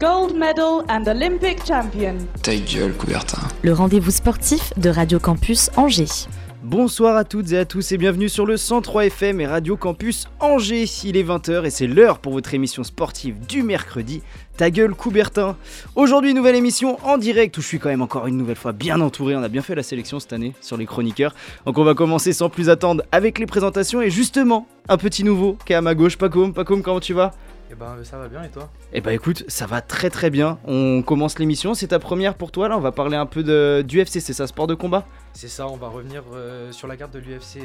Gold 0.00 0.34
medal 0.34 0.82
and 0.88 1.06
Olympic 1.06 1.58
champion. 1.66 2.16
Ta 2.42 2.56
gueule, 2.56 2.94
Coubertin. 2.94 3.42
le 3.62 3.72
rendez-vous 3.74 4.10
sportif 4.10 4.72
de 4.78 4.88
Radio 4.88 5.18
Campus 5.18 5.70
Angers. 5.76 6.26
Bonsoir 6.62 7.16
à 7.16 7.24
toutes 7.24 7.52
et 7.52 7.58
à 7.58 7.64
tous 7.66 7.92
et 7.92 7.98
bienvenue 7.98 8.30
sur 8.30 8.46
le 8.46 8.56
103 8.56 9.06
FM 9.06 9.40
et 9.42 9.46
Radio 9.46 9.76
Campus 9.76 10.26
Angers. 10.40 10.86
Il 11.04 11.18
est 11.18 11.22
20h 11.22 11.66
et 11.66 11.70
c'est 11.70 11.86
l'heure 11.86 12.18
pour 12.18 12.32
votre 12.32 12.54
émission 12.54 12.82
sportive 12.82 13.34
du 13.46 13.62
mercredi. 13.62 14.22
Ta 14.56 14.70
gueule 14.70 14.94
Coubertin. 14.94 15.56
Aujourd'hui, 15.96 16.32
nouvelle 16.32 16.56
émission 16.56 16.98
en 17.06 17.18
direct 17.18 17.58
où 17.58 17.60
je 17.60 17.66
suis 17.66 17.78
quand 17.78 17.90
même 17.90 18.02
encore 18.02 18.26
une 18.26 18.38
nouvelle 18.38 18.56
fois 18.56 18.72
bien 18.72 19.00
entouré. 19.02 19.36
On 19.36 19.42
a 19.42 19.48
bien 19.48 19.62
fait 19.62 19.74
la 19.74 19.82
sélection 19.82 20.18
cette 20.18 20.32
année 20.32 20.54
sur 20.62 20.78
les 20.78 20.86
chroniqueurs. 20.86 21.34
Donc 21.66 21.76
on 21.76 21.84
va 21.84 21.92
commencer 21.94 22.32
sans 22.32 22.48
plus 22.48 22.70
attendre 22.70 23.02
avec 23.12 23.38
les 23.38 23.46
présentations 23.46 24.00
et 24.00 24.10
justement 24.10 24.66
un 24.88 24.96
petit 24.96 25.24
nouveau 25.24 25.58
qui 25.66 25.74
est 25.74 25.76
à 25.76 25.82
ma 25.82 25.94
gauche. 25.94 26.16
Pacom, 26.16 26.54
Pacom, 26.54 26.82
comment 26.82 27.00
tu 27.00 27.12
vas? 27.12 27.32
Eh 27.72 27.76
ben 27.76 27.96
ça 28.02 28.18
va 28.18 28.26
bien 28.26 28.42
et 28.42 28.48
toi? 28.48 28.68
Eh 28.92 29.00
bah 29.00 29.12
écoute, 29.12 29.44
ça 29.46 29.64
va 29.66 29.80
très 29.80 30.10
très 30.10 30.28
bien. 30.28 30.58
On 30.66 31.02
commence 31.02 31.38
l'émission. 31.38 31.72
C'est 31.74 31.86
ta 31.88 32.00
première 32.00 32.34
pour 32.34 32.50
toi 32.50 32.68
là? 32.68 32.76
On 32.76 32.80
va 32.80 32.90
parler 32.90 33.16
un 33.16 33.26
peu 33.26 33.44
de, 33.44 33.84
du 33.86 34.00
UFC, 34.02 34.20
c'est 34.20 34.32
ça, 34.32 34.46
sport 34.48 34.66
de 34.66 34.74
combat? 34.74 35.06
C'est 35.34 35.46
ça, 35.48 35.68
on 35.68 35.76
va 35.76 35.86
revenir 35.86 36.24
euh, 36.34 36.72
sur 36.72 36.88
la 36.88 36.96
carte 36.96 37.12
de 37.14 37.20
l'UFC 37.20 37.60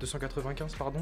295 0.00 0.74
pardon. 0.76 1.00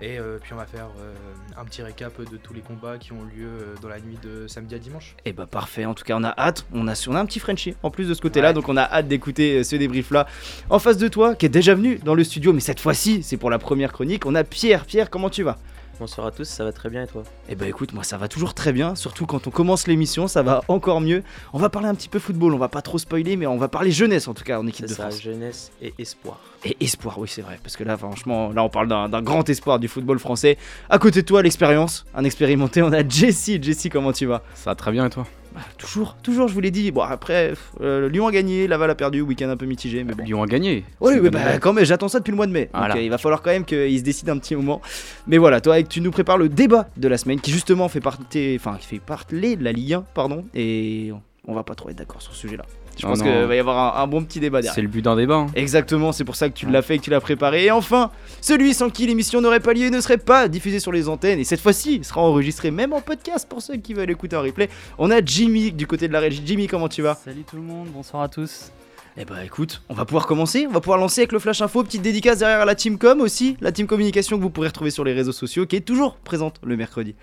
Et 0.00 0.18
euh, 0.18 0.38
puis 0.42 0.52
on 0.52 0.56
va 0.56 0.66
faire 0.66 0.88
euh, 1.00 1.14
un 1.56 1.64
petit 1.64 1.80
récap 1.82 2.18
de 2.20 2.36
tous 2.36 2.52
les 2.52 2.60
combats 2.60 2.98
qui 2.98 3.12
ont 3.12 3.22
lieu 3.22 3.46
euh, 3.46 3.74
dans 3.80 3.88
la 3.88 4.00
nuit 4.00 4.18
de 4.22 4.46
samedi 4.48 4.74
à 4.74 4.78
dimanche. 4.78 5.14
Eh 5.24 5.32
bah 5.32 5.46
parfait, 5.46 5.84
en 5.84 5.94
tout 5.94 6.04
cas 6.04 6.16
on 6.18 6.24
a 6.24 6.34
hâte, 6.36 6.66
on 6.74 6.88
a, 6.88 7.06
on 7.08 7.14
a 7.14 7.20
un 7.20 7.26
petit 7.26 7.38
Frenchie 7.38 7.76
en 7.84 7.90
plus 7.90 8.08
de 8.08 8.14
ce 8.14 8.20
côté-là, 8.20 8.48
Ouais. 8.48 8.54
donc 8.54 8.68
on 8.68 8.76
a 8.76 8.82
hâte 8.82 9.06
d'écouter 9.08 9.58
euh, 9.58 9.62
ce 9.64 9.76
débrief-là. 9.76 10.26
En 10.70 10.78
face 10.80 10.98
de 10.98 11.08
toi, 11.08 11.34
qui 11.36 11.46
est 11.46 11.50
déjà 11.50 11.74
venu 11.74 11.98
dans 12.04 12.14
le 12.14 12.24
studio, 12.24 12.52
mais 12.52 12.60
cette 12.60 12.80
fois-ci 12.80 13.22
c'est 13.22 13.36
pour 13.36 13.48
la 13.50 13.58
première 13.58 13.92
chronique, 13.92 14.26
on 14.26 14.34
a 14.34 14.42
Pierre. 14.44 14.84
Pierre, 14.84 15.08
comment 15.08 15.30
tu 15.30 15.44
vas? 15.44 15.56
Bonsoir 15.98 16.26
à 16.26 16.30
tous, 16.30 16.44
ça 16.44 16.62
va 16.62 16.72
très 16.72 16.90
bien 16.90 17.04
et 17.04 17.06
toi 17.06 17.22
Eh 17.48 17.54
bah 17.54 17.66
écoute, 17.66 17.94
moi 17.94 18.04
ça 18.04 18.18
va 18.18 18.28
toujours 18.28 18.52
très 18.52 18.72
bien, 18.74 18.94
surtout 18.94 19.24
quand 19.24 19.46
on 19.46 19.50
commence 19.50 19.86
l'émission, 19.86 20.28
ça 20.28 20.42
va 20.42 20.62
encore 20.68 21.00
mieux. 21.00 21.22
On 21.54 21.58
va 21.58 21.70
parler 21.70 21.88
un 21.88 21.94
petit 21.94 22.10
peu 22.10 22.18
football, 22.18 22.52
on 22.52 22.58
va 22.58 22.68
pas 22.68 22.82
trop 22.82 22.98
spoiler, 22.98 23.36
mais 23.36 23.46
on 23.46 23.56
va 23.56 23.68
parler 23.68 23.90
jeunesse 23.90 24.28
en 24.28 24.34
tout 24.34 24.44
cas 24.44 24.58
en 24.58 24.66
équipe 24.66 24.84
de 24.86 24.90
ça, 24.90 25.04
France. 25.08 25.22
jeunesse 25.22 25.72
et 25.80 25.94
espoir. 25.98 26.38
Et 26.68 26.76
espoir, 26.80 27.16
oui 27.20 27.28
c'est 27.28 27.42
vrai, 27.42 27.60
parce 27.62 27.76
que 27.76 27.84
là 27.84 27.96
franchement, 27.96 28.50
là 28.52 28.64
on 28.64 28.68
parle 28.68 28.88
d'un 28.88 29.22
grand 29.22 29.48
espoir 29.48 29.78
du 29.78 29.86
football 29.86 30.18
français. 30.18 30.58
À 30.90 30.98
côté 30.98 31.22
de 31.22 31.26
toi, 31.26 31.40
l'expérience, 31.40 32.04
un 32.12 32.24
expérimenté, 32.24 32.82
on 32.82 32.92
a 32.92 33.06
Jesse. 33.08 33.62
Jesse, 33.62 33.86
comment 33.90 34.12
tu 34.12 34.26
vas? 34.26 34.42
Ça 34.54 34.70
va 34.70 34.74
très 34.74 34.90
bien 34.90 35.06
et 35.06 35.10
toi? 35.10 35.26
Bah, 35.54 35.60
Toujours, 35.78 36.16
toujours, 36.22 36.48
je 36.48 36.54
vous 36.54 36.60
l'ai 36.60 36.72
dit. 36.72 36.90
Bon 36.90 37.02
après, 37.02 37.54
euh, 37.80 38.08
Lyon 38.08 38.26
a 38.26 38.32
gagné, 38.32 38.66
Laval 38.66 38.90
a 38.90 38.96
perdu, 38.96 39.20
week-end 39.20 39.48
un 39.48 39.56
peu 39.56 39.64
mitigé, 39.66 40.02
mais 40.02 40.12
bon. 40.12 40.24
Lyon 40.24 40.42
a 40.42 40.46
gagné. 40.46 40.84
Oui, 41.00 41.14
oui, 41.20 41.30
bah, 41.30 41.58
quand 41.60 41.72
même, 41.72 41.84
j'attends 41.84 42.08
ça 42.08 42.18
depuis 42.18 42.32
le 42.32 42.36
mois 42.36 42.48
de 42.48 42.52
mai. 42.52 42.68
Voilà. 42.74 42.88
Donc 42.94 42.96
euh, 42.98 43.04
il 43.04 43.10
va 43.10 43.18
falloir 43.18 43.42
quand 43.42 43.50
même 43.50 43.64
qu'il 43.64 43.96
se 43.96 44.02
décide 44.02 44.28
un 44.28 44.38
petit 44.38 44.56
moment. 44.56 44.82
Mais 45.28 45.38
voilà, 45.38 45.60
toi, 45.60 45.80
tu 45.84 46.00
nous 46.00 46.10
prépares 46.10 46.36
le 46.38 46.48
débat 46.48 46.88
de 46.96 47.06
la 47.06 47.16
semaine 47.16 47.40
qui 47.40 47.52
justement 47.52 47.88
fait 47.88 48.00
partie, 48.00 48.56
enfin, 48.58 48.76
qui 48.80 48.86
fait 48.86 48.98
parler 48.98 49.54
de 49.54 49.62
la 49.62 49.70
Ligue 49.70 49.94
1, 49.94 50.04
pardon. 50.14 50.44
Et 50.52 51.12
on 51.46 51.54
va 51.54 51.62
pas 51.62 51.76
trop 51.76 51.90
être 51.90 51.96
d'accord 51.96 52.20
sur 52.20 52.32
ce 52.34 52.40
sujet-là. 52.40 52.64
Je 52.98 53.06
pense 53.06 53.20
qu'il 53.22 53.30
va 53.30 53.54
y 53.54 53.58
avoir 53.58 53.98
un, 53.98 54.02
un 54.02 54.06
bon 54.06 54.24
petit 54.24 54.40
débat 54.40 54.58
derrière. 54.60 54.74
C'est 54.74 54.82
le 54.82 54.88
but 54.88 55.02
d'un 55.02 55.16
débat. 55.16 55.34
hein. 55.34 55.46
Exactement, 55.54 56.12
c'est 56.12 56.24
pour 56.24 56.36
ça 56.36 56.48
que 56.48 56.54
tu 56.54 56.66
l'as 56.66 56.82
fait 56.82 56.94
et 56.96 56.98
que 56.98 57.04
tu 57.04 57.10
l'as 57.10 57.20
préparé. 57.20 57.66
Et 57.66 57.70
enfin, 57.70 58.10
celui 58.40 58.72
sans 58.74 58.90
qui 58.90 59.06
l'émission 59.06 59.40
n'aurait 59.40 59.60
pas 59.60 59.72
lieu 59.74 59.84
et 59.86 59.90
ne 59.90 60.00
serait 60.00 60.18
pas 60.18 60.48
diffusée 60.48 60.80
sur 60.80 60.92
les 60.92 61.08
antennes. 61.08 61.38
Et 61.38 61.44
cette 61.44 61.60
fois-ci, 61.60 61.96
il 61.96 62.04
sera 62.04 62.20
enregistré 62.22 62.70
même 62.70 62.92
en 62.92 63.00
podcast 63.00 63.46
pour 63.48 63.60
ceux 63.62 63.76
qui 63.76 63.94
veulent 63.94 64.10
écouter 64.10 64.36
en 64.36 64.42
replay. 64.42 64.68
On 64.98 65.10
a 65.10 65.24
Jimmy 65.24 65.72
du 65.72 65.86
côté 65.86 66.08
de 66.08 66.12
la 66.12 66.20
régie. 66.20 66.42
Jimmy, 66.44 66.66
comment 66.66 66.88
tu 66.88 67.02
vas? 67.02 67.14
Salut 67.16 67.42
tout 67.48 67.56
le 67.56 67.62
monde, 67.62 67.88
bonsoir 67.92 68.22
à 68.22 68.28
tous. 68.28 68.70
Eh 69.18 69.24
bah 69.24 69.42
écoute, 69.44 69.80
on 69.88 69.94
va 69.94 70.04
pouvoir 70.04 70.26
commencer, 70.26 70.66
on 70.68 70.72
va 70.72 70.80
pouvoir 70.82 70.98
lancer 70.98 71.22
avec 71.22 71.32
le 71.32 71.38
Flash 71.38 71.62
Info, 71.62 71.82
petite 71.82 72.02
dédicace 72.02 72.40
derrière 72.40 72.60
à 72.60 72.64
la 72.66 72.74
Team 72.74 72.98
Com 72.98 73.22
aussi, 73.22 73.56
la 73.62 73.72
Team 73.72 73.86
Communication 73.86 74.36
que 74.36 74.42
vous 74.42 74.50
pourrez 74.50 74.68
retrouver 74.68 74.90
sur 74.90 75.04
les 75.04 75.14
réseaux 75.14 75.32
sociaux, 75.32 75.64
qui 75.64 75.76
est 75.76 75.80
toujours 75.80 76.16
présente 76.16 76.60
le 76.62 76.76
mercredi. 76.76 77.14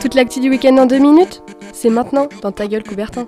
Toute 0.00 0.14
l'actu 0.14 0.38
du 0.38 0.48
week-end 0.48 0.76
en 0.78 0.86
deux 0.86 0.98
minutes 0.98 1.42
C'est 1.72 1.90
maintenant 1.90 2.28
dans 2.42 2.52
ta 2.52 2.68
gueule 2.68 2.84
Coubertin. 2.84 3.26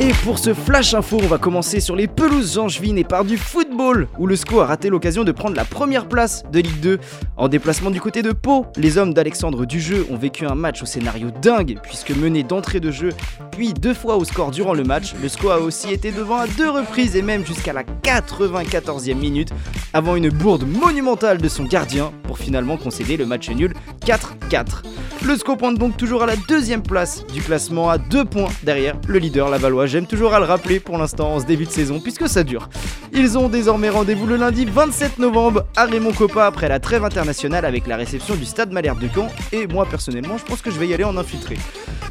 Et 0.00 0.12
pour 0.22 0.38
ce 0.38 0.54
Flash 0.54 0.94
Info, 0.94 1.18
on 1.20 1.26
va 1.26 1.38
commencer 1.38 1.80
sur 1.80 1.96
les 1.96 2.06
pelouses 2.06 2.56
angevines 2.56 2.98
et 2.98 3.04
par 3.04 3.24
du 3.24 3.36
football, 3.36 4.06
où 4.16 4.28
le 4.28 4.36
SCO 4.36 4.60
a 4.60 4.66
raté 4.66 4.90
l'occasion 4.90 5.24
de 5.24 5.32
prendre 5.32 5.56
la 5.56 5.64
première 5.64 6.06
place 6.06 6.44
de 6.52 6.60
Ligue 6.60 6.78
2. 6.78 6.98
En 7.36 7.48
déplacement 7.48 7.90
du 7.90 8.00
côté 8.00 8.22
de 8.22 8.30
Pau, 8.30 8.66
les 8.76 8.96
hommes 8.96 9.12
d'Alexandre 9.12 9.66
Dujeu 9.66 10.06
ont 10.08 10.16
vécu 10.16 10.46
un 10.46 10.54
match 10.54 10.84
au 10.84 10.86
scénario 10.86 11.32
dingue, 11.42 11.80
puisque 11.82 12.12
mené 12.12 12.44
d'entrée 12.44 12.78
de 12.78 12.92
jeu, 12.92 13.08
puis 13.50 13.74
deux 13.74 13.92
fois 13.92 14.16
au 14.16 14.24
score 14.24 14.52
durant 14.52 14.72
le 14.72 14.84
match, 14.84 15.14
le 15.20 15.28
SCO 15.28 15.50
a 15.50 15.58
aussi 15.58 15.92
été 15.92 16.12
devant 16.12 16.36
à 16.36 16.46
deux 16.46 16.70
reprises 16.70 17.16
et 17.16 17.22
même 17.22 17.44
jusqu'à 17.44 17.72
la 17.72 17.82
94e 17.82 19.16
minute, 19.16 19.50
avant 19.92 20.14
une 20.14 20.28
bourde 20.28 20.64
monumentale 20.64 21.38
de 21.38 21.48
son 21.48 21.64
gardien, 21.64 22.12
pour 22.22 22.38
finalement 22.38 22.76
concéder 22.76 23.16
le 23.16 23.26
match 23.26 23.50
nul 23.50 23.74
4-4. 24.06 24.84
Le 25.24 25.36
SCO 25.36 25.56
pointe 25.56 25.76
donc 25.76 25.96
toujours 25.96 26.22
à 26.22 26.26
la 26.26 26.36
deuxième 26.36 26.82
place 26.82 27.26
du 27.34 27.42
classement 27.42 27.90
à 27.90 27.98
deux 27.98 28.24
points 28.24 28.50
derrière 28.62 28.94
le 29.08 29.18
leader 29.18 29.50
Lavallois. 29.50 29.87
J'aime 29.88 30.06
toujours 30.06 30.34
à 30.34 30.38
le 30.38 30.44
rappeler 30.44 30.80
pour 30.80 30.98
l'instant 30.98 31.32
en 31.32 31.40
ce 31.40 31.46
début 31.46 31.64
de 31.64 31.70
saison 31.70 31.98
puisque 31.98 32.28
ça 32.28 32.44
dure. 32.44 32.68
Ils 33.14 33.38
ont 33.38 33.48
désormais 33.48 33.88
rendez-vous 33.88 34.26
le 34.26 34.36
lundi 34.36 34.66
27 34.66 35.18
novembre 35.18 35.64
à 35.76 35.86
Raymond 35.86 36.12
Coppa 36.12 36.44
après 36.44 36.68
la 36.68 36.78
trêve 36.78 37.04
internationale 37.04 37.64
avec 37.64 37.86
la 37.86 37.96
réception 37.96 38.34
du 38.34 38.44
stade 38.44 38.70
Malherbe 38.70 39.00
de 39.00 39.08
Caen 39.08 39.28
et 39.50 39.66
moi 39.66 39.86
personnellement 39.86 40.36
je 40.36 40.44
pense 40.44 40.60
que 40.60 40.70
je 40.70 40.78
vais 40.78 40.88
y 40.88 40.92
aller 40.92 41.04
en 41.04 41.16
infiltré. 41.16 41.56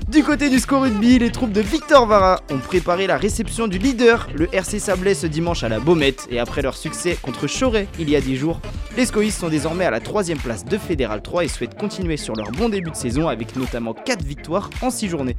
Du 0.08 0.24
côté 0.24 0.50
du 0.50 0.58
score 0.58 0.84
rugby, 0.84 1.20
les 1.20 1.32
troupes 1.32 1.52
de 1.52 1.62
Victor 1.62 2.08
Vara 2.08 2.40
ont 2.50 2.58
préparé 2.58 3.06
la 3.06 3.18
réception 3.18 3.68
du 3.68 3.78
leader, 3.78 4.28
le 4.34 4.48
RC 4.52 4.80
Sablé 4.80 5.14
ce 5.14 5.28
dimanche 5.28 5.64
à 5.64 5.70
la 5.70 5.80
Baumette 5.80 6.28
et 6.32 6.40
après 6.40 6.64
leur 6.64 6.76
succès 6.76 7.16
contre 7.22 7.46
Choret 7.46 7.88
il 8.00 8.10
y 8.10 8.16
a 8.16 8.22
10 8.22 8.38
jours, 8.38 8.60
les 8.96 9.06
Scoïstes 9.06 9.40
sont 9.40 9.50
désormais 9.50 9.86
à 9.86 9.92
la 9.92 10.00
troisième 10.00 10.40
place 10.40 10.66
de 10.66 10.80
Fédéral 10.80 11.22
3 11.22 11.44
et 11.44 11.48
souhaitent 11.48 11.78
continuer 11.78 12.18
sur 12.18 12.36
leur 12.36 12.50
bon 12.52 12.70
début 12.70 12.90
de 12.90 12.96
saison 12.96 13.28
avec 13.28 13.56
notamment 13.56 13.94
4 13.94 14.24
victoires 14.24 14.72
en 14.82 14.90
6 14.90 15.10
journées. 15.10 15.36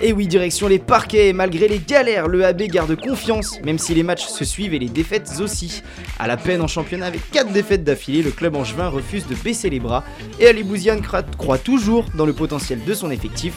Et 0.00 0.12
oui, 0.12 0.26
direction 0.26 0.68
les 0.68 0.78
parquets, 0.78 1.32
malgré 1.32 1.68
les 1.68 1.78
galères, 1.78 2.28
le 2.28 2.44
AB 2.44 2.62
garde 2.62 2.94
confiance, 3.00 3.60
même 3.62 3.78
si 3.78 3.94
les 3.94 4.02
matchs 4.02 4.26
se 4.26 4.44
suivent 4.44 4.74
et 4.74 4.78
les 4.78 4.88
défaites 4.88 5.30
aussi. 5.40 5.82
À 6.18 6.26
la 6.26 6.36
peine 6.36 6.60
en 6.60 6.66
championnat 6.66 7.06
avec 7.06 7.30
4 7.30 7.52
défaites 7.52 7.84
d'affilée, 7.84 8.22
le 8.22 8.30
club 8.30 8.56
angevin 8.56 8.88
refuse 8.88 9.26
de 9.26 9.34
baisser 9.34 9.70
les 9.70 9.80
bras 9.80 10.04
et 10.40 10.46
Ali 10.46 10.62
Bouziane 10.62 11.02
croit 11.02 11.58
toujours 11.58 12.04
dans 12.14 12.26
le 12.26 12.32
potentiel 12.32 12.84
de 12.84 12.94
son 12.94 13.10
effectif. 13.10 13.54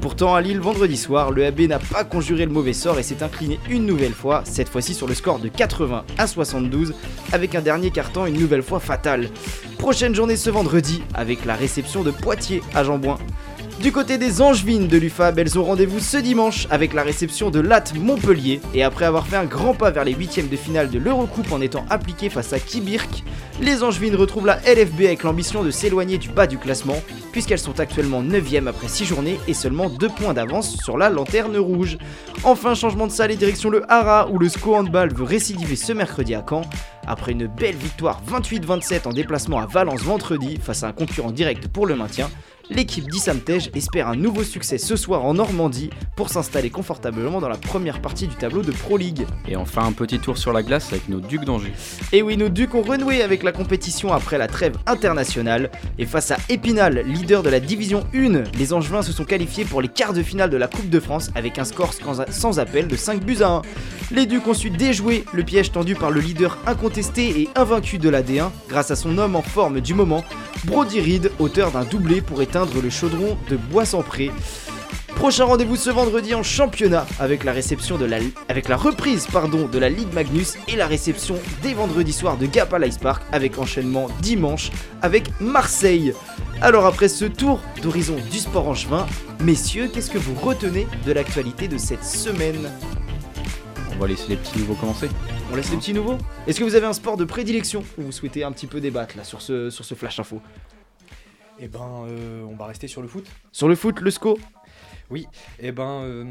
Pourtant, 0.00 0.34
à 0.34 0.40
Lille, 0.40 0.58
vendredi 0.58 0.96
soir, 0.96 1.30
le 1.30 1.46
AB 1.46 1.60
n'a 1.60 1.78
pas 1.78 2.02
conjuré 2.02 2.44
le 2.44 2.50
mauvais 2.50 2.72
sort 2.72 2.98
et 2.98 3.04
s'est 3.04 3.22
incliné 3.22 3.60
une 3.70 3.86
nouvelle 3.86 4.14
fois, 4.14 4.42
cette 4.44 4.68
fois-ci 4.68 4.94
sur 4.94 5.06
le 5.06 5.14
score 5.14 5.38
de 5.38 5.46
80 5.46 6.04
à 6.18 6.26
72, 6.26 6.92
avec 7.30 7.54
un 7.54 7.60
dernier 7.60 7.92
carton 7.92 8.26
une 8.26 8.40
nouvelle 8.40 8.64
fois 8.64 8.80
fatal. 8.80 9.30
Prochaine 9.78 10.12
journée 10.12 10.36
ce 10.36 10.50
vendredi, 10.50 11.04
avec 11.14 11.44
la 11.44 11.54
réception 11.54 12.02
de 12.02 12.10
Poitiers 12.10 12.62
à 12.74 12.82
Jambouin. 12.82 13.18
Du 13.82 13.90
côté 13.90 14.16
des 14.16 14.40
Angevines 14.40 14.86
de 14.86 14.96
l'UFAB, 14.96 15.40
elles 15.40 15.58
ont 15.58 15.64
rendez-vous 15.64 15.98
ce 15.98 16.16
dimanche 16.16 16.68
avec 16.70 16.94
la 16.94 17.02
réception 17.02 17.50
de 17.50 17.58
Latte 17.58 17.94
Montpellier. 17.98 18.60
Et 18.74 18.84
après 18.84 19.06
avoir 19.06 19.26
fait 19.26 19.34
un 19.34 19.44
grand 19.44 19.74
pas 19.74 19.90
vers 19.90 20.04
les 20.04 20.14
huitièmes 20.14 20.46
de 20.46 20.54
finale 20.54 20.88
de 20.88 21.00
l'Eurocoupe 21.00 21.50
en 21.50 21.60
étant 21.60 21.84
appliquées 21.90 22.30
face 22.30 22.52
à 22.52 22.60
Kibirk, 22.60 23.24
les 23.60 23.82
Angevines 23.82 24.14
retrouvent 24.14 24.46
la 24.46 24.60
LFB 24.72 25.00
avec 25.00 25.24
l'ambition 25.24 25.64
de 25.64 25.72
s'éloigner 25.72 26.18
du 26.18 26.28
bas 26.28 26.46
du 26.46 26.58
classement, 26.58 27.02
puisqu'elles 27.32 27.58
sont 27.58 27.80
actuellement 27.80 28.22
9ème 28.22 28.68
après 28.68 28.86
6 28.86 29.04
journées 29.04 29.40
et 29.48 29.54
seulement 29.54 29.88
2 29.88 30.08
points 30.10 30.32
d'avance 30.32 30.76
sur 30.76 30.96
la 30.96 31.10
lanterne 31.10 31.56
rouge. 31.56 31.98
Enfin, 32.44 32.76
changement 32.76 33.08
de 33.08 33.12
salle 33.12 33.32
et 33.32 33.36
direction 33.36 33.68
le 33.68 33.82
Hara, 33.90 34.28
où 34.30 34.38
le 34.38 34.48
SCO 34.48 34.76
Handball 34.76 35.12
veut 35.12 35.24
récidiver 35.24 35.74
ce 35.74 35.92
mercredi 35.92 36.36
à 36.36 36.44
Caen. 36.48 36.62
Après 37.04 37.32
une 37.32 37.48
belle 37.48 37.74
victoire 37.74 38.22
28-27 38.30 39.08
en 39.08 39.12
déplacement 39.12 39.58
à 39.58 39.66
Valence 39.66 40.02
vendredi 40.02 40.60
face 40.62 40.84
à 40.84 40.86
un 40.86 40.92
concurrent 40.92 41.32
direct 41.32 41.66
pour 41.66 41.86
le 41.86 41.96
maintien, 41.96 42.30
l'équipe 42.72 43.08
d'Issamtej 43.08 43.70
espère 43.74 44.08
un 44.08 44.16
nouveau 44.16 44.42
succès 44.44 44.78
ce 44.78 44.96
soir 44.96 45.24
en 45.24 45.34
Normandie 45.34 45.90
pour 46.16 46.28
s'installer 46.30 46.70
confortablement 46.70 47.40
dans 47.40 47.48
la 47.48 47.56
première 47.56 48.00
partie 48.00 48.26
du 48.26 48.34
tableau 48.34 48.62
de 48.62 48.72
Pro 48.72 48.96
League. 48.96 49.26
Et 49.48 49.56
enfin 49.56 49.84
un 49.84 49.92
petit 49.92 50.18
tour 50.18 50.38
sur 50.38 50.52
la 50.52 50.62
glace 50.62 50.88
avec 50.92 51.08
nos 51.08 51.20
Ducs 51.20 51.44
d'Angers. 51.44 51.72
Et 52.12 52.22
oui, 52.22 52.36
nos 52.36 52.48
Ducs 52.48 52.74
ont 52.74 52.82
renoué 52.82 53.22
avec 53.22 53.42
la 53.42 53.52
compétition 53.52 54.12
après 54.12 54.38
la 54.38 54.46
trêve 54.48 54.76
internationale. 54.86 55.70
Et 55.98 56.06
face 56.06 56.30
à 56.30 56.36
Épinal, 56.48 57.02
leader 57.06 57.42
de 57.42 57.50
la 57.50 57.60
division 57.60 58.04
1, 58.14 58.44
les 58.58 58.72
Angevins 58.72 59.02
se 59.02 59.12
sont 59.12 59.24
qualifiés 59.24 59.64
pour 59.64 59.82
les 59.82 59.88
quarts 59.88 60.12
de 60.12 60.22
finale 60.22 60.50
de 60.50 60.56
la 60.56 60.68
Coupe 60.68 60.88
de 60.90 61.00
France 61.00 61.30
avec 61.34 61.58
un 61.58 61.64
score 61.64 61.92
sans- 62.30 62.58
appel 62.58 62.88
de 62.88 62.96
5 62.96 63.24
buts 63.24 63.38
à 63.42 63.48
1. 63.48 63.62
Les 64.10 64.26
Ducs 64.26 64.46
ont 64.46 64.54
su 64.54 64.68
déjouer 64.70 65.24
le 65.32 65.42
piège 65.42 65.72
tendu 65.72 65.94
par 65.94 66.10
le 66.10 66.20
leader 66.20 66.58
incontesté 66.66 67.40
et 67.40 67.48
invaincu 67.54 67.98
de 67.98 68.08
la 68.10 68.22
D1 68.22 68.50
grâce 68.68 68.90
à 68.90 68.96
son 68.96 69.16
homme 69.18 69.36
en 69.36 69.42
forme 69.42 69.80
du 69.80 69.94
moment, 69.94 70.22
Brody 70.64 71.00
Reed, 71.00 71.30
auteur 71.38 71.70
d'un 71.72 71.84
doublé 71.84 72.20
pour 72.20 72.42
éteindre 72.42 72.61
le 72.80 72.90
chaudron 72.90 73.36
de 73.50 73.56
Bois-sans-Pré. 73.56 74.30
Prochain 75.16 75.44
rendez-vous 75.44 75.76
ce 75.76 75.90
vendredi 75.90 76.34
en 76.34 76.42
championnat 76.42 77.06
avec 77.20 77.44
la 77.44 77.52
réception 77.52 77.98
de 77.98 78.04
la 78.04 78.18
avec 78.48 78.68
la 78.68 78.76
reprise 78.76 79.26
pardon 79.30 79.68
de 79.68 79.78
la 79.78 79.88
Ligue 79.88 80.12
Magnus 80.12 80.54
et 80.68 80.76
la 80.76 80.86
réception 80.86 81.36
des 81.62 81.74
vendredis 81.74 82.12
soirs 82.12 82.36
de 82.36 82.46
Gap 82.46 82.72
à 82.72 82.78
l'Ice 82.78 82.98
Park 82.98 83.22
avec 83.32 83.58
enchaînement 83.58 84.08
dimanche 84.20 84.70
avec 85.00 85.28
Marseille. 85.40 86.14
Alors 86.60 86.86
après 86.86 87.08
ce 87.08 87.24
tour 87.24 87.60
d'horizon 87.82 88.16
du 88.30 88.38
sport 88.38 88.68
angevin, 88.68 89.06
messieurs, 89.40 89.90
qu'est-ce 89.92 90.10
que 90.10 90.18
vous 90.18 90.34
retenez 90.34 90.86
de 91.04 91.12
l'actualité 91.12 91.68
de 91.68 91.78
cette 91.78 92.04
semaine? 92.04 92.70
On 93.94 93.98
va 94.00 94.08
laisser 94.08 94.28
les 94.28 94.36
petits 94.36 94.58
nouveaux 94.58 94.74
commencer. 94.74 95.08
On 95.52 95.56
laisse 95.56 95.70
les 95.70 95.76
petits 95.76 95.94
nouveaux? 95.94 96.16
Est-ce 96.46 96.58
que 96.58 96.64
vous 96.64 96.74
avez 96.74 96.86
un 96.86 96.94
sport 96.94 97.16
de 97.16 97.24
prédilection 97.24 97.84
ou 97.98 98.02
vous 98.02 98.12
souhaitez 98.12 98.42
un 98.42 98.50
petit 98.52 98.66
peu 98.66 98.80
débattre 98.80 99.16
là 99.16 99.24
sur 99.24 99.42
ce, 99.42 99.70
sur 99.70 99.84
ce 99.84 99.94
flash 99.94 100.18
info? 100.18 100.40
Et 101.62 101.68
ben, 101.68 102.04
euh, 102.08 102.42
on 102.42 102.56
va 102.56 102.66
rester 102.66 102.88
sur 102.88 103.02
le 103.02 103.08
foot. 103.08 103.24
Sur 103.52 103.68
le 103.68 103.76
foot, 103.76 104.00
le 104.00 104.10
SCO 104.10 104.36
Oui, 105.10 105.28
et 105.60 105.70
ben, 105.70 106.02
euh, 106.02 106.24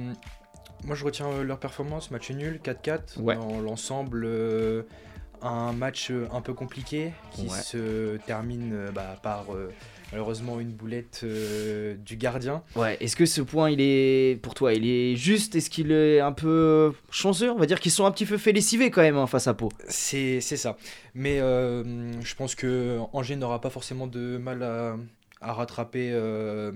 moi 0.84 0.94
je 0.96 1.06
retiens 1.06 1.28
euh, 1.28 1.44
leur 1.44 1.58
performance, 1.58 2.12
match 2.12 2.30
nul, 2.32 2.60
4-4. 2.62 3.18
Ouais. 3.22 3.36
Dans 3.36 3.62
l'ensemble, 3.62 4.24
euh, 4.26 4.84
un 5.42 5.72
match 5.72 6.12
un 6.34 6.42
peu 6.42 6.54
compliqué 6.54 7.14
qui 7.32 7.44
Ouais. 7.44 7.62
se 7.62 8.18
termine 8.28 8.76
bah, 8.94 9.18
par 9.24 9.46
malheureusement 10.12 10.60
une 10.60 10.72
boulette 10.72 11.22
euh, 11.24 11.96
du 11.96 12.18
gardien. 12.18 12.62
Ouais, 12.76 12.98
est-ce 13.00 13.16
que 13.16 13.26
ce 13.26 13.42
point, 13.42 13.70
il 13.72 13.80
est 13.82 14.40
pour 14.44 14.54
toi, 14.54 14.74
il 14.74 14.86
est 14.86 15.16
juste? 15.16 15.56
Est-ce 15.56 15.70
qu'il 15.70 15.92
est 15.92 16.20
un 16.20 16.34
peu 16.34 16.94
chanceux? 17.10 17.50
On 17.50 17.58
va 17.58 17.66
dire 17.66 17.80
qu'ils 17.80 17.92
sont 17.94 18.06
un 18.06 18.12
petit 18.12 18.26
peu 18.26 18.38
fait 18.38 18.52
lessiver 18.52 18.92
quand 18.92 19.02
même 19.02 19.16
hein, 19.18 19.28
face 19.28 19.48
à 19.48 19.54
Pau. 19.54 19.70
C'est 19.88 20.42
c'est 20.42 20.58
ça. 20.58 20.76
Mais 21.16 21.40
euh, 21.40 22.12
je 22.22 22.36
pense 22.36 22.54
que 22.54 23.00
Angers 23.14 23.38
n'aura 23.38 23.62
pas 23.62 23.70
forcément 23.70 24.06
de 24.08 24.38
mal 24.38 24.62
à, 24.64 24.96
à 25.42 25.54
rattraper 25.54 26.10
euh, 26.14 26.72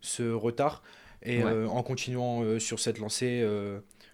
ce 0.00 0.32
retard. 0.32 0.82
Et 1.22 1.42
Ouais. 1.42 1.50
euh, 1.50 1.66
en 1.66 1.82
continuant 1.82 2.42
euh, 2.42 2.58
sur 2.58 2.78
cette 2.78 2.98
lancée, 2.98 3.44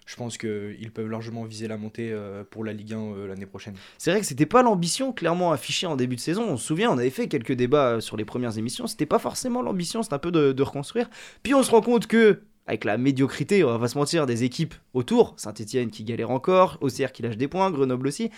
je 0.06 0.16
pense 0.16 0.36
qu'ils 0.38 0.90
peuvent 0.92 1.08
largement 1.08 1.44
viser 1.44 1.68
la 1.68 1.76
montée 1.76 2.14
pour 2.50 2.64
la 2.64 2.72
Ligue 2.72 2.92
1 2.94 2.98
euh, 2.98 3.26
l'année 3.28 3.46
prochaine. 3.46 3.74
C'est 3.98 4.10
vrai 4.10 4.20
que 4.20 4.26
c'était 4.26 4.46
pas 4.46 4.62
l'ambition 4.62 5.12
clairement 5.12 5.52
affichée 5.52 5.86
en 5.86 5.96
début 5.96 6.16
de 6.16 6.20
saison. 6.20 6.44
On 6.48 6.56
se 6.56 6.66
souvient, 6.66 6.90
on 6.90 6.98
avait 6.98 7.10
fait 7.10 7.28
quelques 7.28 7.52
débats 7.52 8.00
sur 8.00 8.16
les 8.16 8.24
premières 8.24 8.56
émissions. 8.58 8.86
C'était 8.86 9.06
pas 9.06 9.18
forcément 9.18 9.62
l'ambition, 9.62 10.02
c'était 10.02 10.14
un 10.14 10.18
peu 10.18 10.32
de, 10.32 10.52
de 10.52 10.62
reconstruire. 10.62 11.08
Puis 11.42 11.54
on 11.54 11.62
se 11.62 11.70
rend 11.70 11.82
compte 11.82 12.06
que, 12.06 12.40
avec 12.66 12.84
la 12.84 12.96
médiocrité, 12.98 13.62
on 13.64 13.68
va 13.68 13.78
pas 13.78 13.88
se 13.88 13.98
mentir, 13.98 14.26
des 14.26 14.44
équipes 14.44 14.74
autour, 14.94 15.34
Saint-Etienne 15.36 15.90
qui 15.90 16.04
galère 16.04 16.30
encore, 16.30 16.78
Auxerre 16.80 17.12
qui 17.12 17.22
lâche 17.22 17.36
des 17.36 17.48
points, 17.48 17.70
Grenoble 17.70 18.06
aussi, 18.08 18.30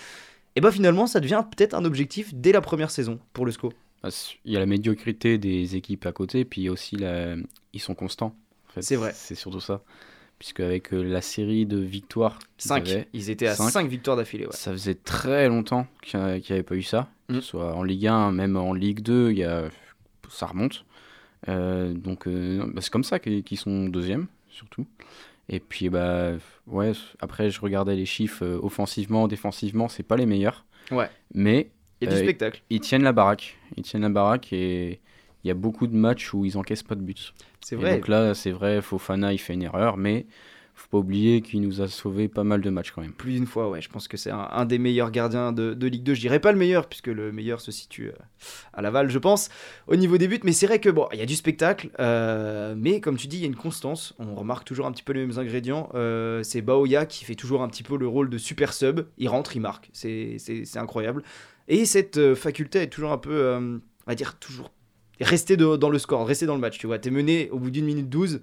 et 0.56 0.60
bah 0.60 0.70
finalement 0.70 1.06
ça 1.06 1.20
devient 1.20 1.44
peut-être 1.56 1.74
un 1.74 1.84
objectif 1.84 2.32
dès 2.34 2.52
la 2.52 2.60
première 2.60 2.90
saison 2.90 3.18
pour 3.32 3.46
le 3.46 3.52
SCO. 3.52 3.72
Ah, 4.04 4.08
Il 4.44 4.52
y 4.52 4.56
a 4.56 4.60
la 4.60 4.66
médiocrité 4.66 5.38
des 5.38 5.76
équipes 5.76 6.06
à 6.06 6.12
côté, 6.12 6.44
puis 6.44 6.68
aussi 6.68 6.96
la... 6.96 7.36
ils 7.72 7.80
sont 7.80 7.94
constants. 7.94 8.34
en 8.68 8.72
fait. 8.72 8.82
C'est 8.82 8.96
vrai. 8.96 9.12
C'est 9.14 9.34
surtout 9.34 9.60
ça. 9.60 9.82
Puisque 10.38 10.60
avec 10.60 10.92
euh, 10.92 11.02
la 11.02 11.20
série 11.20 11.64
de 11.64 11.78
victoires, 11.78 12.38
qu'ils 12.58 12.68
5, 12.68 12.88
avaient, 12.88 13.08
ils 13.12 13.30
étaient 13.30 13.46
à 13.46 13.54
cinq, 13.54 13.70
5 13.70 13.88
victoires 13.88 14.16
d'affilée. 14.16 14.46
Ouais. 14.46 14.52
ça 14.52 14.72
faisait 14.72 14.96
très 14.96 15.48
longtemps 15.48 15.86
qu'il 16.02 16.18
n'y 16.20 16.42
avait 16.50 16.62
pas 16.62 16.74
eu 16.74 16.82
ça. 16.82 17.08
Que 17.28 17.34
Mm. 17.34 17.40
ce 17.40 17.46
soit 17.46 17.74
en 17.74 17.82
Ligue 17.82 18.06
1, 18.08 18.32
même 18.32 18.56
en 18.56 18.74
Ligue 18.74 19.00
2, 19.00 19.30
il 19.30 19.38
y 19.38 19.44
a... 19.44 19.68
ça 20.28 20.46
remonte. 20.46 20.84
Euh, 21.48 21.92
donc 21.94 22.26
euh, 22.26 22.64
bah, 22.72 22.80
c'est 22.80 22.90
comme 22.90 23.04
ça 23.04 23.18
qu'ils 23.18 23.42
qu'ils 23.44 23.58
sont 23.58 23.86
deuxième, 23.88 24.26
surtout. 24.50 24.86
Et 25.50 25.60
puis 25.60 25.88
bah 25.90 26.32
ouais, 26.66 26.92
après 27.20 27.50
je 27.50 27.60
regardais 27.60 27.96
les 27.96 28.06
chiffres 28.06 28.44
euh, 28.44 28.58
offensivement, 28.62 29.28
défensivement, 29.28 29.88
c'est 29.88 30.02
pas 30.02 30.16
les 30.16 30.24
meilleurs. 30.26 30.64
Ouais. 30.90 31.08
Mais 31.34 31.70
Il 32.04 32.10
y 32.10 32.12
a 32.12 32.16
du 32.16 32.22
euh, 32.22 32.24
spectacle. 32.24 32.62
ils 32.70 32.80
tiennent 32.80 33.02
la 33.02 33.12
baraque. 33.12 33.56
Ils 33.76 33.82
tiennent 33.82 34.02
la 34.02 34.08
baraque 34.08 34.52
et 34.52 35.00
il 35.44 35.48
y 35.48 35.50
a 35.50 35.54
beaucoup 35.54 35.86
de 35.86 35.96
matchs 35.96 36.32
où 36.34 36.44
ils 36.44 36.56
encaissent 36.56 36.82
pas 36.82 36.94
de 36.94 37.02
buts. 37.02 37.14
C'est 37.60 37.76
Et 37.76 37.78
vrai. 37.78 37.94
donc 37.96 38.08
là, 38.08 38.34
c'est 38.34 38.50
vrai, 38.52 38.80
Fofana, 38.82 39.32
il 39.32 39.38
fait 39.38 39.54
une 39.54 39.62
erreur, 39.62 39.96
mais 39.96 40.26
faut 40.76 40.88
pas 40.90 40.98
oublier 40.98 41.40
qu'il 41.40 41.60
nous 41.60 41.80
a 41.82 41.86
sauvé 41.86 42.26
pas 42.26 42.42
mal 42.42 42.60
de 42.60 42.68
matchs 42.68 42.90
quand 42.90 43.00
même. 43.00 43.12
Plus 43.12 43.34
d'une 43.34 43.46
fois, 43.46 43.70
ouais. 43.70 43.80
Je 43.80 43.88
pense 43.88 44.08
que 44.08 44.16
c'est 44.16 44.32
un, 44.32 44.48
un 44.50 44.64
des 44.64 44.78
meilleurs 44.78 45.12
gardiens 45.12 45.52
de, 45.52 45.72
de 45.72 45.86
Ligue 45.86 46.02
2. 46.02 46.14
Je 46.14 46.20
dirais 46.20 46.40
pas 46.40 46.50
le 46.50 46.58
meilleur, 46.58 46.88
puisque 46.88 47.06
le 47.06 47.30
meilleur 47.30 47.60
se 47.60 47.70
situe 47.70 48.08
euh, 48.08 48.12
à 48.72 48.82
Laval, 48.82 49.08
je 49.08 49.18
pense, 49.20 49.50
au 49.86 49.94
niveau 49.94 50.18
des 50.18 50.26
buts. 50.26 50.40
Mais 50.42 50.50
c'est 50.50 50.66
vrai 50.66 50.80
que, 50.80 50.88
bon, 50.90 51.06
il 51.12 51.20
y 51.20 51.22
a 51.22 51.26
du 51.26 51.36
spectacle. 51.36 51.90
euh, 52.00 52.74
mais 52.76 53.00
comme 53.00 53.16
tu 53.16 53.28
dis, 53.28 53.36
il 53.36 53.40
y 53.42 53.44
a 53.44 53.46
une 53.46 53.54
constance. 53.54 54.14
On 54.18 54.34
remarque 54.34 54.64
toujours 54.66 54.86
un 54.86 54.92
petit 54.92 55.04
peu 55.04 55.12
les 55.12 55.24
mêmes 55.24 55.38
ingrédients. 55.38 55.90
Euh, 55.94 56.42
c'est 56.42 56.60
Baoya 56.60 57.06
qui 57.06 57.24
fait 57.24 57.36
toujours 57.36 57.62
un 57.62 57.68
petit 57.68 57.84
peu 57.84 57.96
le 57.96 58.08
rôle 58.08 58.28
de 58.28 58.36
super 58.38 58.72
sub. 58.74 59.02
Il 59.16 59.28
rentre, 59.28 59.54
il 59.54 59.60
marque. 59.60 59.90
C'est 59.92 60.38
incroyable. 60.74 61.22
Et 61.68 61.84
cette 61.86 62.18
euh, 62.18 62.34
faculté 62.34 62.80
est 62.80 62.88
toujours 62.88 63.12
un 63.12 63.18
peu, 63.18 63.32
euh, 63.32 63.58
on 63.78 63.80
va 64.10 64.14
dire, 64.14 64.38
toujours 64.38 64.70
rester 65.20 65.56
de- 65.56 65.76
dans 65.76 65.90
le 65.90 65.98
score, 65.98 66.26
rester 66.26 66.46
dans 66.46 66.54
le 66.54 66.60
match. 66.60 66.78
Tu 66.78 66.86
vois, 66.86 66.98
t'es 66.98 67.10
mené 67.10 67.48
au 67.50 67.58
bout 67.58 67.70
d'une 67.70 67.84
minute 67.86 68.08
12. 68.08 68.42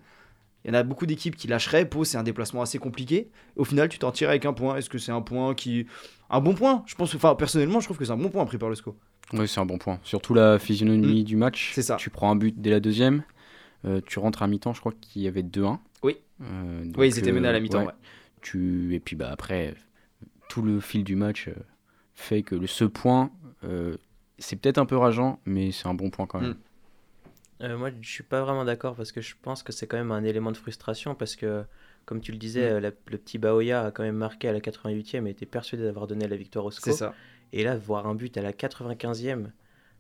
Il 0.64 0.68
y 0.68 0.72
en 0.72 0.74
a 0.76 0.84
beaucoup 0.84 1.06
d'équipes 1.06 1.36
qui 1.36 1.48
lâcheraient. 1.48 1.86
Pau, 1.86 2.04
c'est 2.04 2.18
un 2.18 2.24
déplacement 2.24 2.62
assez 2.62 2.78
compliqué. 2.78 3.30
Au 3.56 3.64
final, 3.66 3.90
tu 3.90 3.98
t'en 4.00 4.12
tires 4.12 4.30
avec 4.30 4.46
un 4.46 4.54
point. 4.54 4.76
Est-ce 4.78 4.90
que 4.90 4.98
c'est 5.00 5.12
un 5.12 5.22
point 5.22 5.56
qui. 5.56 5.88
Un 6.30 6.40
bon 6.40 6.54
point? 6.54 6.84
Je 6.86 6.96
pense. 6.96 7.14
Enfin, 7.16 7.34
personnellement, 7.36 7.80
je 7.80 7.86
trouve 7.88 7.98
que 7.98 8.06
c'est 8.06 8.12
un 8.12 8.18
bon 8.18 8.30
point 8.30 8.46
pris 8.46 8.58
par 8.60 8.70
le 8.70 8.76
SCO. 8.76 8.96
Oui, 9.34 9.48
c'est 9.48 9.60
un 9.60 9.66
bon 9.66 9.78
point. 9.78 10.00
Surtout 10.04 10.34
la 10.34 10.60
physionomie 10.60 11.24
du 11.24 11.36
match. 11.36 11.72
Mm. 11.72 11.74
C'est 11.76 11.82
ça. 11.82 11.96
Tu 11.96 12.10
prends 12.10 12.30
un 12.32 12.36
but 12.36 12.60
dès 12.60 12.70
la 12.70 12.80
deuxième, 12.80 13.24
euh, 13.86 14.02
tu 14.06 14.20
rentres 14.20 14.44
à 14.44 14.48
mi-temps, 14.48 14.74
je 14.74 14.80
crois 14.82 14.94
qu'il 15.00 15.22
y 15.24 15.28
avait 15.28 15.42
2-1. 15.44 15.80
Oui. 16.04 16.18
Euh, 16.42 16.86
donc, 16.86 16.98
Oui, 16.98 17.08
ils 17.08 17.18
étaient 17.18 17.32
menés 17.32 17.48
à 17.48 17.52
la 17.54 17.60
mi-temps, 17.60 17.86
ouais. 17.86 17.94
Tu... 18.42 18.94
Et 18.94 19.00
puis 19.00 19.16
bah, 19.16 19.30
après, 19.32 19.74
tout 20.50 20.62
le 20.62 20.80
fil 20.80 21.04
du 21.04 21.16
match 21.16 21.50
fait 22.22 22.42
que 22.44 22.66
ce 22.68 22.86
point, 22.86 23.32
euh, 23.64 23.98
c'est 24.38 24.56
peut-être 24.56 24.78
un 24.78 24.86
peu 24.86 24.98
rageant, 24.98 25.40
mais 25.46 25.72
c'est 25.72 25.88
un 25.88 25.94
bon 25.94 26.10
point 26.10 26.26
quand 26.28 26.40
même. 26.42 26.52
Mm. 26.52 26.58
Euh, 27.64 27.78
moi, 27.78 27.90
je 28.02 28.10
suis 28.10 28.24
pas 28.24 28.42
vraiment 28.42 28.66
d'accord 28.66 28.96
parce 28.96 29.12
que 29.12 29.22
je 29.22 29.36
pense 29.40 29.62
que 29.62 29.72
c'est 29.72 29.86
quand 29.88 29.98
même 29.98 30.12
un 30.12 30.24
élément 30.24 30.52
de 30.52 30.58
frustration 30.58 31.14
parce 31.14 31.36
que, 31.36 31.64
comme 32.06 32.20
tu 32.22 32.32
le 32.32 32.38
disais, 32.40 32.72
Mm. 32.72 32.74
euh, 32.76 32.80
la- 32.80 32.92
le 33.08 33.18
petit 33.18 33.38
Baoya 33.38 33.86
a 33.86 33.92
quand 33.92 34.04
même 34.04 34.16
marqué 34.16 34.48
à 34.48 34.54
la 34.54 34.60
88e 34.62 35.28
et 35.28 35.32
était 35.32 35.46
persuadé 35.46 35.84
d'avoir 35.84 36.08
donné 36.08 36.28
la 36.28 36.36
victoire 36.38 36.66
au 36.66 36.72
SCO. 36.72 36.90
C'est 36.92 36.98
ça. 36.98 37.14
Et 37.54 37.64
là, 37.64 37.76
voir 37.78 38.08
un 38.08 38.16
but 38.16 38.36
à 38.38 38.42
la 38.42 38.52
95e 38.54 39.52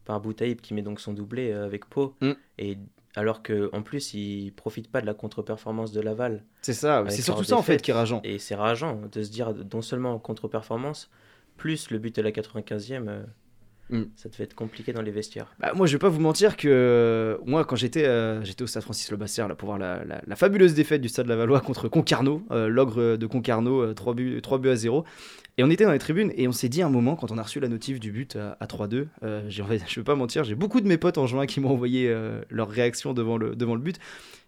par 0.05 0.19
Boutaïb 0.21 0.61
qui 0.61 0.73
met 0.73 0.81
donc 0.81 0.99
son 0.99 1.13
doublé 1.13 1.51
avec 1.51 1.85
Pau, 1.85 2.15
Mm. 2.21 2.31
et 2.57 2.77
alors 3.15 3.43
que 3.43 3.69
en 3.73 3.81
plus 3.83 4.13
il 4.15 4.51
profite 4.53 4.89
pas 4.89 5.01
de 5.01 5.05
la 5.05 5.13
contre-performance 5.13 5.91
de 5.91 5.99
Laval. 6.01 6.43
C'est 6.61 6.73
ça, 6.73 7.03
c'est 7.09 7.21
surtout 7.21 7.43
ça, 7.43 7.57
en 7.57 7.61
fait, 7.61 7.81
qui 7.81 7.91
est 7.91 7.93
rageant. 7.93 8.21
Et 8.23 8.39
c'est 8.39 8.55
rageant 8.55 9.01
de 9.11 9.21
se 9.21 9.29
dire 9.29 9.53
non 9.73 9.81
seulement 9.83 10.17
contre-performance, 10.17 11.11
plus 11.61 11.91
le 11.91 11.99
but 11.99 12.17
à 12.17 12.21
la 12.23 12.31
95e, 12.31 13.07
euh, 13.07 13.23
Mm. 13.89 14.03
ça 14.15 14.29
devait 14.29 14.45
être 14.45 14.55
compliqué 14.55 14.93
dans 14.93 15.01
les 15.01 15.11
vestiaires. 15.11 15.53
Bah, 15.59 15.73
moi, 15.75 15.85
je 15.85 15.91
vais 15.91 15.99
pas 15.99 16.07
vous 16.07 16.21
mentir 16.21 16.55
que 16.55 16.69
euh, 16.71 17.37
moi, 17.45 17.65
quand 17.65 17.75
j'étais 17.75 18.05
euh, 18.05 18.41
j'étais 18.41 18.63
au 18.63 18.67
stade 18.67 18.83
Francis 18.83 19.11
Lebastère 19.11 19.49
là, 19.49 19.55
pour 19.55 19.65
voir 19.67 19.77
la, 19.77 20.05
la- 20.05 20.21
la 20.25 20.35
fabuleuse 20.37 20.73
défaite 20.73 21.01
du 21.01 21.09
stade 21.09 21.27
Lavallois 21.27 21.59
contre 21.59 21.89
Concarneau, 21.89 22.41
euh, 22.51 22.69
l'ogre 22.69 23.17
de 23.17 23.25
Concarneau, 23.27 23.93
3, 23.93 24.13
buts, 24.13 24.39
3 24.41 24.59
buts 24.59 24.69
à 24.69 24.75
0. 24.77 25.03
Et 25.57 25.63
on 25.63 25.69
était 25.69 25.83
dans 25.83 25.91
les 25.91 25.99
tribunes 25.99 26.31
et 26.37 26.47
on 26.47 26.53
s'est 26.53 26.69
dit 26.69 26.81
un 26.81 26.89
moment, 26.89 27.15
quand 27.15 27.31
on 27.31 27.37
a 27.37 27.43
reçu 27.43 27.59
la 27.59 27.67
notif 27.67 27.99
du 27.99 28.11
but 28.11 28.35
à, 28.37 28.57
à 28.59 28.65
3-2, 28.67 29.07
euh, 29.23 29.43
je 29.49 29.61
vais 29.63 30.03
pas 30.03 30.15
mentir, 30.15 30.43
j'ai 30.43 30.55
beaucoup 30.55 30.79
de 30.81 30.87
mes 30.87 30.97
potes 30.97 31.17
en 31.17 31.27
juin 31.27 31.45
qui 31.45 31.59
m'ont 31.59 31.71
envoyé 31.71 32.07
euh, 32.09 32.41
leur 32.49 32.69
réaction 32.69 33.13
devant 33.13 33.37
le, 33.37 33.55
devant 33.55 33.75
le 33.75 33.81
but. 33.81 33.97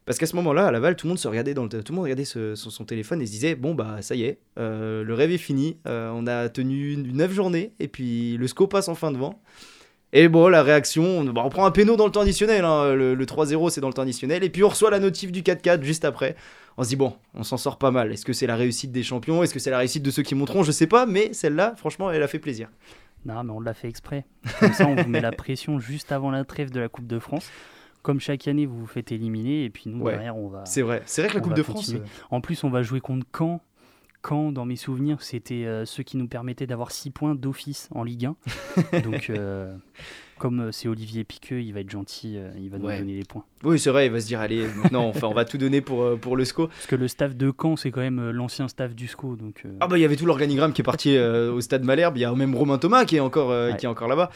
Parce 0.05 0.17
qu'à 0.17 0.25
ce 0.25 0.36
moment-là, 0.38 0.67
à 0.67 0.72
Laval, 0.72 0.95
tout 0.95 1.05
le 1.07 1.10
monde 1.10 1.19
se 1.19 1.27
regardait 1.27 1.53
dans 1.53 1.67
tout 1.67 1.77
le 1.89 1.93
monde 1.95 2.03
regardait 2.03 2.25
ce- 2.25 2.55
son, 2.55 2.83
téléphone 2.83 3.22
et 3.22 3.25
se 3.25 3.31
disait 3.31 3.55
bon 3.55 3.74
bah 3.74 4.01
ça 4.01 4.15
y 4.15 4.24
est, 4.24 4.39
euh, 4.60 5.01
le 5.03 5.13
rêve 5.13 5.31
est 5.31 5.38
fini, 5.38 5.77
on 5.86 6.27
a 6.27 6.50
tenu 6.50 6.98
9 6.98 7.31
journées 7.31 7.74
et 7.79 7.88
puis 7.88 8.36
le 8.38 8.48
SCO 8.48 8.67
passe 8.67 8.88
en 8.89 8.95
fin 8.95 9.12
de 9.12 9.17
vent. 9.17 9.41
Et 10.15 10.27
bon, 10.27 10.48
la 10.48 10.62
réaction, 10.62 11.03
on, 11.19 11.24
bah, 11.25 11.43
prend 11.50 11.65
un 11.65 11.72
péno 11.72 11.95
dans 11.95 12.05
le 12.05 12.12
temps 12.12 12.22
additionnel, 12.22 12.65
hein, 12.65 12.93
le, 12.93 13.15
le 13.15 13.25
3-0 13.25 13.69
c'est 13.72 13.81
dans 13.81 13.88
le 13.88 13.93
temps 13.93 14.03
additionnel, 14.03 14.43
et 14.43 14.50
puis 14.50 14.63
on 14.63 14.69
reçoit 14.69 14.91
la 14.91 15.00
notif 15.00 15.31
du 15.31 15.41
4-4 15.41 15.81
juste 15.83 16.05
après. 16.05 16.36
On 16.77 16.84
se 16.84 16.89
dit 16.89 16.96
bon, 16.96 17.13
on 17.34 17.44
s'en 17.44 17.58
sort 17.58 17.77
pas 17.77 17.92
mal. 17.92 18.12
Est-ce 18.12 18.25
que 18.25 18.34
c'est 18.34 18.48
la 18.48 18.56
réussite 18.56 18.92
des 18.92 19.03
champions? 19.03 19.44
Est-ce 19.44 19.53
que 19.53 19.60
c'est 19.60 19.70
la 19.72 19.77
réussite 19.77 20.03
de 20.03 20.12
ceux 20.12 20.24
qui 20.24 20.36
monteront? 20.36 20.63
Je 20.63 20.72
sais 20.72 20.88
pas, 20.88 21.06
mais 21.06 21.34
celle-là, 21.34 21.75
franchement, 21.77 22.10
elle 22.12 22.24
a 22.24 22.27
fait 22.27 22.39
plaisir. 22.39 22.70
Non, 23.25 23.44
mais 23.44 23.51
on 23.51 23.60
l'a 23.60 23.74
fait 23.74 23.88
exprès. 23.88 24.25
Comme 24.60 24.74
ça, 24.74 24.86
on 24.88 24.96
vous 24.96 25.08
met 25.10 25.22
la 25.22 25.32
pression 25.32 25.80
juste 25.80 26.12
avant 26.12 26.32
la 26.32 26.44
trêve 26.44 26.72
de 26.72 26.80
la 26.80 26.89
Coupe 26.89 27.08
de 27.08 27.20
France. 27.20 27.50
Comme 28.01 28.20
chaque 28.20 28.48
année, 28.50 28.65
vous 28.65 28.77
vous 28.77 28.86
faites 28.88 29.13
éliminer, 29.13 29.63
et 29.63 29.70
puis 29.70 29.84
nous, 29.88 30.01
Ouais, 30.03 30.12
derrière, 30.13 30.36
on 30.36 30.50
va. 30.50 30.65
c'est 30.65 30.82
vrai. 30.82 31.03
C'est 31.06 31.22
vrai 31.22 31.30
que 31.30 31.36
la 31.36 31.42
Coupe 31.42 31.53
de 31.53 31.63
France, 31.63 31.86
continuer. 31.86 32.01
euh, 32.01 32.25
En 32.32 32.42
plus, 32.42 32.63
on 32.65 32.70
va 32.70 32.82
jouer 32.84 33.00
contre 33.00 33.25
Caen. 33.38 33.62
Caen, 34.27 34.51
dans 34.51 34.65
mes 34.65 34.75
souvenirs, 34.75 35.22
c'était 35.22 35.65
euh, 35.65 35.86
ceux 35.86 36.03
qui 36.03 36.18
nous 36.18 36.27
permettaient 36.27 36.68
d'avoir 36.68 36.92
6 36.92 37.12
points 37.12 37.34
d'office 37.36 37.88
en 37.96 38.03
Ligue 38.03 38.25
1. 38.25 39.00
Donc, 39.03 39.30
euh, 39.30 39.74
comme 40.44 40.60
euh, 40.60 40.72
c'est 40.74 40.90
Olivier 40.90 41.24
Piqueux, 41.24 41.62
il 41.62 41.74
va 41.74 41.80
être 41.80 41.90
gentil, 41.90 42.34
euh, 42.36 42.52
il 42.60 42.70
va 42.70 42.78
nous 42.78 42.86
Ouais. 42.88 43.00
donner 43.00 43.14
les 43.16 43.24
points. 43.24 43.46
Oui, 43.64 43.80
c'est 43.80 43.92
vrai, 43.92 44.08
il 44.08 44.12
va 44.12 44.20
se 44.20 44.28
dire 44.28 44.42
allez, 44.42 44.66
maintenant, 44.84 45.08
enfin, 45.08 45.28
on 45.28 45.34
va 45.34 45.46
tout 45.46 45.58
donner 45.58 45.80
pour, 45.80 46.04
euh, 46.04 46.18
pour 46.18 46.36
le 46.36 46.44
SCO. 46.44 46.68
Parce 46.68 46.86
que 46.86 46.98
le 46.98 47.08
staff 47.08 47.34
de 47.34 47.54
Caen, 47.58 47.78
c'est 47.78 47.92
quand 47.92 48.02
même 48.02 48.30
l'ancien 48.32 48.68
staff 48.68 48.94
du 48.94 49.08
SCO. 49.08 49.38
Donc, 49.38 49.62
euh, 49.66 49.70
Ah 49.80 49.88
bah 49.88 49.98
il 49.98 50.02
y 50.02 50.06
avait 50.06 50.18
tout 50.18 50.26
l'organigramme 50.26 50.74
qui 50.74 50.82
est 50.82 50.84
parti 50.84 51.16
euh, 51.16 51.54
au 51.54 51.62
stade 51.62 51.86
Malherbe, 51.86 52.18
il 52.18 52.20
y 52.20 52.26
a 52.26 52.34
même 52.34 52.56
Romain 52.56 52.78
Thomas 52.78 53.06
qui 53.06 53.16
est 53.16 53.22
encore, 53.22 53.52
euh, 53.52 53.72
Ouais. 53.72 53.78
qui 53.78 53.86
est 53.86 53.90
encore 53.90 54.10
là-bas. 54.10 54.30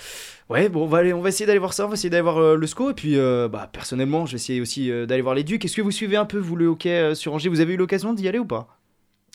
Ouais, 0.49 0.69
bon, 0.69 0.83
on 0.83 0.87
va, 0.87 0.99
aller, 0.99 1.11
on 1.11 1.19
va 1.19 1.27
essayer 1.27 1.45
d'aller 1.45 1.59
voir 1.59 1.73
ça, 1.73 1.83
on 1.85 1.89
va 1.89 1.95
essayer 1.95 2.09
d'aller 2.09 2.21
voir 2.23 2.37
euh, 2.37 2.55
le 2.55 2.67
SCO, 2.67 2.89
et 2.91 2.93
puis 2.93 3.17
euh, 3.17 3.49
bah, 3.49 3.69
personnellement, 3.69 4.25
je 4.25 4.31
vais 4.31 4.35
essayer 4.37 4.61
aussi 4.61 4.89
euh, 4.89 5.05
d'aller 5.05 5.21
voir 5.21 5.35
les 5.35 5.43
Ducs. 5.43 5.65
Est-ce 5.65 5.75
que 5.75 5.81
vous 5.81 5.91
suivez 5.91 6.15
un 6.15 6.23
peu, 6.25 6.37
vous, 6.37 6.55
le 6.55 6.67
hockey 6.67 6.89
euh, 6.89 7.15
sur 7.15 7.33
Angers? 7.33 7.49
Vous 7.49 7.59
avez 7.59 7.73
eu 7.73 7.77
l'occasion 7.77 8.13
d'y 8.13 8.29
aller 8.29 8.39
ou 8.39 8.45
pas? 8.45 8.79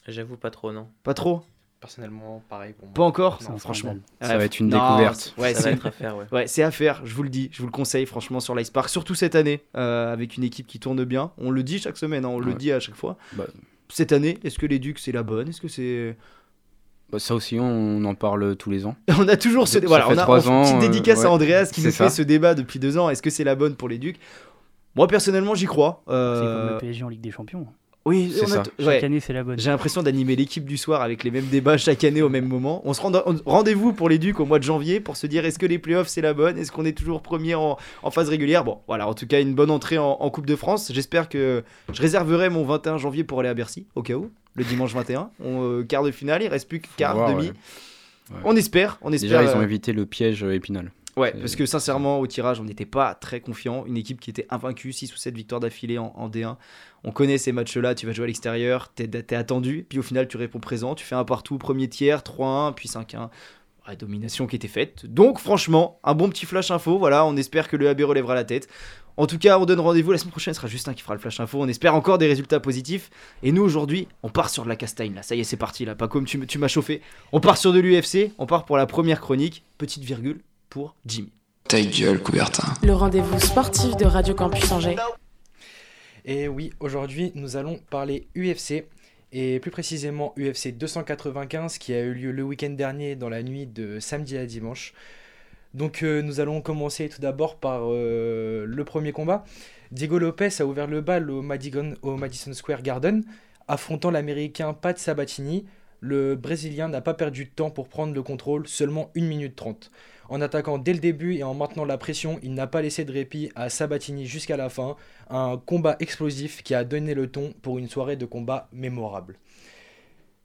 J'avoue 0.08 0.36
pas 0.36 0.50
trop, 0.50 0.72
non. 0.72 0.88
Pas 1.04 1.12
trop? 1.14 1.42
Personnellement, 1.82 2.40
pareil 2.48 2.74
pour 2.78 2.86
moi. 2.86 2.94
Pas 2.94 3.02
encore 3.02 3.40
Non, 3.50 3.58
Franchement. 3.58 3.96
Ça 4.20 4.28
Ouais, 4.28 4.38
va 4.38 4.44
être 4.44 4.60
une 4.60 4.68
non, 4.68 4.78
découverte. 4.78 5.34
Ouais, 5.36 5.52
Ça 5.52 5.62
c'est 5.62 5.68
va 5.70 5.74
être 5.76 5.86
à 5.86 5.90
faire, 5.90 6.16
ouais. 6.16 6.24
Ouais, 6.30 6.46
c'est 6.46 6.62
à 6.62 6.70
faire, 6.70 7.02
je 7.04 7.12
vous 7.12 7.24
le 7.24 7.28
dis, 7.28 7.50
je 7.52 7.58
vous 7.58 7.66
le 7.66 7.72
conseille 7.72 8.06
franchement 8.06 8.38
sur 8.38 8.54
l'Ice 8.54 8.70
Park, 8.70 8.88
surtout 8.88 9.16
cette 9.16 9.34
année, 9.34 9.62
euh, 9.76 10.12
avec 10.12 10.36
une 10.36 10.44
équipe 10.44 10.68
qui 10.68 10.78
tourne 10.78 11.02
bien. 11.04 11.32
On 11.38 11.50
le 11.50 11.62
dit 11.64 11.80
chaque 11.80 11.96
semaine, 11.96 12.24
hein, 12.24 12.28
on 12.28 12.38
le 12.38 12.54
dit 12.54 12.70
à 12.70 12.78
chaque 12.78 12.94
fois. 12.94 13.16
Bah, 13.32 13.46
Cette 13.88 14.12
année, 14.12 14.38
est-ce 14.44 14.58
que 14.60 14.66
les 14.66 14.78
Ducs 14.78 15.00
c'est 15.00 15.10
la 15.12 15.24
bonne? 15.24 15.48
Est-ce 15.48 15.60
que 15.60 15.66
c'est. 15.66 16.16
bah, 17.10 17.18
ça 17.18 17.34
aussi, 17.34 17.58
on 17.60 18.04
en 18.04 18.14
parle 18.14 18.54
tous 18.54 18.70
les 18.70 18.86
ans. 18.86 18.94
On 19.18 19.26
a 19.28 19.36
toujours 19.36 19.66
ce 19.66 19.78
débat. 19.80 19.88
Voilà, 19.88 20.06
fait 20.06 20.14
on 20.14 20.18
a 20.18 20.22
trois 20.22 20.36
une 20.48 20.60
petite 20.62 20.74
ans, 20.74 20.76
euh, 20.76 20.80
dédicace 20.80 21.24
à 21.24 21.30
Andreas 21.32 21.70
qui 21.74 21.82
nous 21.82 21.90
fait 21.90 22.10
ce 22.10 22.22
débat 22.22 22.54
depuis 22.54 22.78
deux 22.78 22.96
ans. 22.96 23.10
Est-ce 23.10 23.22
que 23.22 23.30
c'est 23.30 23.44
la 23.44 23.56
bonne 23.56 23.74
pour 23.74 23.88
les 23.88 23.98
Ducs? 23.98 24.20
Moi 24.94 25.08
personnellement, 25.08 25.54
j'y 25.56 25.66
crois. 25.66 26.02
C'est 26.06 26.12
Euh, 26.14 26.66
comme 26.68 26.72
le 26.74 26.78
PSG 26.78 27.02
en 27.04 27.08
Ligue 27.08 27.20
des 27.22 27.30
Champions. 27.32 27.66
Oui, 28.04 28.32
C'est 28.36 28.46
ça. 28.46 28.64
Chaque 28.78 28.86
ouais. 28.86 29.04
année, 29.04 29.20
c'est 29.20 29.32
la 29.32 29.44
bonne. 29.44 29.58
J'ai 29.58 29.70
l'impression 29.70 30.02
d'animer 30.02 30.34
l'équipe 30.34 30.64
du 30.64 30.76
soir 30.76 31.02
avec 31.02 31.22
les 31.22 31.30
mêmes 31.30 31.46
débats 31.46 31.76
chaque 31.76 32.02
année 32.02 32.20
au 32.22 32.28
même 32.28 32.46
moment. 32.48 32.82
On 32.84 32.94
se 32.94 33.00
rend 33.00 33.12
rendez-vous 33.46 33.92
pour 33.92 34.08
les 34.08 34.18
Ducs 34.18 34.40
au 34.40 34.44
mois 34.44 34.58
de 34.58 34.64
janvier 34.64 34.98
pour 34.98 35.16
se 35.16 35.26
dire 35.28 35.44
est-ce 35.44 35.58
que 35.58 35.66
les 35.66 35.78
playoffs 35.78 36.08
c'est 36.08 36.20
la 36.20 36.34
bonne? 36.34 36.58
Est-ce 36.58 36.72
qu'on 36.72 36.84
est 36.84 36.96
toujours 36.98 37.22
premier 37.22 37.54
en, 37.54 37.76
en 38.02 38.10
phase 38.10 38.28
régulière? 38.28 38.64
Bon, 38.64 38.78
voilà, 38.88 39.06
en 39.08 39.14
tout 39.14 39.26
cas 39.28 39.40
une 39.40 39.54
bonne 39.54 39.70
entrée 39.70 39.98
en, 39.98 40.16
en 40.18 40.30
Coupe 40.30 40.46
de 40.46 40.56
France. 40.56 40.90
J'espère 40.92 41.28
que 41.28 41.62
je 41.92 42.02
réserverai 42.02 42.50
mon 42.50 42.64
21 42.64 42.98
janvier 42.98 43.22
pour 43.22 43.38
aller 43.38 43.48
à 43.48 43.54
Bercy 43.54 43.86
au 43.94 44.02
cas 44.02 44.14
où, 44.14 44.30
le 44.56 44.64
dimanche 44.64 44.92
21. 44.94 45.30
On, 45.44 45.62
euh, 45.62 45.82
quart 45.84 46.02
de 46.02 46.10
finale, 46.10 46.42
il 46.42 46.48
reste 46.48 46.68
plus 46.68 46.80
que 46.80 46.88
quart, 46.96 47.14
voir, 47.14 47.30
demi. 47.32 47.48
ouais. 47.48 47.52
Ouais. 48.30 48.36
On 48.44 48.56
espère, 48.56 48.98
on 49.02 49.12
espère. 49.12 49.40
Déjà, 49.40 49.52
ils 49.52 49.56
ont 49.56 49.60
euh, 49.60 49.64
évité 49.64 49.92
le 49.92 50.06
piège 50.06 50.42
euh, 50.42 50.54
Épinal. 50.54 50.90
Ouais, 51.16 51.32
parce 51.32 51.56
que 51.56 51.66
sincèrement, 51.66 52.20
au 52.20 52.26
tirage, 52.26 52.58
on 52.60 52.64
n'était 52.64 52.86
pas 52.86 53.14
très 53.14 53.40
confiant. 53.40 53.84
Une 53.86 53.98
équipe 53.98 54.18
qui 54.18 54.30
était 54.30 54.46
invaincue, 54.48 54.92
6 54.92 55.12
ou 55.12 55.16
7 55.16 55.34
victoires 55.34 55.60
d'affilée 55.60 55.98
en, 55.98 56.12
en 56.16 56.28
D1. 56.30 56.56
On 57.04 57.10
connaît 57.10 57.36
ces 57.36 57.52
matchs-là, 57.52 57.94
tu 57.94 58.06
vas 58.06 58.12
jouer 58.12 58.24
à 58.24 58.26
l'extérieur, 58.28 58.92
t'es 58.94 59.10
es 59.12 59.34
attendu, 59.34 59.84
puis 59.88 59.98
au 59.98 60.02
final, 60.02 60.26
tu 60.26 60.36
réponds 60.36 60.60
présent, 60.60 60.94
tu 60.94 61.04
fais 61.04 61.14
un 61.14 61.24
partout, 61.24 61.58
premier 61.58 61.88
tiers, 61.88 62.20
3-1, 62.20 62.74
puis 62.74 62.88
5-1. 62.88 63.28
Ouais, 63.88 63.96
domination 63.96 64.46
qui 64.46 64.56
était 64.56 64.68
faite. 64.68 65.06
Donc, 65.06 65.40
franchement, 65.40 65.98
un 66.04 66.14
bon 66.14 66.28
petit 66.28 66.46
flash 66.46 66.70
info. 66.70 66.98
Voilà, 66.98 67.26
on 67.26 67.36
espère 67.36 67.68
que 67.68 67.76
le 67.76 67.88
AB 67.88 68.02
relèvera 68.02 68.34
la 68.34 68.44
tête. 68.44 68.68
En 69.16 69.26
tout 69.26 69.38
cas, 69.38 69.58
on 69.58 69.66
donne 69.66 69.80
rendez-vous 69.80 70.12
la 70.12 70.18
semaine 70.18 70.30
prochaine. 70.30 70.54
Ce 70.54 70.60
sera 70.60 70.68
Justin 70.68 70.94
qui 70.94 71.02
fera 71.02 71.14
le 71.14 71.20
flash 71.20 71.40
info. 71.40 71.60
On 71.60 71.66
espère 71.66 71.94
encore 71.96 72.16
des 72.16 72.28
résultats 72.28 72.60
positifs. 72.60 73.10
Et 73.42 73.50
nous, 73.50 73.62
aujourd'hui, 73.62 74.06
on 74.22 74.28
part 74.28 74.50
sur 74.50 74.62
de 74.62 74.68
la 74.68 74.76
castagne. 74.76 75.14
Là, 75.14 75.22
ça 75.22 75.34
y 75.34 75.40
est, 75.40 75.44
c'est 75.44 75.56
parti. 75.56 75.84
Là, 75.84 75.96
pas 75.96 76.06
comme 76.06 76.24
tu, 76.24 76.46
tu 76.46 76.58
m'as 76.58 76.68
chauffé. 76.68 77.02
On 77.32 77.40
part 77.40 77.56
sur 77.56 77.72
de 77.72 77.80
l'UFC. 77.80 78.30
On 78.38 78.46
part 78.46 78.64
pour 78.64 78.76
la 78.76 78.86
première 78.86 79.20
chronique. 79.20 79.64
Petite 79.78 80.04
virgule 80.04 80.40
pour 80.72 80.94
Jimmy. 81.04 81.30
Ta 81.68 81.82
gueule, 81.82 82.18
Coubertin. 82.22 82.72
Le 82.82 82.94
rendez-vous 82.94 83.38
sportif 83.38 83.94
de 83.98 84.06
Radio 84.06 84.34
Campus 84.34 84.72
Angers. 84.72 84.96
Et 86.24 86.48
oui, 86.48 86.72
aujourd'hui, 86.80 87.30
nous 87.34 87.56
allons 87.58 87.78
parler 87.90 88.26
UFC, 88.34 88.84
et 89.32 89.60
plus 89.60 89.70
précisément 89.70 90.32
UFC 90.38 90.68
295 90.74 91.76
qui 91.76 91.92
a 91.92 92.00
eu 92.00 92.14
lieu 92.14 92.32
le 92.32 92.42
week-end 92.42 92.70
dernier 92.70 93.16
dans 93.16 93.28
la 93.28 93.42
nuit 93.42 93.66
de 93.66 94.00
samedi 94.00 94.38
à 94.38 94.46
dimanche. 94.46 94.94
Donc 95.74 96.02
euh, 96.02 96.22
nous 96.22 96.40
allons 96.40 96.62
commencer 96.62 97.10
tout 97.10 97.20
d'abord 97.20 97.56
par 97.56 97.82
euh, 97.84 98.64
le 98.66 98.84
premier 98.84 99.12
combat. 99.12 99.44
Diego 99.90 100.18
Lopez 100.18 100.48
a 100.60 100.64
ouvert 100.64 100.86
le 100.86 101.02
bal 101.02 101.30
au, 101.30 101.42
Madigan- 101.42 101.96
au 102.00 102.16
Madison 102.16 102.52
Square 102.54 102.80
Garden, 102.82 103.24
affrontant 103.68 104.10
l'Américain 104.10 104.72
Pat 104.72 104.98
Sabatini. 104.98 105.66
Le 106.00 106.34
Brésilien 106.34 106.88
n'a 106.88 107.00
pas 107.02 107.14
perdu 107.14 107.44
de 107.44 107.50
temps 107.50 107.70
pour 107.70 107.88
prendre 107.88 108.12
le 108.14 108.22
contrôle, 108.22 108.66
seulement 108.66 109.10
1 109.16 109.22
minute 109.22 109.54
30. 109.54 109.90
En 110.32 110.40
attaquant 110.40 110.78
dès 110.78 110.94
le 110.94 110.98
début 110.98 111.34
et 111.34 111.42
en 111.42 111.52
maintenant 111.52 111.84
la 111.84 111.98
pression, 111.98 112.40
il 112.42 112.54
n'a 112.54 112.66
pas 112.66 112.80
laissé 112.80 113.04
de 113.04 113.12
répit 113.12 113.50
à 113.54 113.68
Sabatini 113.68 114.24
jusqu'à 114.24 114.56
la 114.56 114.70
fin. 114.70 114.96
Un 115.28 115.60
combat 115.66 115.96
explosif 116.00 116.62
qui 116.62 116.74
a 116.74 116.84
donné 116.84 117.12
le 117.12 117.30
ton 117.30 117.52
pour 117.60 117.78
une 117.78 117.86
soirée 117.86 118.16
de 118.16 118.24
combat 118.24 118.66
mémorable. 118.72 119.36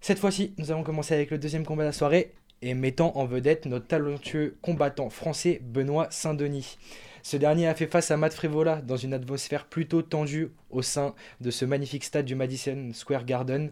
Cette 0.01 0.19
fois-ci, 0.19 0.53
nous 0.57 0.71
allons 0.73 0.83
commencer 0.83 1.13
avec 1.13 1.31
le 1.31 1.37
deuxième 1.37 1.65
combat 1.65 1.83
de 1.83 1.87
la 1.87 1.93
soirée 1.93 2.33
et 2.61 2.73
mettant 2.73 3.15
en 3.15 3.25
vedette 3.25 3.65
notre 3.65 3.87
talentueux 3.87 4.57
combattant 4.61 5.09
français 5.09 5.61
Benoît 5.63 6.07
Saint-Denis. 6.09 6.77
Ce 7.23 7.37
dernier 7.37 7.69
a 7.69 7.73
fait 7.73 7.87
face 7.87 8.11
à 8.11 8.17
Matt 8.17 8.33
Frevola 8.33 8.81
dans 8.81 8.97
une 8.97 9.13
atmosphère 9.13 9.67
plutôt 9.67 10.01
tendue 10.01 10.51
au 10.69 10.81
sein 10.81 11.15
de 11.39 11.49
ce 11.49 11.63
magnifique 11.63 12.03
stade 12.03 12.25
du 12.25 12.35
Madison 12.35 12.89
Square 12.91 13.23
Garden. 13.23 13.71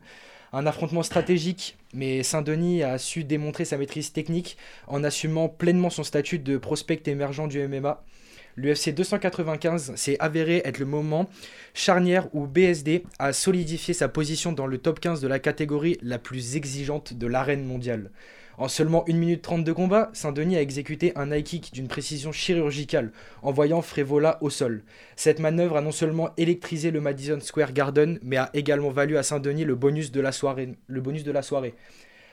Un 0.58 0.66
affrontement 0.68 1.04
stratégique, 1.04 1.76
mais 1.94 2.24
Saint-Denis 2.24 2.82
a 2.82 2.98
su 2.98 3.26
démontrer 3.26 3.66
sa 3.66 3.78
maîtrise 3.78 4.14
technique 4.14 4.56
en 4.88 5.04
assumant 5.04 5.50
pleinement 5.50 5.90
son 5.90 6.06
statut 6.06 6.40
de 6.40 6.58
prospect 6.58 7.02
émergent 7.08 7.50
du 7.50 7.68
MMA. 7.68 8.02
L'UFC 8.56 8.94
295 8.96 9.96
s'est 9.96 10.16
avéré 10.22 10.62
être 10.64 10.80
le 10.80 10.86
moment 10.86 11.28
charnière 11.74 12.34
où 12.34 12.48
BSD 12.48 13.04
a 13.20 13.34
solidifié 13.34 13.94
sa 13.94 14.08
position 14.08 14.54
dans 14.54 14.66
le 14.66 14.78
top 14.78 15.02
15 15.02 15.20
de 15.20 15.28
la 15.28 15.40
catégorie 15.40 15.98
la 16.02 16.20
plus 16.20 16.56
exigeante 16.56 17.14
de 17.14 17.28
l'arène 17.28 17.66
mondiale. 17.66 18.10
En 18.58 18.70
seulement 18.70 19.04
1 19.10 19.14
minute 19.14 19.42
30 19.42 19.66
de 19.66 19.74
combat, 19.74 20.10
Saint-Denis 20.14 20.56
a 20.56 20.62
exécuté 20.62 21.12
un 21.18 21.30
high 21.32 21.44
kick 21.44 21.74
d'une 21.74 21.90
précision 21.90 22.32
chirurgicale, 22.32 23.12
envoyant 23.42 23.82
Frévola 23.82 24.38
au 24.42 24.50
sol. 24.50 24.84
Cette 25.18 25.40
manœuvre 25.40 25.76
a 25.76 25.82
non 25.82 25.92
seulement 25.92 26.30
électrisé 26.38 26.92
le 26.92 27.02
Madison 27.02 27.40
Square 27.42 27.74
Garden, 27.74 28.18
mais 28.24 28.38
a 28.38 28.50
également 28.54 28.92
valu 28.92 29.18
à 29.18 29.24
Saint-Denis 29.24 29.66
le 29.66 29.76
bonus 29.76 30.12
de 30.12 30.22
la 30.22 30.32
soirée. 30.32 30.76
Le 30.88 31.02
bonus 31.02 31.26
de 31.26 31.32
la 31.32 31.42
soirée. 31.42 31.74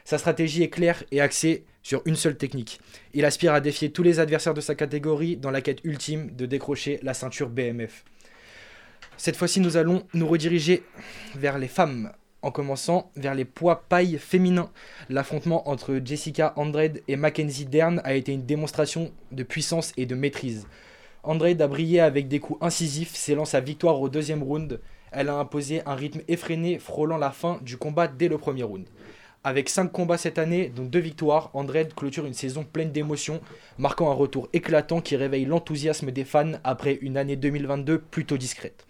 Sa 0.05 0.19
stratégie 0.19 0.63
est 0.63 0.71
claire 0.71 1.03
et 1.11 1.21
axée 1.21 1.65
sur 1.83 2.03
une 2.05 2.17
seule 2.17 2.37
technique. 2.37 2.81
Il 3.15 3.25
aspire 3.25 3.53
à 3.53 3.61
défier 3.61 3.91
tous 3.91 4.05
les 4.05 4.21
adversaires 4.21 4.55
de 4.55 4.61
sa 4.61 4.77
catégorie 4.77 5.37
dans 5.37 5.51
la 5.51 5.61
quête 5.61 5.81
ultime 5.83 6.31
de 6.37 6.47
décrocher 6.47 7.01
la 7.03 7.15
ceinture 7.15 7.49
BMF. 7.49 8.05
Cette 9.17 9.37
fois-ci, 9.37 9.61
nous 9.61 9.77
allons 9.77 10.05
nous 10.15 10.27
rediriger 10.27 10.83
vers 11.35 11.59
les 11.59 11.69
femmes, 11.69 12.13
en 12.43 12.51
commençant 12.51 13.11
vers 13.17 13.35
les 13.35 13.45
poids 13.45 13.85
pailles 13.89 14.19
féminins. 14.19 14.71
L'affrontement 15.09 15.69
entre 15.69 16.01
Jessica 16.05 16.53
Andrade 16.57 17.01
et 17.09 17.17
Mackenzie 17.17 17.67
Dern 17.67 18.01
a 18.05 18.15
été 18.15 18.33
une 18.33 18.45
démonstration 18.45 19.13
de 19.31 19.43
puissance 19.43 19.93
et 19.97 20.07
de 20.07 20.15
maîtrise. 20.15 20.67
Andrade 21.23 21.63
a 21.63 21.69
brillé 21.69 22.01
avec 22.01 22.29
des 22.29 22.41
coups 22.41 22.63
incisifs, 22.63 23.15
scellant 23.15 23.45
sa 23.45 23.61
victoire 23.61 24.01
au 24.01 24.09
deuxième 24.09 24.43
round. 24.43 24.81
Elle 25.13 25.29
a 25.29 25.37
imposé 25.37 25.83
un 25.87 25.95
rythme 25.95 26.23
effréné, 26.27 26.79
frôlant 26.79 27.19
la 27.19 27.31
fin 27.31 27.59
du 27.63 27.77
combat 27.77 28.09
dès 28.09 28.29
le 28.29 28.39
premier 28.39 28.65
round. 28.65 28.87
Avec 29.45 29.69
5 29.69 29.91
combats 29.91 30.19
cette 30.19 30.39
année, 30.39 30.69
dont 30.69 30.85
2 30.85 30.99
victoires, 31.01 31.51
Andrade 31.53 31.95
clôture 31.95 32.27
une 32.27 32.33
saison 32.33 32.65
pleine 32.65 32.93
d'émotions, 32.93 33.41
marquant 33.77 34.11
un 34.11 34.15
retour 34.15 34.49
éclatant 34.53 35.01
qui 35.01 35.17
réveille 35.17 35.45
l'enthousiasme 35.45 36.13
des 36.13 36.25
fans 36.25 36.53
après 36.63 36.99
une 37.03 37.17
année 37.17 37.37
2022 37.37 37.99
plutôt 37.99 38.37
discrète. 38.37 38.87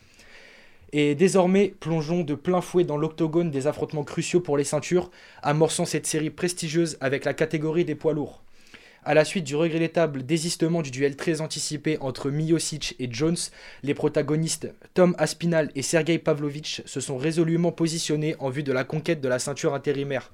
Et 0.94 1.14
désormais, 1.14 1.74
plongeons 1.80 2.22
de 2.22 2.34
plein 2.34 2.60
fouet 2.60 2.84
dans 2.84 2.98
l'octogone 2.98 3.50
des 3.50 3.66
affrontements 3.66 4.04
cruciaux 4.04 4.40
pour 4.40 4.58
les 4.58 4.64
ceintures, 4.64 5.10
amorçant 5.42 5.86
cette 5.86 6.06
série 6.06 6.28
prestigieuse 6.28 6.98
avec 7.00 7.24
la 7.24 7.32
catégorie 7.32 7.86
des 7.86 7.94
poids 7.94 8.12
lourds. 8.12 8.42
À 9.02 9.14
la 9.14 9.24
suite 9.24 9.44
du 9.44 9.56
regrettable 9.56 10.22
désistement 10.22 10.82
du 10.82 10.90
duel 10.90 11.16
très 11.16 11.40
anticipé 11.40 11.96
entre 12.00 12.30
Miocic 12.30 12.94
et 12.98 13.08
Jones, 13.10 13.38
les 13.82 13.94
protagonistes 13.94 14.72
Tom 14.92 15.14
Aspinal 15.16 15.70
et 15.74 15.82
Sergei 15.82 16.18
Pavlovich 16.18 16.82
se 16.84 17.00
sont 17.00 17.16
résolument 17.16 17.72
positionnés 17.72 18.36
en 18.38 18.50
vue 18.50 18.62
de 18.62 18.72
la 18.72 18.84
conquête 18.84 19.22
de 19.22 19.28
la 19.28 19.38
ceinture 19.38 19.74
intérimaire. 19.74 20.30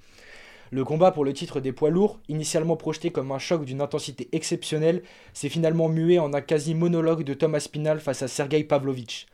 Le 0.71 0.85
combat 0.85 1.13
pour 1.13 1.25
le 1.25 1.33
titre 1.33 1.61
des 1.61 1.73
poids 1.73 1.89
lourds, 1.89 2.19
initialement 2.29 2.77
projeté 2.77 3.11
comme 3.11 3.31
un 3.31 3.39
choc 3.39 3.65
d'une 3.65 3.81
intensité 3.81 4.29
exceptionnelle, 4.33 5.03
s'est 5.33 5.49
finalement 5.49 5.89
mué 5.89 6.19
en 6.19 6.35
un 6.35 6.41
quasi 6.41 6.75
monologue 6.75 7.23
de 7.23 7.33
Tom 7.33 7.55
Aspinal 7.55 8.01
face 8.01 8.23
à 8.23 8.29
Sergei 8.29 8.65
Pavlovich. 8.65 9.29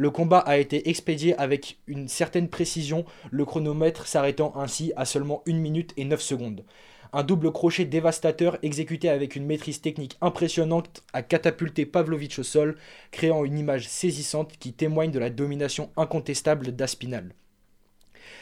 Le 0.00 0.10
combat 0.10 0.38
a 0.38 0.58
été 0.58 0.88
expédié 0.88 1.36
avec 1.38 1.80
une 1.88 2.06
certaine 2.06 2.48
précision, 2.48 3.04
le 3.32 3.44
chronomètre 3.44 4.06
s'arrêtant 4.06 4.52
ainsi 4.54 4.92
à 4.94 5.04
seulement 5.04 5.42
1 5.48 5.54
minute 5.54 5.92
et 5.96 6.04
9 6.04 6.20
secondes. 6.20 6.64
Un 7.12 7.24
double 7.24 7.50
crochet 7.50 7.84
dévastateur 7.84 8.58
exécuté 8.62 9.08
avec 9.08 9.34
une 9.34 9.44
maîtrise 9.44 9.80
technique 9.80 10.16
impressionnante 10.20 11.02
a 11.12 11.22
catapulté 11.22 11.84
Pavlovich 11.84 12.38
au 12.38 12.44
sol, 12.44 12.76
créant 13.10 13.44
une 13.44 13.58
image 13.58 13.88
saisissante 13.88 14.52
qui 14.60 14.72
témoigne 14.72 15.10
de 15.10 15.18
la 15.18 15.30
domination 15.30 15.90
incontestable 15.96 16.70
d'Aspinal. 16.70 17.34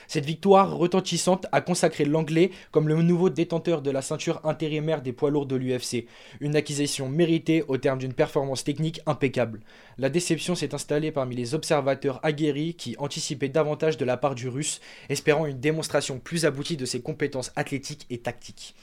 Cette 0.08 0.24
victoire 0.24 0.76
retentissante 0.76 1.46
a 1.52 1.60
consacré 1.60 2.04
l'anglais 2.04 2.50
comme 2.70 2.88
le 2.88 3.02
nouveau 3.02 3.30
détenteur 3.30 3.82
de 3.82 3.90
la 3.90 4.02
ceinture 4.02 4.40
intérimaire 4.44 5.02
des 5.02 5.12
poids 5.12 5.30
lourds 5.30 5.46
de 5.46 5.56
l'UFC, 5.56 6.06
une 6.40 6.56
acquisition 6.56 7.08
méritée 7.08 7.64
au 7.68 7.76
terme 7.76 7.98
d'une 7.98 8.12
performance 8.12 8.64
technique 8.64 9.00
impeccable. 9.06 9.60
La 9.98 10.08
déception 10.08 10.54
s'est 10.54 10.74
installée 10.74 11.12
parmi 11.12 11.34
les 11.34 11.54
observateurs 11.54 12.20
aguerris 12.22 12.74
qui 12.74 12.96
anticipaient 12.98 13.48
davantage 13.48 13.96
de 13.96 14.04
la 14.04 14.16
part 14.16 14.34
du 14.34 14.48
russe, 14.48 14.80
espérant 15.08 15.46
une 15.46 15.60
démonstration 15.60 16.18
plus 16.18 16.44
aboutie 16.44 16.76
de 16.76 16.84
ses 16.84 17.00
compétences 17.00 17.52
athlétiques 17.56 18.06
et 18.10 18.18
tactiques. 18.18 18.74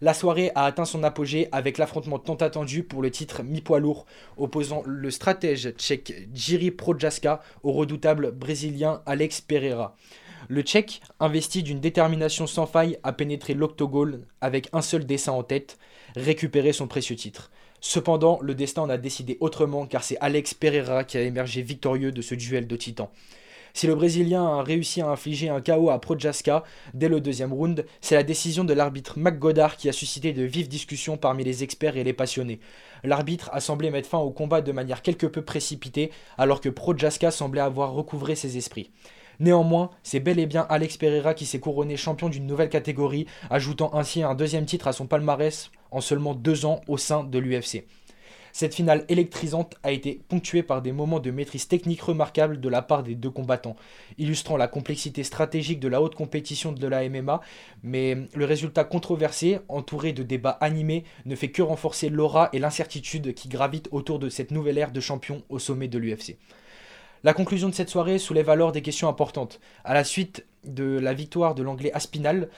La 0.00 0.12
soirée 0.12 0.50
a 0.54 0.64
atteint 0.64 0.84
son 0.84 1.04
apogée 1.04 1.48
avec 1.52 1.78
l'affrontement 1.78 2.18
tant 2.18 2.34
attendu 2.34 2.82
pour 2.82 3.00
le 3.00 3.10
titre 3.10 3.42
mi-poids 3.42 3.78
lourd, 3.78 4.06
opposant 4.36 4.82
le 4.84 5.10
stratège 5.10 5.72
tchèque 5.76 6.28
Jiri 6.34 6.70
Projaska 6.70 7.40
au 7.62 7.72
redoutable 7.72 8.32
brésilien 8.32 9.02
Alex 9.06 9.40
Pereira. 9.40 9.96
Le 10.48 10.62
Tchèque, 10.62 11.00
investi 11.20 11.62
d'une 11.62 11.80
détermination 11.80 12.46
sans 12.46 12.66
faille, 12.66 12.98
a 13.02 13.12
pénétré 13.12 13.54
l'octogone 13.54 14.26
avec 14.40 14.68
un 14.72 14.82
seul 14.82 15.06
dessin 15.06 15.32
en 15.32 15.42
tête, 15.42 15.78
récupérer 16.16 16.72
son 16.72 16.86
précieux 16.86 17.16
titre. 17.16 17.50
Cependant, 17.80 18.38
le 18.42 18.54
destin 18.54 18.82
en 18.82 18.90
a 18.90 18.98
décidé 18.98 19.38
autrement 19.40 19.86
car 19.86 20.04
c'est 20.04 20.18
Alex 20.20 20.54
Pereira 20.54 21.04
qui 21.04 21.16
a 21.16 21.22
émergé 21.22 21.62
victorieux 21.62 22.12
de 22.12 22.22
ce 22.22 22.34
duel 22.34 22.66
de 22.66 22.76
titans. 22.76 23.08
Si 23.76 23.88
le 23.88 23.94
Brésilien 23.96 24.44
a 24.44 24.62
réussi 24.62 25.00
à 25.00 25.08
infliger 25.08 25.48
un 25.48 25.60
KO 25.60 25.90
à 25.90 25.98
Projaska 25.98 26.62
dès 26.94 27.08
le 27.08 27.20
deuxième 27.20 27.52
round, 27.52 27.84
c'est 28.00 28.14
la 28.14 28.22
décision 28.22 28.62
de 28.62 28.72
l'arbitre 28.72 29.18
McGoddard 29.18 29.76
qui 29.76 29.88
a 29.88 29.92
suscité 29.92 30.32
de 30.32 30.44
vives 30.44 30.68
discussions 30.68 31.16
parmi 31.16 31.42
les 31.42 31.64
experts 31.64 31.96
et 31.96 32.04
les 32.04 32.12
passionnés. 32.12 32.60
L'arbitre 33.02 33.50
a 33.52 33.60
semblé 33.60 33.90
mettre 33.90 34.08
fin 34.08 34.18
au 34.18 34.30
combat 34.30 34.60
de 34.60 34.70
manière 34.70 35.02
quelque 35.02 35.26
peu 35.26 35.42
précipitée, 35.42 36.12
alors 36.38 36.60
que 36.60 36.68
Projaska 36.68 37.32
semblait 37.32 37.60
avoir 37.60 37.92
recouvré 37.92 38.36
ses 38.36 38.56
esprits. 38.56 38.90
Néanmoins, 39.40 39.90
c'est 40.02 40.20
bel 40.20 40.38
et 40.38 40.46
bien 40.46 40.66
Alex 40.68 40.96
Pereira 40.96 41.34
qui 41.34 41.46
s'est 41.46 41.60
couronné 41.60 41.96
champion 41.96 42.28
d'une 42.28 42.46
nouvelle 42.46 42.68
catégorie, 42.68 43.26
ajoutant 43.50 43.94
ainsi 43.94 44.22
un 44.22 44.34
deuxième 44.34 44.66
titre 44.66 44.88
à 44.88 44.92
son 44.92 45.06
palmarès 45.06 45.70
en 45.90 46.00
seulement 46.00 46.34
deux 46.34 46.66
ans 46.66 46.80
au 46.88 46.96
sein 46.96 47.24
de 47.24 47.38
l'UFC. 47.38 47.84
Cette 48.56 48.76
finale 48.76 49.04
électrisante 49.08 49.74
a 49.82 49.90
été 49.90 50.20
ponctuée 50.28 50.62
par 50.62 50.80
des 50.80 50.92
moments 50.92 51.18
de 51.18 51.32
maîtrise 51.32 51.66
technique 51.66 52.02
remarquables 52.02 52.60
de 52.60 52.68
la 52.68 52.82
part 52.82 53.02
des 53.02 53.16
deux 53.16 53.30
combattants, 53.30 53.74
illustrant 54.16 54.56
la 54.56 54.68
complexité 54.68 55.24
stratégique 55.24 55.80
de 55.80 55.88
la 55.88 56.00
haute 56.00 56.14
compétition 56.14 56.70
de 56.70 56.86
la 56.86 57.08
MMA, 57.08 57.40
mais 57.82 58.16
le 58.32 58.44
résultat 58.44 58.84
controversé, 58.84 59.58
entouré 59.66 60.12
de 60.12 60.22
débats 60.22 60.56
animés, 60.60 61.02
ne 61.26 61.34
fait 61.34 61.50
que 61.50 61.62
renforcer 61.62 62.08
l'aura 62.08 62.50
et 62.52 62.60
l'incertitude 62.60 63.34
qui 63.34 63.48
gravitent 63.48 63.88
autour 63.90 64.20
de 64.20 64.28
cette 64.28 64.52
nouvelle 64.52 64.78
ère 64.78 64.92
de 64.92 65.00
champion 65.00 65.42
au 65.48 65.58
sommet 65.58 65.88
de 65.88 65.98
l'UFC. 65.98 66.36
La 67.24 67.32
conclusion 67.32 67.70
de 67.70 67.74
cette 67.74 67.88
soirée 67.88 68.18
soulève 68.18 68.50
alors 68.50 68.70
des 68.70 68.82
questions 68.82 69.08
importantes. 69.08 69.58
À 69.82 69.94
la 69.94 70.04
suite 70.04 70.44
de 70.64 70.98
la 70.98 71.14
victoire 71.14 71.54
de 71.54 71.62
l'anglais 71.62 71.90
Aspinal, 71.94 72.50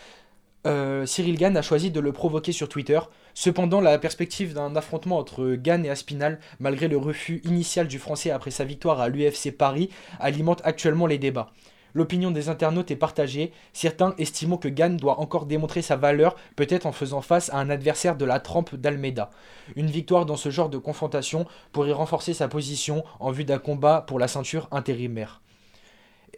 euh, 0.67 1.07
Cyril 1.07 1.39
Gann 1.39 1.57
a 1.57 1.63
choisi 1.63 1.93
de 1.93 2.01
le 2.01 2.11
provoquer 2.11 2.51
sur 2.51 2.69
Twitter. 2.69 2.99
Cependant, 3.33 3.81
la 3.81 3.97
perspective 4.01 4.55
d'un 4.55 4.75
affrontement 4.75 5.19
entre 5.19 5.55
Gann 5.55 5.87
et 5.87 5.91
Aspinal, 5.91 6.41
malgré 6.59 6.89
le 6.89 6.97
refus 6.97 7.43
initial 7.45 7.87
du 7.87 8.01
français 8.01 8.33
après 8.33 8.51
sa 8.51 8.65
victoire 8.65 9.01
à 9.01 9.09
l'UFC 9.09 9.57
Paris, 9.57 9.89
alimente 10.19 10.63
actuellement 10.65 11.07
les 11.07 11.19
débats. 11.19 11.53
L'opinion 11.97 12.31
des 12.31 12.51
internautes 12.51 12.91
est 12.91 12.97
partagée, 12.97 13.53
certains 13.73 14.15
estimant 14.19 14.59
que 14.59 14.69
Gann 14.69 14.99
doit 14.99 15.19
encore 15.19 15.47
démontrer 15.47 15.81
sa 15.81 15.97
valeur, 15.97 16.37
peut-être 16.55 16.85
en 16.85 16.93
faisant 16.93 17.23
face 17.23 17.49
à 17.55 17.57
un 17.57 17.71
adversaire 17.71 18.17
de 18.17 18.27
la 18.27 18.39
trempe 18.39 18.75
d'Almeida. 18.75 19.31
Une 19.77 19.87
victoire 19.87 20.27
dans 20.27 20.37
ce 20.37 20.51
genre 20.51 20.69
de 20.69 20.77
confrontation 20.77 21.47
pourrait 21.73 21.93
renforcer 21.93 22.35
sa 22.35 22.49
position 22.49 23.03
en 23.19 23.31
vue 23.31 23.45
d'un 23.45 23.57
combat 23.57 24.05
pour 24.07 24.19
la 24.19 24.29
ceinture 24.29 24.69
intérimaire. 24.73 25.41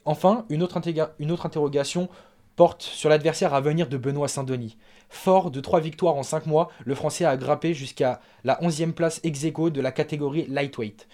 Enfin, 0.04 0.44
une 0.48 0.62
autre, 0.62 0.76
interrogation 0.76 2.08
porte 2.54 2.82
sur 2.82 3.08
l'adversaire 3.08 3.52
à 3.52 3.60
venir 3.60 3.88
de 3.88 3.96
Benoît 3.96 4.28
Saint-Denis. 4.28 4.76
Fort 5.08 5.50
de 5.50 5.58
trois 5.58 5.80
victoires 5.80 6.14
en 6.14 6.22
5 6.22 6.46
mois, 6.46 6.70
le 6.84 6.94
Français 6.94 7.24
a 7.24 7.36
grimpé 7.36 7.74
jusqu'à 7.74 8.20
la 8.44 8.60
11e 8.60 8.92
place 8.92 9.20
ex 9.24 9.42
de 9.42 9.80
la 9.80 9.90
catégorie 9.90 10.46
lightweight. 10.48 11.08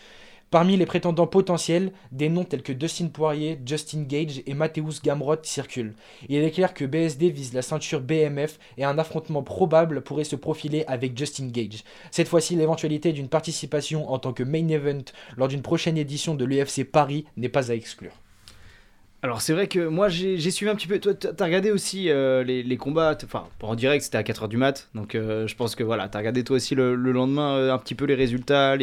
Parmi 0.55 0.77
les 0.77 0.87
prétendants 0.87 1.27
potentiels, 1.27 1.91
des 2.13 2.29
noms 2.29 2.45
tels 2.45 2.63
que 2.63 2.73
Dustin 2.73 3.09
Poirier, 3.09 3.59
Justin 3.67 4.03
Gage 4.03 4.41
et 4.47 4.55
Matthäus 4.55 5.03
Gamrot 5.03 5.43
circulent. 5.43 5.97
Il 6.29 6.37
est 6.37 6.51
clair 6.53 6.75
que 6.75 6.85
BSD 6.85 7.31
vise 7.31 7.55
la 7.55 7.61
ceinture 7.61 8.01
BMF 8.01 8.61
et 8.79 8.85
un 8.85 8.97
affrontement 8.97 9.43
probable 9.43 10.03
pourrait 10.03 10.23
se 10.23 10.37
profiler 10.37 10.85
avec 10.87 11.19
Justin 11.19 11.49
Gage. 11.49 11.83
Cette 12.13 12.29
fois-ci, 12.29 12.55
l'éventualité 12.55 13.13
d'une 13.13 13.29
participation 13.29 14.09
en 14.13 14.21
tant 14.21 14.33
que 14.33 14.45
main 14.45 14.69
event 14.69 15.03
lors 15.37 15.49
d'une 15.49 15.61
prochaine 15.61 15.99
édition 15.99 16.37
de 16.37 16.45
l'UFC 16.45 16.85
Paris 16.85 17.25
n'est 17.37 17.49
pas 17.49 17.73
à 17.73 17.75
exclure. 17.75 18.13
Alors 19.25 19.41
c'est 19.41 19.55
vrai 19.55 19.69
que 19.69 19.89
moi 19.89 20.11
j'ai 20.11 20.51
suivi 20.51 20.71
un 20.71 20.75
petit 20.75 20.87
peu. 20.87 20.99
Toi 20.99 21.15
t'as 21.15 21.47
regardé 21.47 21.71
aussi 21.71 22.11
euh, 22.11 22.45
les, 22.45 22.77
combats, 22.77 23.17
enfin 23.25 23.45
en 23.63 23.75
direct 23.75 24.05
c'était 24.05 24.19
à 24.19 24.23
4h 24.23 24.49
du 24.49 24.59
mat, 24.59 24.91
donc 24.95 25.15
euh, 25.15 25.47
je 25.47 25.57
pense 25.57 25.75
que 25.75 25.83
voilà, 25.83 26.11
t'as 26.11 26.19
regardé 26.19 26.45
toi 26.45 26.57
aussi 26.57 26.75
le, 26.75 26.95
lendemain 26.95 27.57
euh, 27.57 27.73
un 27.73 27.79
petit 27.79 27.95
peu 27.95 28.05
les 28.05 28.17
résultats 28.17 28.77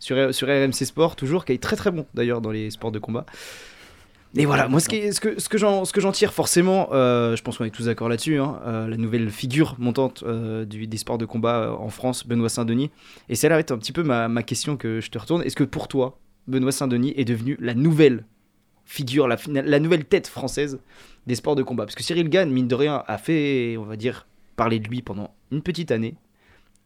sur, 0.00 0.34
sur 0.34 0.48
RMC 0.48 0.72
Sport, 0.72 1.16
toujours, 1.16 1.44
qui 1.44 1.52
est 1.52 1.62
très 1.62 1.76
très 1.76 1.90
bon 1.90 2.06
d'ailleurs 2.14 2.40
dans 2.40 2.50
les 2.50 2.70
sports 2.70 2.92
de 2.92 2.98
combat. 2.98 3.26
Et 4.36 4.46
voilà, 4.46 4.68
moi 4.68 4.80
ce, 4.80 4.88
qui, 4.88 5.12
ce 5.12 5.20
que, 5.20 5.38
ce 5.38 5.50
que 5.50 5.58
j'en 5.58 6.12
tire 6.12 6.32
forcément, 6.32 6.88
je 6.90 7.42
pense 7.42 7.58
qu'on 7.58 7.66
est 7.66 7.70
tous 7.70 7.84
d'accord 7.84 8.08
là-dessus, 8.08 8.38
hein, 8.38 8.86
la 8.88 8.96
nouvelle 8.96 9.28
figure 9.28 9.76
montante 9.78 10.24
du, 10.64 10.86
des 10.86 10.96
sports 10.96 11.18
de 11.18 11.26
combat 11.26 11.76
en 11.78 11.90
France, 11.90 12.26
Benoît 12.26 12.48
Saint-Denis. 12.48 12.90
Et 13.28 13.34
c'est 13.34 13.50
là 13.50 13.58
un 13.58 13.62
petit 13.62 13.92
peu 13.92 14.02
ma, 14.02 14.28
ma 14.28 14.42
question 14.42 14.78
que 14.78 15.02
je 15.02 15.10
te 15.10 15.18
retourne. 15.18 15.42
Est-ce 15.42 15.56
que 15.56 15.64
pour 15.64 15.88
toi, 15.88 16.18
Benoît 16.46 16.72
Saint-Denis 16.72 17.12
est 17.18 17.26
devenu 17.26 17.58
la 17.60 17.74
nouvelle 17.74 18.24
figure, 18.88 19.28
la, 19.28 19.80
nouvelle 19.80 20.06
tête 20.06 20.26
française 20.26 20.80
des 21.26 21.34
sports 21.34 21.54
de 21.54 21.62
combat. 21.62 21.84
Parce 21.84 21.94
que 21.94 22.02
Cyril 22.02 22.30
Gann, 22.30 22.50
mine 22.50 22.66
de 22.66 22.74
rien, 22.74 23.04
a 23.06 23.18
fait, 23.18 23.76
on 23.76 23.84
va 23.84 23.96
dire, 23.96 24.26
parler 24.56 24.80
de 24.80 24.88
lui 24.88 25.02
pendant 25.02 25.34
une 25.52 25.62
petite 25.62 25.90
année. 25.90 26.14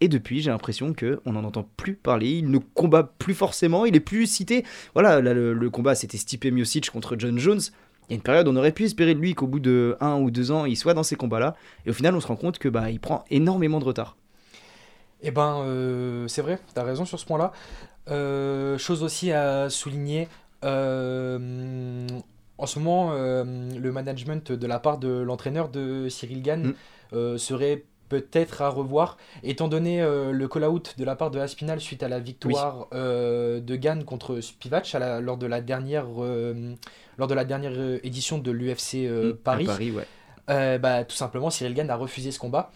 Et 0.00 0.09
depuis, 0.09 0.42
j'ai 0.42 0.50
l'impression 0.50 0.94
qu'on 0.94 1.33
n'en 1.33 1.44
entend 1.44 1.68
plus 1.77 1.94
parler. 1.94 2.31
Il 2.31 2.50
ne 2.50 2.59
combat 2.59 3.05
plus 3.05 3.35
forcément. 3.35 3.87
Il 3.87 3.94
est 3.94 4.00
plus 4.00 4.27
cité. 4.27 4.64
Voilà, 4.94 5.20
le, 5.20 5.70
combat, 5.70 5.94
c'était 5.94 6.18
Stipe 6.18 6.44
Miocic 6.44 6.90
contre 6.90 7.14
John 7.16 7.38
Jones. 7.38 7.61
Il 8.09 8.11
y 8.11 8.14
a 8.14 8.16
une 8.16 8.22
période, 8.22 8.48
on 8.48 8.57
aurait 8.57 8.72
pu 8.72 8.85
espérer 8.85 9.14
de 9.14 9.20
lui 9.20 9.35
qu'au 9.35 9.46
bout 9.46 9.61
de 9.61 9.96
un 10.00 10.18
ou 10.18 10.33
deux 10.33 10.50
ans, 10.50 10.64
il 10.64 10.77
soit 10.77 10.94
dans 10.94 11.05
ces 11.05 11.14
combats-là. 11.14 11.55
Et 11.87 11.90
au 11.90 11.92
final, 11.92 12.16
on 12.16 12.20
se 12.20 12.27
rend 12.27 12.35
compte 12.35 12.59
que 12.59 12.68
bah, 12.68 12.90
il 12.90 12.98
prend 12.98 13.24
énormément 13.31 13.79
de 13.79 13.85
retard. 13.85 14.16
Eh 15.22 15.31
ben, 15.31 15.62
euh, 15.62 16.27
c'est 16.27 16.42
vrai, 16.42 16.59
tu 16.74 16.81
as 16.81 16.83
raison 16.83 17.05
sur 17.05 17.20
ce 17.20 17.27
point-là. 17.27 17.53
Euh, 18.11 18.77
chose 18.79 19.05
aussi 19.05 19.31
à 19.31 19.70
souligner, 19.70 20.27
euh, 20.64 22.07
en 22.59 22.66
ce 22.66 22.79
moment, 22.79 23.11
euh, 23.12 23.44
le 23.77 23.92
management 23.92 24.53
de 24.53 24.66
la 24.66 24.79
part 24.79 24.98
de 24.98 25.09
l'entraîneur 25.09 25.68
de 25.68 26.09
Cyril 26.09 26.42
Gann 26.42 26.68
mm. 26.68 26.75
euh, 27.14 27.38
serait 27.38 27.85
peut-être 28.09 28.61
à 28.61 28.68
revoir, 28.68 29.16
étant 29.42 29.68
donné 29.68 30.03
le 30.03 30.46
call-out 30.46 30.96
de 30.98 31.05
la 31.05 31.16
part 31.16 31.31
de 31.31 31.38
Aspinal 31.40 31.81
suite 31.81 32.03
à 32.03 32.09
la 32.09 32.18
victoire 32.18 32.88
de 32.92 33.77
Gann 33.77 34.05
contre 34.05 34.40
Spivac 34.40 34.94
lors, 35.22 35.38
de 35.38 35.46
la 35.46 35.62
dernière, 35.62 36.05
lors 37.16 37.27
de 37.27 37.35
la 37.35 37.44
dernière 37.46 37.72
édition 38.05 38.37
de 38.37 38.51
l'UFC 38.51 39.09
mm, 39.09 39.33
Paris. 39.42 39.94
bah, 40.46 41.05
tout 41.05 41.16
simplement, 41.16 41.48
Cyril 41.48 41.72
Gann 41.72 41.88
a 41.88 41.96
refusé 41.96 42.33
ce 42.33 42.38
combat. 42.38 42.70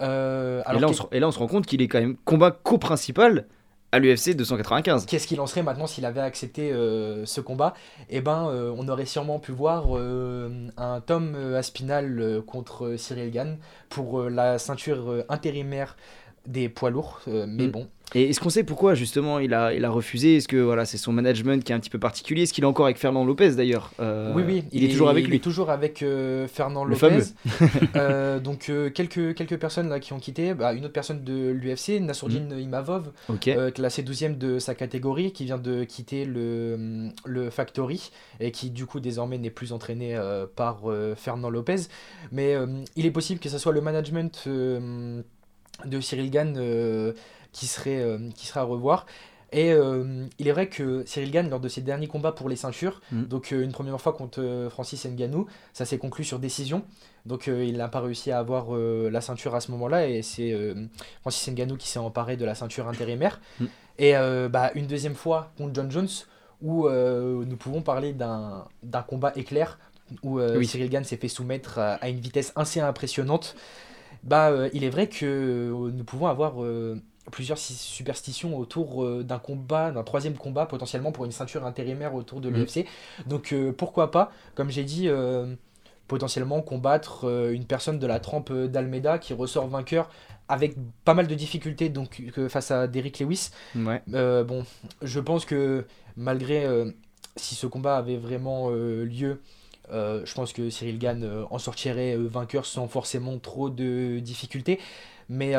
et, 0.00 0.04
là, 0.04 0.64
on 0.88 0.92
se, 0.94 1.02
et, 1.12 1.20
là, 1.20 1.28
on 1.28 1.32
se, 1.32 1.38
rend 1.38 1.48
compte 1.48 1.66
qu'il 1.66 1.82
est 1.82 1.88
quand 1.88 2.00
même 2.00 2.16
combat 2.24 2.50
co-principal 2.50 3.44
à 3.92 3.98
l'UFC 3.98 4.34
295. 4.34 5.04
Qu'est-ce 5.06 5.26
qu'il 5.26 5.40
en 5.40 5.46
serait 5.46 5.62
maintenant 5.62 5.86
s'il 5.86 6.06
avait 6.06 6.20
accepté 6.20 6.72
euh, 6.72 7.26
ce 7.26 7.42
combat? 7.42 7.74
Eh 8.08 8.22
ben, 8.22 8.48
euh, 8.48 8.74
on 8.76 8.88
aurait 8.88 9.06
sûrement 9.06 9.38
pu 9.38 9.52
voir 9.52 9.96
euh, 9.96 10.68
un 10.78 11.00
Tom 11.00 11.36
Aspinal 11.54 12.42
contre 12.46 12.96
Cyril 12.96 13.30
Gann 13.30 13.58
pour 13.90 14.22
la 14.22 14.58
ceinture 14.58 15.24
intérimaire 15.28 15.96
des 16.46 16.68
poids 16.70 16.90
lourds. 16.90 17.20
mais 17.26 17.68
mm. 17.68 17.70
bon, 17.70 17.88
et 18.14 18.30
est-ce 18.30 18.40
qu'on 18.40 18.50
sait 18.50 18.64
pourquoi 18.64 18.94
justement 18.94 19.38
il 19.38 19.54
a, 19.54 19.72
il 19.72 19.84
a 19.84 19.90
refusé? 19.90 20.36
Est-ce 20.36 20.48
que 20.48 20.56
voilà, 20.56 20.84
c'est 20.84 20.98
son 20.98 21.12
management 21.12 21.64
qui 21.64 21.72
est 21.72 21.74
un 21.74 21.80
petit 21.80 21.90
peu 21.90 21.98
particulier? 21.98 22.42
Est-ce 22.42 22.52
qu'il 22.52 22.64
est 22.64 22.66
encore 22.66 22.86
avec 22.86 22.98
Fernand 22.98 23.24
Lopez 23.24 23.52
d'ailleurs? 23.52 23.90
Euh, 24.00 24.32
Oui, 24.34 24.42
oui, 24.46 24.64
il, 24.72 24.84
est, 24.84 24.88
toujours 24.88 25.08
avec 25.08 25.24
lui. 25.24 25.32
Il 25.32 25.36
est 25.36 25.40
toujours 25.40 25.70
avec 25.70 26.02
euh, 26.02 26.46
Fernand 26.46 26.84
Lopez. 26.84 27.20
euh, 27.96 28.38
donc 28.38 28.68
euh, 28.68 28.90
quelques, 28.90 29.34
quelques 29.34 29.56
personnes 29.56 29.88
là 29.88 29.98
qui 30.00 30.12
ont 30.12 30.18
quitté. 30.18 30.52
Bah, 30.54 30.74
une 30.74 30.84
autre 30.84 30.92
personne 30.92 31.24
de 31.24 31.50
l'UFC, 31.50 32.00
Nassourdine 32.00 32.54
mm. 32.54 32.60
Imavov, 32.60 33.12
classé 33.74 34.02
12e 34.02 34.36
de 34.36 34.58
sa 34.58 34.74
catégorie, 34.74 35.32
qui 35.32 35.44
vient 35.44 35.58
de 35.58 35.84
quitter 35.84 36.24
le, 36.24 37.08
le 37.24 37.50
Factory 37.50 38.10
et 38.40 38.50
qui 38.50 38.70
du 38.70 38.86
coup 38.86 39.00
désormais 39.00 39.38
n'est 39.38 39.50
plus 39.50 39.72
entraîné 39.72 40.18
par 40.56 40.82
Fernand 41.16 41.50
Lopez. 41.50 41.88
Mais 42.30 42.54
il 42.96 43.06
est 43.06 43.10
possible 43.10 43.40
que 43.40 43.48
ce 43.48 43.58
soit 43.58 43.72
le 43.72 43.80
management 43.80 44.46
de 44.46 46.00
Cyril 46.00 46.30
Gann 46.30 46.54
qui 47.52 47.66
serait, 47.66 48.00
euh, 48.00 48.18
qui 48.34 48.46
serait 48.46 48.60
à 48.60 48.64
revoir. 48.64 49.06
Et 49.54 49.70
euh, 49.70 50.26
il 50.38 50.48
est 50.48 50.52
vrai 50.52 50.68
que 50.68 51.04
Cyril 51.04 51.30
Gann, 51.30 51.50
lors 51.50 51.60
de 51.60 51.68
ses 51.68 51.82
derniers 51.82 52.06
combats 52.06 52.32
pour 52.32 52.48
les 52.48 52.56
ceintures, 52.56 53.02
mm. 53.12 53.24
donc 53.24 53.52
euh, 53.52 53.62
une 53.62 53.72
première 53.72 54.00
fois 54.00 54.14
contre 54.14 54.68
Francis 54.70 55.04
Ngannou, 55.04 55.46
ça 55.74 55.84
s'est 55.84 55.98
conclu 55.98 56.24
sur 56.24 56.38
décision. 56.38 56.84
Donc 57.26 57.46
il 57.46 57.76
n'a 57.76 57.86
pas 57.86 58.00
réussi 58.00 58.32
à 58.32 58.40
avoir 58.40 58.72
la 58.74 59.20
ceinture 59.20 59.54
à 59.54 59.60
ce 59.60 59.70
moment-là 59.70 60.08
et 60.08 60.22
c'est 60.22 60.56
Francis 61.20 61.54
Ngannou 61.54 61.76
qui 61.76 61.86
s'est 61.86 62.00
emparé 62.00 62.36
de 62.36 62.44
la 62.44 62.56
ceinture 62.56 62.88
intérimaire. 62.88 63.40
Mm. 63.60 63.66
Et 63.98 64.12
bah, 64.50 64.72
une 64.74 64.88
deuxième 64.88 65.14
fois 65.14 65.52
contre 65.56 65.72
John 65.72 65.88
Jones 65.88 66.08
où 66.62 66.88
nous 66.90 67.56
pouvons 67.56 67.80
parler 67.80 68.12
d'un 68.12 68.66
combat 69.06 69.32
éclair 69.36 69.78
où 70.24 70.40
Cyril 70.64 70.90
Gann 70.90 71.04
s'est 71.04 71.16
fait 71.16 71.28
soumettre 71.28 71.78
à, 71.78 72.08
une 72.08 72.18
vitesse 72.18 72.52
assez 72.56 72.80
impressionnante. 72.80 73.54
Bah, 74.24 74.50
il 74.72 74.82
est 74.82 74.90
vrai 74.90 75.08
que 75.08 75.70
nous 75.70 76.04
pouvons 76.04 76.26
avoir 76.26 76.54
plusieurs 77.30 77.58
superstitions 77.58 78.58
autour 78.58 79.04
euh, 79.04 79.22
d'un 79.22 79.38
combat, 79.38 79.92
d'un 79.92 80.02
troisième 80.02 80.34
combat 80.34 80.66
potentiellement 80.66 81.12
pour 81.12 81.24
une 81.24 81.32
ceinture 81.32 81.64
intérimaire 81.64 82.14
autour 82.14 82.40
de 82.40 82.50
mm. 82.50 82.54
l'UFC. 82.54 82.86
Donc 83.26 83.52
euh, 83.52 83.72
pourquoi 83.72 84.10
pas, 84.10 84.32
comme 84.54 84.70
j'ai 84.70 84.84
dit, 84.84 85.08
euh, 85.08 85.54
potentiellement 86.08 86.60
combattre 86.62 87.50
une 87.52 87.64
personne 87.64 87.98
de 87.98 88.06
la 88.06 88.20
trempe 88.20 88.52
d'Almeida 88.52 89.18
qui 89.18 89.32
ressort 89.34 89.68
vainqueur 89.68 90.10
avec 90.48 90.74
pas 91.04 91.14
mal 91.14 91.26
de 91.26 91.34
difficultés 91.34 91.88
donc 91.88 92.22
face 92.48 92.70
à 92.70 92.86
Derrick 92.86 93.20
Lewis. 93.20 93.50
bon, 94.08 94.64
je 95.00 95.20
pense 95.20 95.46
que 95.46 95.86
malgré 96.16 96.66
si 97.36 97.54
ce 97.54 97.66
combat 97.66 97.96
avait 97.96 98.18
vraiment 98.18 98.68
lieu, 98.68 99.40
je 99.90 100.34
pense 100.34 100.52
que 100.52 100.68
Cyril 100.68 100.98
Gann 100.98 101.46
en 101.50 101.58
sortirait 101.58 102.16
vainqueur 102.16 102.66
sans 102.66 102.88
forcément 102.88 103.38
trop 103.38 103.70
de 103.70 104.18
difficultés. 104.18 104.80
Mais 105.30 105.54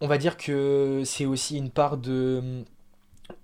on 0.00 0.06
va 0.06 0.18
dire 0.18 0.36
que 0.36 1.02
c'est 1.04 1.26
aussi 1.26 1.56
une 1.58 1.70
part 1.70 1.96
de 1.96 2.64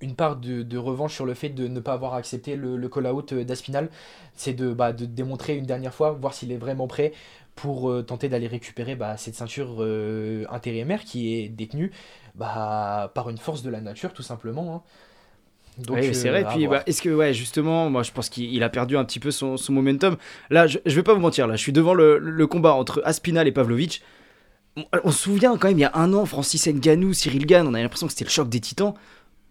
une 0.00 0.14
part 0.14 0.36
de, 0.36 0.62
de 0.62 0.78
revanche 0.78 1.14
sur 1.14 1.26
le 1.26 1.34
fait 1.34 1.48
de 1.48 1.66
ne 1.68 1.80
pas 1.80 1.92
avoir 1.94 2.14
accepté 2.14 2.56
le, 2.56 2.76
le 2.76 2.88
call-out 2.88 3.34
d'Aspinal. 3.34 3.90
C'est 4.36 4.54
de, 4.54 4.72
bah, 4.72 4.92
de 4.92 5.06
démontrer 5.06 5.56
une 5.56 5.66
dernière 5.66 5.94
fois, 5.94 6.12
voir 6.12 6.34
s'il 6.34 6.52
est 6.52 6.56
vraiment 6.56 6.86
prêt 6.86 7.12
pour 7.56 7.90
euh, 7.90 8.02
tenter 8.02 8.28
d'aller 8.28 8.46
récupérer 8.46 8.94
bah, 8.96 9.16
cette 9.16 9.34
ceinture 9.34 9.76
euh, 9.80 10.44
intérimaire 10.50 11.04
qui 11.04 11.34
est 11.34 11.48
détenue 11.48 11.92
bah, 12.36 13.10
par 13.14 13.28
une 13.30 13.38
force 13.38 13.62
de 13.62 13.70
la 13.70 13.80
nature, 13.80 14.12
tout 14.12 14.22
simplement. 14.22 14.76
hein. 14.76 14.82
Donc, 15.78 15.96
Ouais, 15.96 16.12
c'est 16.12 16.28
euh, 16.28 16.30
vrai. 16.30 16.44
Puis, 16.46 16.66
bah, 16.68 16.82
est-ce 16.86 17.02
que, 17.02 17.08
ouais, 17.08 17.32
justement, 17.34 17.90
moi, 17.90 18.02
je 18.02 18.12
pense 18.12 18.28
qu'il 18.28 18.52
il 18.52 18.62
a 18.62 18.68
perdu 18.68 18.96
un 18.96 19.04
petit 19.04 19.20
peu 19.20 19.30
son, 19.30 19.56
son 19.56 19.72
momentum. 19.72 20.16
Là, 20.50 20.66
je, 20.66 20.78
je 20.84 20.94
vais 20.96 21.02
pas 21.02 21.14
vous 21.14 21.20
mentir, 21.20 21.46
là, 21.46 21.56
je 21.56 21.62
suis 21.62 21.72
devant 21.72 21.94
le, 21.94 22.18
le 22.18 22.46
combat 22.46 22.74
entre 22.74 23.02
Aspinal 23.04 23.48
et 23.48 23.52
Pavlovic. 23.52 24.02
On, 25.04 25.10
se 25.10 25.18
souvient 25.18 25.56
quand 25.58 25.68
même, 25.68 25.78
il 25.78 25.82
y 25.82 25.84
a 25.84 25.92
un 25.94 26.12
an, 26.14 26.24
Francis 26.24 26.66
Ngannou, 26.66 27.12
Cyril 27.12 27.44
Gann, 27.44 27.66
on 27.66 27.74
avait 27.74 27.82
l'impression 27.82 28.06
que 28.06 28.12
c'était 28.12 28.24
le 28.24 28.30
choc 28.30 28.48
des 28.48 28.60
titans. 28.60 28.94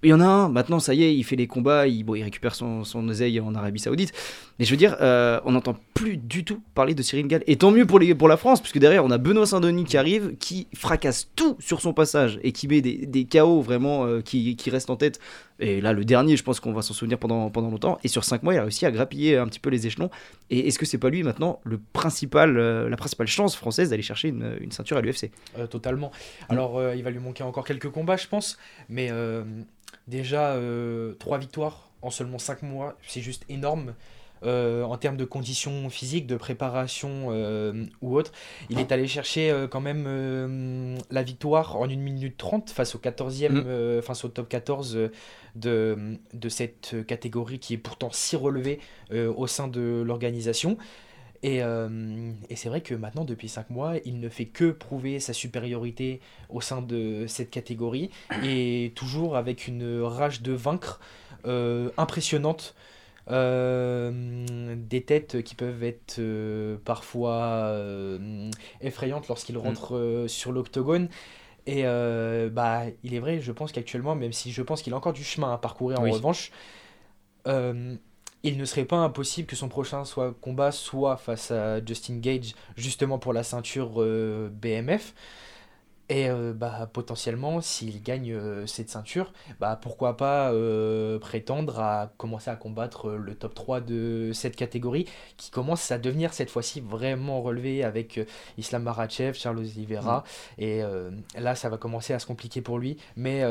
Il 0.04 0.10
y 0.10 0.14
en 0.14 0.20
a 0.20 0.26
un, 0.26 0.50
maintenant, 0.50 0.80
ça 0.80 0.96
y 0.96 1.04
est, 1.04 1.16
il 1.16 1.24
fait 1.24 1.36
les 1.36 1.46
combats, 1.46 1.86
il, 1.88 2.04
récupère 2.24 2.56
son, 2.56 2.84
son 2.84 3.08
oseille 3.08 3.40
en 3.40 3.54
Arabie 3.54 3.80
Saoudite. 3.80 4.14
Mais 4.58 4.66
je 4.66 4.72
veux 4.72 4.78
dire, 4.78 4.98
euh, 5.00 5.40
on 5.46 5.52
n'entend 5.52 5.76
plus 5.94 6.18
du 6.18 6.44
tout 6.44 6.60
parler 6.74 6.96
de 6.96 7.04
Cyril 7.04 7.28
Gann. 7.28 7.42
Et 7.46 7.56
tant 7.56 7.70
mieux 7.70 7.86
pour, 7.86 8.00
les, 8.00 8.16
pour 8.16 8.28
la 8.28 8.38
France, 8.38 8.62
puisque 8.62 8.80
derrière, 8.80 9.06
on 9.06 9.12
a 9.12 9.20
Benoît 9.20 9.46
Saint-Denis 9.46 9.84
qui 9.84 9.98
arrive, 9.98 10.38
qui 10.40 10.68
fracasse 10.74 11.30
tout 11.36 11.56
sur 11.60 11.82
son 11.82 11.94
passage 11.94 12.40
et 12.42 12.52
qui 12.52 12.68
met 12.68 12.82
des, 12.82 13.06
des 13.06 13.26
KO 13.26 13.62
vraiment 13.62 14.06
euh, 14.08 14.22
qui, 14.22 14.56
qui 14.56 14.70
restent 14.72 14.90
en 14.90 14.96
tête. 14.96 15.20
Et 15.62 15.80
là, 15.80 15.94
le 15.94 16.04
dernier, 16.04 16.36
je 16.36 16.44
pense 16.44 16.60
qu'on 16.60 16.74
va 16.74 16.82
s'en 16.82 16.94
souvenir 16.94 17.18
pendant, 17.18 17.50
pendant 17.50 17.70
longtemps. 17.70 18.00
Et 18.04 18.08
sur 18.08 18.24
5 18.24 18.44
mois, 18.44 18.54
il 18.54 18.58
a 18.58 18.64
réussi 18.64 18.86
à 18.86 18.92
grappiller 18.92 19.38
un 19.38 19.48
petit 19.48 19.60
peu 19.60 19.70
les 19.70 19.88
échelons. 19.88 20.10
Et 20.50 20.68
est-ce 20.68 20.80
que 20.80 20.86
c'est 20.86 20.98
pas 20.98 21.10
lui 21.10 21.24
maintenant 21.24 21.62
le 21.64 21.80
principal, 21.94 22.58
euh, 22.58 22.90
la 22.90 22.98
principale 22.98 23.28
chance 23.28 23.56
française 23.56 23.92
d'aller 23.92 24.02
chercher 24.02 24.30
une, 24.30 24.58
une 24.60 24.72
ceinture 24.72 24.98
à 24.98 25.02
l'UFC 25.02 25.32
Euh, 25.58 25.68
totalement. 25.68 26.12
Alors, 26.50 26.78
euh, 26.80 26.96
il 26.96 27.04
va 27.04 27.12
lui 27.12 27.20
manquer 27.20 27.44
encore 27.44 27.64
quelques 27.64 27.90
combats, 27.90 28.18
je 28.18 28.28
pense. 28.28 28.58
Mais 28.90 29.12
déjà, 30.08 30.52
euh, 30.54 31.14
trois 31.20 31.38
victoires 31.38 31.90
en 32.02 32.10
seulement 32.10 32.40
5 32.40 32.64
mois, 32.64 32.98
c'est 33.08 33.22
juste 33.22 33.46
énorme. 33.50 33.94
Euh, 34.44 34.84
en 34.84 34.98
termes 34.98 35.18
de 35.18 35.26
conditions 35.26 35.90
physiques, 35.92 36.26
de 36.26 36.36
préparation 36.36 37.28
euh, 37.30 37.86
ou 38.02 38.16
autre, 38.18 38.32
il 38.72 38.80
est 38.80 38.92
allé 38.92 39.08
chercher 39.08 39.52
euh, 39.52 39.68
quand 39.68 39.82
même 39.82 40.98
la 41.12 41.22
victoire 41.24 41.78
en 41.78 41.86
1 41.86 41.96
minute 41.98 42.38
30 42.38 42.70
face 42.72 42.96
au 42.96 42.98
14e, 43.00 43.50
Mm. 43.52 43.64
euh, 43.68 44.02
face 44.02 44.26
au 44.26 44.30
top 44.30 44.50
14 44.50 44.96
euh, 44.96 45.12
de, 45.56 46.18
de 46.34 46.50
cette 46.50 47.06
catégorie 47.06 47.60
qui 47.60 47.76
est 47.76 47.78
pourtant 47.78 48.10
si 48.12 48.36
relevée 48.36 48.80
au 49.14 49.46
sein 49.48 49.68
de 49.68 50.02
l'organisation. 50.06 50.78
Et, 51.44 51.64
euh, 51.64 52.32
et 52.50 52.56
c'est 52.56 52.70
vrai 52.70 52.82
que 52.82 52.94
maintenant, 52.94 53.26
depuis 53.26 53.50
5 53.50 53.70
mois, 53.72 53.94
il 54.06 54.20
ne 54.20 54.30
fait 54.30 54.46
que 54.46 54.72
prouver 54.72 55.20
sa 55.20 55.34
supériorité 55.34 56.20
au 56.50 56.62
sein 56.62 56.82
de 56.84 57.26
cette 57.28 57.50
catégorie 57.50 58.12
et 58.44 58.92
toujours 58.96 59.36
avec 59.36 59.68
une 59.68 60.02
rage 60.02 60.42
de 60.44 60.52
vaincre 60.54 61.00
euh, 61.46 61.90
impressionnante. 61.98 62.76
Euh, 63.30 64.76
des 64.76 65.04
têtes 65.04 65.42
qui 65.44 65.56
peuvent 65.56 65.84
être 65.84 66.18
euh, 66.20 66.78
parfois 66.84 67.38
euh, 67.68 68.50
effrayantes 68.82 69.28
lorsqu'il 69.28 69.58
rentre 69.58 69.96
euh, 69.96 70.28
sur 70.28 70.52
l'octogone. 70.52 71.08
Et 71.68 71.84
bah, 71.84 72.84
il 73.04 73.14
est 73.14 73.20
vrai, 73.20 73.40
je 73.40 73.52
pense 73.52 73.72
qu'actuellement, 73.72 74.16
même 74.16 74.34
si 74.34 74.52
je 74.52 74.64
pense 74.64 74.82
qu'il 74.82 74.94
a 74.94 74.98
encore 74.98 75.14
du 75.14 75.24
chemin 75.24 75.54
à 75.54 75.58
parcourir 75.60 76.00
en 76.00 76.10
revanche, 76.10 76.52
il 77.46 78.58
ne 78.58 78.66
serait 78.66 78.86
pas 78.86 78.98
impossible 78.98 79.48
que 79.48 79.56
son 79.56 79.70
prochain 79.70 80.04
soit 80.04 80.34
combat 80.42 80.72
soit 80.72 81.18
face 81.18 81.52
à 81.52 81.86
Justin 81.86 82.18
Gage, 82.18 82.56
justement 82.76 83.20
pour 83.20 83.32
la 83.32 83.44
ceinture 83.44 84.04
BMF. 84.52 85.14
Et 86.12 86.30
euh, 86.30 86.52
bah, 86.54 86.90
potentiellement, 86.92 87.62
s'il 87.62 88.04
gagne 88.04 88.34
euh, 88.34 88.68
cette 88.68 88.90
ceinture, 88.90 89.32
bah, 89.62 89.80
pourquoi 89.82 90.18
pas 90.18 90.52
euh, 90.52 91.18
prétendre 91.20 91.80
à 91.80 92.12
commencer 92.18 92.50
à 92.50 92.58
combattre 92.58 93.12
le 93.12 93.34
top 93.34 93.56
3 93.56 93.80
de 93.80 94.32
cette 94.34 94.58
catégorie 94.58 95.08
qui 95.38 95.52
commence 95.52 95.90
à 95.90 95.98
devenir 95.98 96.34
cette 96.34 96.50
fois-ci 96.50 96.82
vraiment 96.82 97.42
relevé 97.42 97.86
avec 97.86 98.20
Islam 98.58 98.84
Makhachev, 98.84 99.36
Charles 99.36 99.60
Oliveira. 99.60 100.26
Et 100.58 100.84
euh, 100.84 101.12
là, 101.40 101.56
ça 101.56 101.70
va 101.70 101.78
commencer 101.78 102.14
à 102.14 102.20
se 102.20 102.26
compliquer 102.26 102.60
pour 102.60 102.78
lui. 102.78 102.98
Mais 103.16 103.46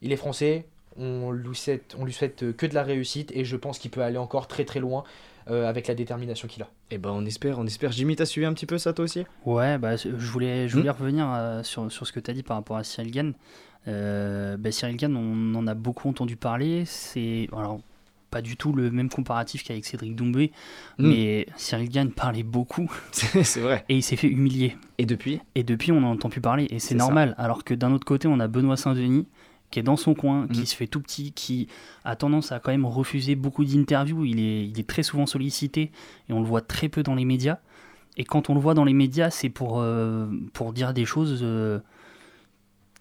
il 0.00 0.10
est 0.10 0.16
français, 0.16 0.64
on 0.96 1.30
lui, 1.32 1.54
souhaite, 1.54 1.94
on 1.98 2.06
lui 2.06 2.14
souhaite 2.14 2.56
que 2.56 2.64
de 2.64 2.74
la 2.74 2.82
réussite 2.82 3.30
et 3.34 3.44
je 3.44 3.56
pense 3.56 3.78
qu'il 3.78 3.90
peut 3.90 4.02
aller 4.02 4.16
encore 4.16 4.48
très 4.48 4.64
très 4.64 4.80
loin 4.80 5.04
euh, 5.50 5.68
avec 5.68 5.86
la 5.88 5.94
détermination 5.94 6.48
qu'il 6.48 6.62
a. 6.62 6.68
Et 6.90 6.98
ben 6.98 7.10
on 7.10 7.24
espère, 7.24 7.58
on 7.58 7.66
espère. 7.66 7.92
Jimmy, 7.92 8.16
t'as 8.16 8.24
suivi 8.26 8.46
un 8.46 8.52
petit 8.54 8.66
peu 8.66 8.78
ça 8.78 8.92
toi 8.92 9.04
aussi? 9.04 9.24
Ouais, 9.46 9.78
bah, 9.78 9.96
je 9.96 10.08
voulais, 10.10 10.68
je 10.68 10.74
Hmm. 10.76 10.80
voulais 10.80 10.90
revenir 10.90 11.26
euh, 11.32 11.62
sur, 11.62 11.90
sur 11.90 12.06
ce 12.06 12.12
que 12.12 12.20
tu 12.20 12.30
as 12.30 12.34
dit 12.34 12.42
par 12.42 12.56
rapport 12.56 12.76
à 12.76 12.84
Cyril 12.84 13.10
Gann. 13.10 13.32
Euh, 13.86 14.56
bah, 14.56 14.70
Cyril 14.72 14.96
Gann, 14.96 15.16
on 15.16 15.54
en 15.54 15.66
a 15.66 15.74
beaucoup 15.74 16.08
entendu 16.08 16.36
parler. 16.36 16.84
C'est 16.86 17.48
alors 17.56 17.80
pas 18.30 18.42
du 18.42 18.58
tout 18.58 18.74
le 18.74 18.90
même 18.90 19.08
comparatif 19.08 19.64
qu'avec 19.64 19.86
Cédric 19.86 20.14
Doumbé, 20.14 20.52
Hmm. 20.98 21.08
mais 21.08 21.46
Cyril 21.56 21.88
Gann 21.88 22.10
parlait 22.10 22.42
beaucoup. 22.42 22.90
c'est 23.12 23.60
vrai. 23.60 23.84
Et 23.88 23.96
il 23.96 24.02
s'est 24.02 24.16
fait 24.16 24.28
humilier. 24.28 24.76
Et 24.98 25.06
depuis? 25.06 25.40
Et 25.54 25.62
depuis, 25.62 25.92
on 25.92 26.00
n'en 26.02 26.10
entend 26.10 26.28
plus 26.28 26.42
parler. 26.42 26.64
Et 26.70 26.78
c'est 26.78 26.88
C'est 26.88 26.94
normal. 26.96 27.34
Alors 27.38 27.64
que 27.64 27.72
d'un 27.72 27.92
autre 27.92 28.04
côté, 28.04 28.28
on 28.28 28.38
a 28.40 28.46
Benoît 28.46 28.76
Saint-Denis 28.76 29.26
qui 29.70 29.78
est 29.78 29.82
dans 29.82 29.96
son 29.96 30.14
coin, 30.14 30.48
qui 30.48 30.66
se 30.66 30.74
fait 30.74 30.86
tout 30.86 31.00
petit, 31.00 31.32
qui 31.32 31.68
a 32.04 32.16
tendance 32.16 32.52
à 32.52 32.60
quand 32.60 32.70
même 32.70 32.86
refuser 32.86 33.34
beaucoup 33.34 33.64
d'interviews. 33.64 34.24
Il 34.24 34.40
est, 34.40 34.66
il 34.66 34.78
est 34.80 34.88
très 34.88 35.02
souvent 35.02 35.26
sollicité 35.26 35.92
et 36.28 36.32
on 36.32 36.40
le 36.40 36.46
voit 36.46 36.62
très 36.62 36.88
peu 36.88 37.02
dans 37.02 37.14
les 37.14 37.24
médias. 37.24 37.58
Et 38.16 38.24
quand 38.24 38.50
on 38.50 38.54
le 38.54 38.60
voit 38.60 38.74
dans 38.74 38.84
les 38.84 38.94
médias, 38.94 39.30
c'est 39.30 39.50
pour, 39.50 39.80
euh, 39.80 40.26
pour 40.52 40.72
dire 40.72 40.92
des 40.92 41.04
choses 41.04 41.40
euh, 41.42 41.78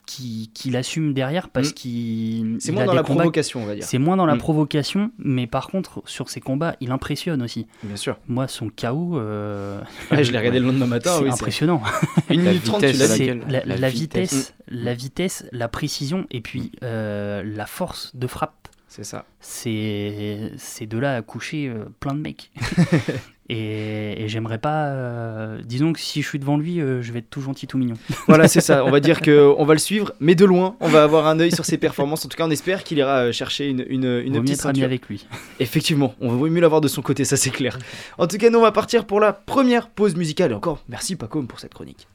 qui- 0.08 0.50
qu'il 0.56 0.76
assume 0.76 1.14
derrière 1.14 1.50
parce 1.50 1.70
Mm. 1.70 1.74
qu'il. 1.74 2.58
C'est 2.60 2.72
moins 2.72 2.82
a 2.84 2.86
dans 2.88 2.94
la 2.94 3.04
combats- 3.04 3.20
provocation, 3.22 3.62
on 3.62 3.66
va 3.68 3.76
dire. 3.76 3.84
C'est 3.84 4.00
moins 4.00 4.18
dans 4.18 4.26
la 4.26 4.34
Mm. 4.34 4.40
provocation, 4.40 5.12
mais 5.20 5.46
par 5.46 5.68
contre, 5.68 6.02
sur 6.08 6.30
ses 6.30 6.40
combats, 6.42 6.76
il 6.82 6.92
impressionne 6.92 7.44
aussi. 7.44 7.68
Bien 7.84 7.96
sûr. 7.98 8.18
Moi, 8.28 8.48
son 8.48 8.70
KO. 8.70 9.20
euh, 9.20 9.80
Ouais, 10.12 10.24
je 10.24 10.32
l'ai 10.32 10.38
regardé 10.40 10.60
le 10.60 10.66
lendemain 10.66 10.88
matin, 10.88 11.12
C'est 11.18 11.24
oui, 11.24 11.30
c'est- 11.30 11.34
impressionnant. 11.36 11.84
Une 12.32 12.44
La 12.44 12.52
minute 12.52 12.64
trente, 12.64 12.82
la, 12.82 12.90
La 12.90 13.76
la 13.78 13.90
vitesse. 13.90 14.34
vitesse, 14.34 14.54
la 14.70 14.94
vitesse, 14.96 15.46
la 15.52 15.68
précision 15.68 16.26
et 16.32 16.42
puis 16.42 16.72
euh, 16.84 17.44
la 17.46 17.66
force 17.68 18.16
de 18.16 18.26
frappe. 18.26 18.54
C'est 18.90 19.04
ça. 19.04 19.26
C'est 19.42 20.52
c'est 20.58 20.86
de 20.88 20.98
là 20.98 21.18
à 21.18 21.22
coucher 21.22 21.68
euh, 21.68 21.86
plein 22.00 22.14
de 22.14 22.22
mecs. 22.22 22.52
et 23.50 24.24
et 24.24 24.28
j'aimerais 24.28 24.58
pas. 24.58 24.88
euh, 24.88 25.62
disons 25.64 25.94
que 25.94 26.00
si 26.00 26.22
je 26.22 26.28
suis 26.28 26.40
devant 26.40 26.58
lui, 26.58 26.82
euh, 26.82 27.02
je 27.02 27.12
vais 27.12 27.20
être 27.20 27.30
tout 27.30 27.42
gentil, 27.42 27.68
tout 27.68 27.78
mignon. 27.78 27.96
Voilà, 28.28 28.48
c'est 28.48 28.62
ça. 28.62 28.84
On 28.86 28.92
va 28.92 29.00
dire 29.00 29.22
que 29.28 29.54
on 29.58 29.66
va 29.66 29.74
le 29.74 29.80
suivre, 29.80 30.14
mais 30.20 30.36
de 30.36 30.46
loin. 30.46 30.76
On 30.80 30.88
va 30.90 31.04
avoir 31.04 31.28
un 31.28 31.40
œil 31.40 31.52
sur 31.52 31.66
ses 31.66 31.78
performances. 31.78 32.26
En 32.26 32.30
tout 32.30 32.38
cas, 32.38 32.46
on 32.46 32.52
espère 32.52 32.84
qu'il 32.84 32.98
ira 32.98 33.20
euh, 33.26 33.32
chercher 33.32 33.68
une, 33.68 33.86
une, 33.88 34.04
une 34.06 34.34
Vaut 34.34 34.40
mieux 34.40 34.44
petite 34.56 34.66
être 34.66 34.84
avec 34.84 35.08
lui. 35.08 35.26
Effectivement, 35.60 36.14
on 36.20 36.30
vaut 36.30 36.48
mieux 36.48 36.62
l'avoir 36.62 36.82
de 36.82 36.88
son 36.88 37.02
côté, 37.02 37.26
ça 37.26 37.38
c'est 37.38 37.50
clair. 37.52 37.78
En 38.18 38.28
tout 38.28 38.38
cas, 38.38 38.50
nous 38.50 38.60
on 38.60 38.64
va 38.64 38.72
partir 38.72 39.06
pour 39.06 39.20
la 39.20 39.34
première 39.34 39.90
pause 39.90 40.16
musicale. 40.16 40.52
Et 40.52 40.56
encore, 40.56 40.84
merci 40.90 41.16
Paco 41.16 41.42
pour 41.44 41.60
cette 41.60 41.74
chronique. 41.74 42.08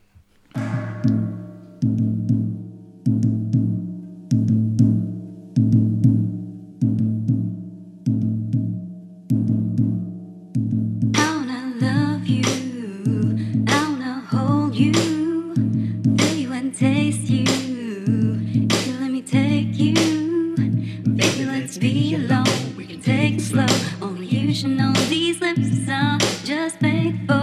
Know 24.64 24.92
these 25.08 25.40
lips 25.40 25.88
are 25.88 26.18
just 26.44 26.80
made 26.80 27.18
for 27.26 27.41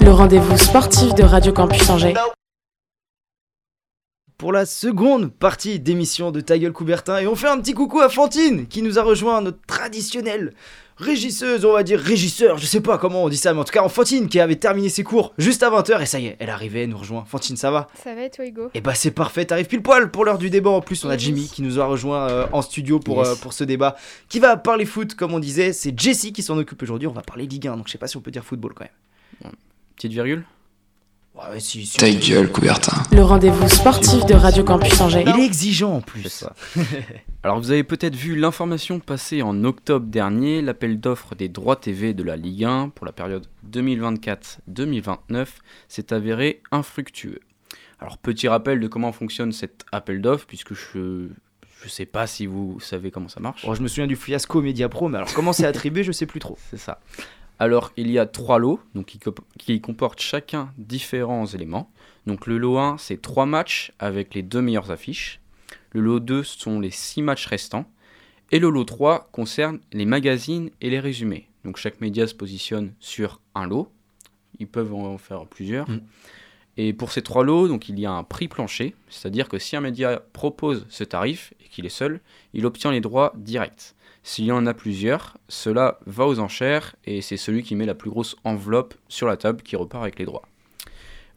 Le 0.00 0.10
rendez-vous 0.10 0.56
sportif 0.56 1.14
de 1.14 1.22
Radio 1.22 1.52
Campus 1.52 1.90
Angers. 1.90 2.14
Pour 4.38 4.52
la 4.52 4.66
seconde 4.66 5.32
partie 5.32 5.80
d'émission 5.80 6.30
de 6.30 6.40
Ta 6.40 6.56
gueule 6.58 6.72
Coubertin, 6.72 7.18
et 7.18 7.26
on 7.26 7.34
fait 7.34 7.48
un 7.48 7.58
petit 7.58 7.74
coucou 7.74 7.98
à 7.98 8.08
Fantine 8.08 8.68
qui 8.68 8.82
nous 8.82 8.96
a 8.96 9.02
rejoint, 9.02 9.40
notre 9.40 9.58
traditionnelle 9.66 10.54
régisseuse, 10.96 11.64
on 11.64 11.72
va 11.72 11.82
dire 11.82 11.98
régisseur, 11.98 12.56
je 12.56 12.64
sais 12.64 12.80
pas 12.80 12.98
comment 12.98 13.24
on 13.24 13.28
dit 13.28 13.36
ça, 13.36 13.52
mais 13.52 13.58
en 13.58 13.64
tout 13.64 13.72
cas 13.72 13.82
en 13.82 13.88
Fantine 13.88 14.28
qui 14.28 14.38
avait 14.38 14.54
terminé 14.54 14.90
ses 14.90 15.02
cours 15.02 15.34
juste 15.38 15.64
à 15.64 15.70
20h 15.70 16.00
et 16.02 16.06
ça 16.06 16.20
y 16.20 16.26
est, 16.26 16.36
elle 16.38 16.50
arrivait, 16.50 16.82
elle 16.84 16.90
nous 16.90 16.98
rejoint. 16.98 17.24
Fantine, 17.24 17.56
ça 17.56 17.72
va? 17.72 17.88
Ça 18.04 18.14
va 18.14 18.22
et 18.26 18.30
toi 18.30 18.46
Hugo? 18.46 18.68
Et 18.74 18.80
bah 18.80 18.94
c'est 18.94 19.10
parfait, 19.10 19.44
t'arrives 19.44 19.66
pile 19.66 19.82
poil 19.82 20.08
pour 20.08 20.24
l'heure 20.24 20.38
du 20.38 20.50
débat. 20.50 20.70
En 20.70 20.82
plus, 20.82 21.04
on 21.04 21.10
a. 21.10 21.16
Jimmy 21.16 21.48
qui 21.52 21.62
nous 21.62 21.80
a 21.80 21.86
rejoint 21.86 22.28
euh, 22.28 22.46
en 22.52 22.62
studio 22.62 23.00
pour, 23.00 23.18
Yes. 23.18 23.28
euh, 23.30 23.34
pour 23.42 23.52
ce 23.52 23.64
débat, 23.64 23.96
qui 24.28 24.38
va 24.38 24.56
parler 24.56 24.84
foot 24.86 25.16
comme 25.16 25.34
on 25.34 25.40
disait. 25.40 25.72
C'est 25.72 25.98
Jessie 25.98 26.32
qui 26.32 26.44
s'en 26.44 26.56
occupe 26.58 26.80
aujourd'hui. 26.80 27.08
On 27.08 27.12
va 27.12 27.22
parler 27.22 27.46
Ligue 27.48 27.66
1, 27.66 27.76
donc 27.76 27.88
je 27.88 27.92
sais 27.92 27.98
pas 27.98 28.06
si 28.06 28.16
on 28.16 28.20
peut 28.20 28.30
dire 28.30 28.44
football 28.44 28.72
quand 28.74 28.84
même. 28.84 29.52
Petite 29.96 30.12
virgule. 30.12 30.44
Ta 31.96 32.10
gueule, 32.10 32.50
Coubertin. 32.50 33.00
Le 33.12 33.22
rendez-vous 33.22 33.68
sportif 33.68 34.26
de 34.26 34.34
Radio 34.34 34.64
Campus 34.64 35.00
Angers. 35.00 35.22
Il 35.24 35.40
est 35.40 35.44
exigeant 35.44 35.94
en 35.94 36.00
plus. 36.00 36.44
Alors 37.44 37.60
vous 37.60 37.70
avez 37.70 37.84
peut-être 37.84 38.16
vu 38.16 38.34
l'information 38.34 38.98
passer 38.98 39.42
en 39.42 39.62
octobre 39.62 40.06
dernier, 40.06 40.62
l'appel 40.62 40.98
d'offres 40.98 41.36
des 41.36 41.48
droits 41.48 41.76
TV 41.76 42.12
de 42.12 42.24
la 42.24 42.36
Ligue 42.36 42.64
1 42.64 42.88
pour 42.88 43.06
la 43.06 43.12
période 43.12 43.46
2024-2029 43.70 45.46
s'est 45.86 46.12
avéré 46.12 46.60
infructueux. 46.72 47.38
Alors 48.00 48.18
petit 48.18 48.48
rappel 48.48 48.80
de 48.80 48.88
comment 48.88 49.12
fonctionne 49.12 49.52
cet 49.52 49.84
appel 49.92 50.20
d'offres, 50.20 50.46
puisque 50.46 50.74
je 50.74 51.28
je 51.80 51.88
sais 51.88 52.06
pas 52.06 52.26
si 52.26 52.46
vous 52.46 52.80
savez 52.80 53.12
comment 53.12 53.28
ça 53.28 53.38
marche. 53.38 53.64
Bon, 53.64 53.74
je 53.74 53.82
me 53.82 53.86
souviens 53.86 54.08
du 54.08 54.16
fiasco 54.16 54.60
Media 54.60 54.88
Pro, 54.88 55.08
mais 55.08 55.18
alors 55.18 55.32
comment 55.32 55.52
c'est 55.52 55.66
attribué, 55.66 56.02
je 56.02 56.10
sais 56.10 56.26
plus 56.26 56.40
trop. 56.40 56.58
C'est 56.70 56.78
ça. 56.78 56.98
Alors, 57.58 57.92
il 57.96 58.10
y 58.10 58.18
a 58.18 58.26
trois 58.26 58.58
lots 58.58 58.80
donc, 58.94 59.06
qui, 59.06 59.18
cop- 59.18 59.40
qui 59.58 59.80
comportent 59.80 60.20
chacun 60.20 60.72
différents 60.78 61.46
éléments. 61.46 61.90
Donc, 62.26 62.46
le 62.46 62.58
lot 62.58 62.78
1, 62.78 62.98
c'est 62.98 63.20
trois 63.20 63.46
matchs 63.46 63.92
avec 63.98 64.34
les 64.34 64.42
deux 64.42 64.60
meilleures 64.62 64.90
affiches. 64.90 65.40
Le 65.92 66.00
lot 66.00 66.20
2 66.20 66.42
sont 66.44 66.78
les 66.80 66.90
six 66.90 67.22
matchs 67.22 67.46
restants. 67.46 67.90
Et 68.50 68.58
le 68.58 68.70
lot 68.70 68.84
3 68.84 69.28
concerne 69.32 69.80
les 69.92 70.06
magazines 70.06 70.70
et 70.80 70.90
les 70.90 71.00
résumés. 71.00 71.48
Donc, 71.64 71.76
chaque 71.78 72.00
média 72.00 72.26
se 72.26 72.34
positionne 72.34 72.92
sur 73.00 73.40
un 73.54 73.66
lot. 73.66 73.90
Ils 74.58 74.68
peuvent 74.68 74.94
en 74.94 75.18
faire 75.18 75.44
plusieurs. 75.46 75.88
Mm. 75.90 76.00
Et 76.76 76.92
pour 76.92 77.10
ces 77.10 77.22
trois 77.22 77.42
lots, 77.42 77.66
donc, 77.66 77.88
il 77.88 77.98
y 77.98 78.06
a 78.06 78.12
un 78.12 78.22
prix 78.22 78.46
plancher. 78.46 78.94
C'est-à-dire 79.08 79.48
que 79.48 79.58
si 79.58 79.74
un 79.74 79.80
média 79.80 80.22
propose 80.32 80.86
ce 80.88 81.02
tarif 81.02 81.52
et 81.60 81.68
qu'il 81.68 81.84
est 81.86 81.90
seul, 81.90 82.20
il 82.54 82.64
obtient 82.66 82.92
les 82.92 83.00
droits 83.00 83.32
directs. 83.36 83.94
S'il 84.28 84.44
y 84.44 84.52
en 84.52 84.66
a 84.66 84.74
plusieurs, 84.74 85.38
cela 85.48 86.00
va 86.04 86.26
aux 86.26 86.38
enchères 86.38 86.96
et 87.06 87.22
c'est 87.22 87.38
celui 87.38 87.62
qui 87.62 87.74
met 87.74 87.86
la 87.86 87.94
plus 87.94 88.10
grosse 88.10 88.36
enveloppe 88.44 88.92
sur 89.08 89.26
la 89.26 89.38
table 89.38 89.62
qui 89.62 89.74
repart 89.74 90.02
avec 90.02 90.18
les 90.18 90.26
droits. 90.26 90.46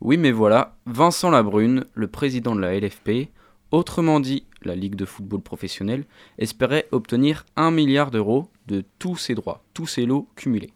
Oui, 0.02 0.18
mais 0.18 0.34
voilà, 0.34 0.76
Vincent 0.88 1.30
Labrune, 1.30 1.86
le 1.94 2.08
président 2.10 2.54
de 2.54 2.60
la 2.60 2.78
LFP, 2.78 3.30
autrement 3.72 4.20
dit 4.20 4.44
la 4.64 4.76
Ligue 4.76 4.96
de 4.96 5.06
football 5.06 5.40
professionnel, 5.40 6.04
espérait 6.38 6.90
obtenir 6.92 7.46
1 7.56 7.72
milliard 7.72 8.12
d'euros 8.12 8.50
de 8.68 8.84
tous 9.00 9.16
ces 9.16 9.36
droits, 9.36 9.64
tous 9.74 9.88
ces 9.88 10.06
lots 10.06 10.28
cumulés. 10.36 10.74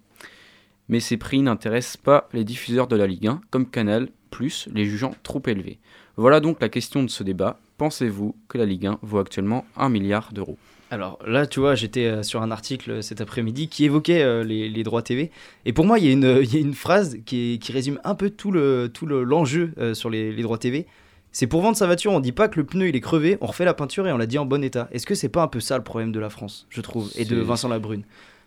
Mais 0.88 1.02
ces 1.02 1.18
prix 1.18 1.42
n'intéressent 1.42 1.98
pas 1.98 2.30
les 2.32 2.46
diffuseurs 2.46 2.88
de 2.88 2.96
la 2.96 3.08
Ligue 3.08 3.28
1, 3.28 3.42
comme 3.52 3.70
Canal, 3.70 4.08
plus 4.32 4.70
les 4.74 4.86
jugeant 4.86 5.14
trop 5.24 5.44
élevés. 5.48 5.80
Voilà 6.16 6.40
donc 6.40 6.62
la 6.62 6.70
question 6.70 7.04
de 7.04 7.10
ce 7.10 7.24
débat. 7.24 7.60
Pensez-vous 7.78 8.38
que 8.48 8.58
la 8.58 8.66
Ligue 8.66 8.88
1 8.88 9.00
vaut 9.02 9.20
actuellement 9.20 9.66
1 9.76 9.90
milliard 9.90 10.32
d'euros? 10.32 10.58
Alors 10.96 11.20
là, 11.28 11.46
tu 11.46 11.60
vois, 11.60 11.76
j'étais 11.76 12.06
euh, 12.06 12.24
sur 12.24 12.42
un 12.42 12.52
article 12.52 12.90
euh, 12.90 13.02
cet 13.02 13.20
après-midi 13.20 13.68
qui 13.68 13.84
évoquait 13.84 14.22
euh, 14.24 14.46
les, 14.46 14.70
les 14.70 14.84
droits 14.84 15.02
TV. 15.02 15.30
Et 15.66 15.74
pour 15.74 15.84
moi, 15.84 16.00
il 16.00 16.06
y 16.06 16.08
a 16.08 16.14
une, 16.14 16.40
il 16.42 16.54
y 16.54 16.58
a 16.58 16.62
une 16.62 16.74
phrase 16.74 17.18
qui, 17.26 17.60
résume 17.70 18.00
un 18.06 18.16
peu 18.16 18.30
tout 18.30 18.50
le 18.50 18.90
tout 18.94 19.06
le- 19.06 19.24
l'enjeu 19.26 19.74
sur 19.94 20.10
les, 20.10 20.32
les 20.32 20.42
droits 20.42 20.58
TV. 20.58 20.86
C'est 21.34 21.48
pour 21.48 21.62
vendre 21.62 21.76
sa 21.76 21.86
voiture, 21.86 22.14
on 22.14 22.22
dit 22.22 22.32
pas 22.32 22.48
que 22.48 22.58
le 22.58 22.66
pneu 22.66 22.88
il 22.88 22.96
est 22.96 23.02
crevé, 23.02 23.38
on 23.42 23.48
refait 23.48 23.66
la 23.66 23.74
peinture 23.74 24.08
et 24.08 24.14
on 24.14 24.18
l'a 24.18 24.26
dit 24.26 24.38
en 24.38 24.46
bon 24.46 24.64
état. 24.64 24.88
Est-ce 24.94 25.06
que 25.06 25.16
c'est 25.16 25.28
pas 25.28 25.44
un 25.44 25.48
peu 25.50 25.60
ça 25.60 25.78
le 25.78 25.84
problème 25.84 26.14
de 26.14 26.20
la 26.22 26.30
France, 26.30 26.66
je 26.70 26.80
trouve, 26.80 27.12
et 27.18 27.26
de 27.26 27.36
Vincent 27.42 27.68
Labrune? 27.68 28.04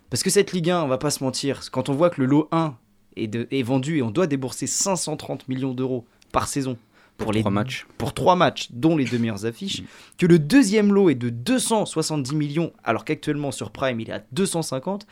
Parce 0.09 0.23
que 0.23 0.31
cette 0.31 0.53
Ligue 0.53 0.71
1, 0.71 0.83
on 0.85 0.89
va 0.89 0.97
pas 0.97 1.11
se 1.11 1.23
mentir, 1.23 1.61
quand 1.71 1.91
on 1.91 1.93
voit 1.93 2.09
que 2.09 2.23
le 2.23 2.27
lot 2.27 2.49
1 2.51 2.75
est, 3.17 3.27
de- 3.27 3.47
est 3.51 3.63
vendu 3.63 3.99
et 3.99 4.03
on 4.03 4.11
doit 4.11 4.27
débourser 4.27 4.67
530 4.67 5.49
millions 5.49 5.75
d'euros 5.75 6.07
par 6.33 6.49
saison 6.49 6.79
pour, 7.19 7.33
les 7.33 7.41
trois 7.41 7.51
matchs. 7.51 7.87
pour 7.99 8.15
trois 8.15 8.37
matchs, 8.37 8.69
dont 8.71 8.97
les 8.97 9.05
deux 9.05 9.19
meilleures 9.19 9.45
affiches, 9.45 9.83
que 10.17 10.27
le 10.27 10.39
deuxième 10.39 10.95
lot 10.95 11.11
est 11.11 11.15
de 11.15 11.29
270 11.29 12.35
millions, 12.35 12.73
alors 12.85 13.05
qu'actuellement 13.05 13.51
sur 13.51 13.71
Prime 13.71 14.01
il 14.01 14.09
est 14.09 14.15
à 14.15 14.23
250, 14.33 15.07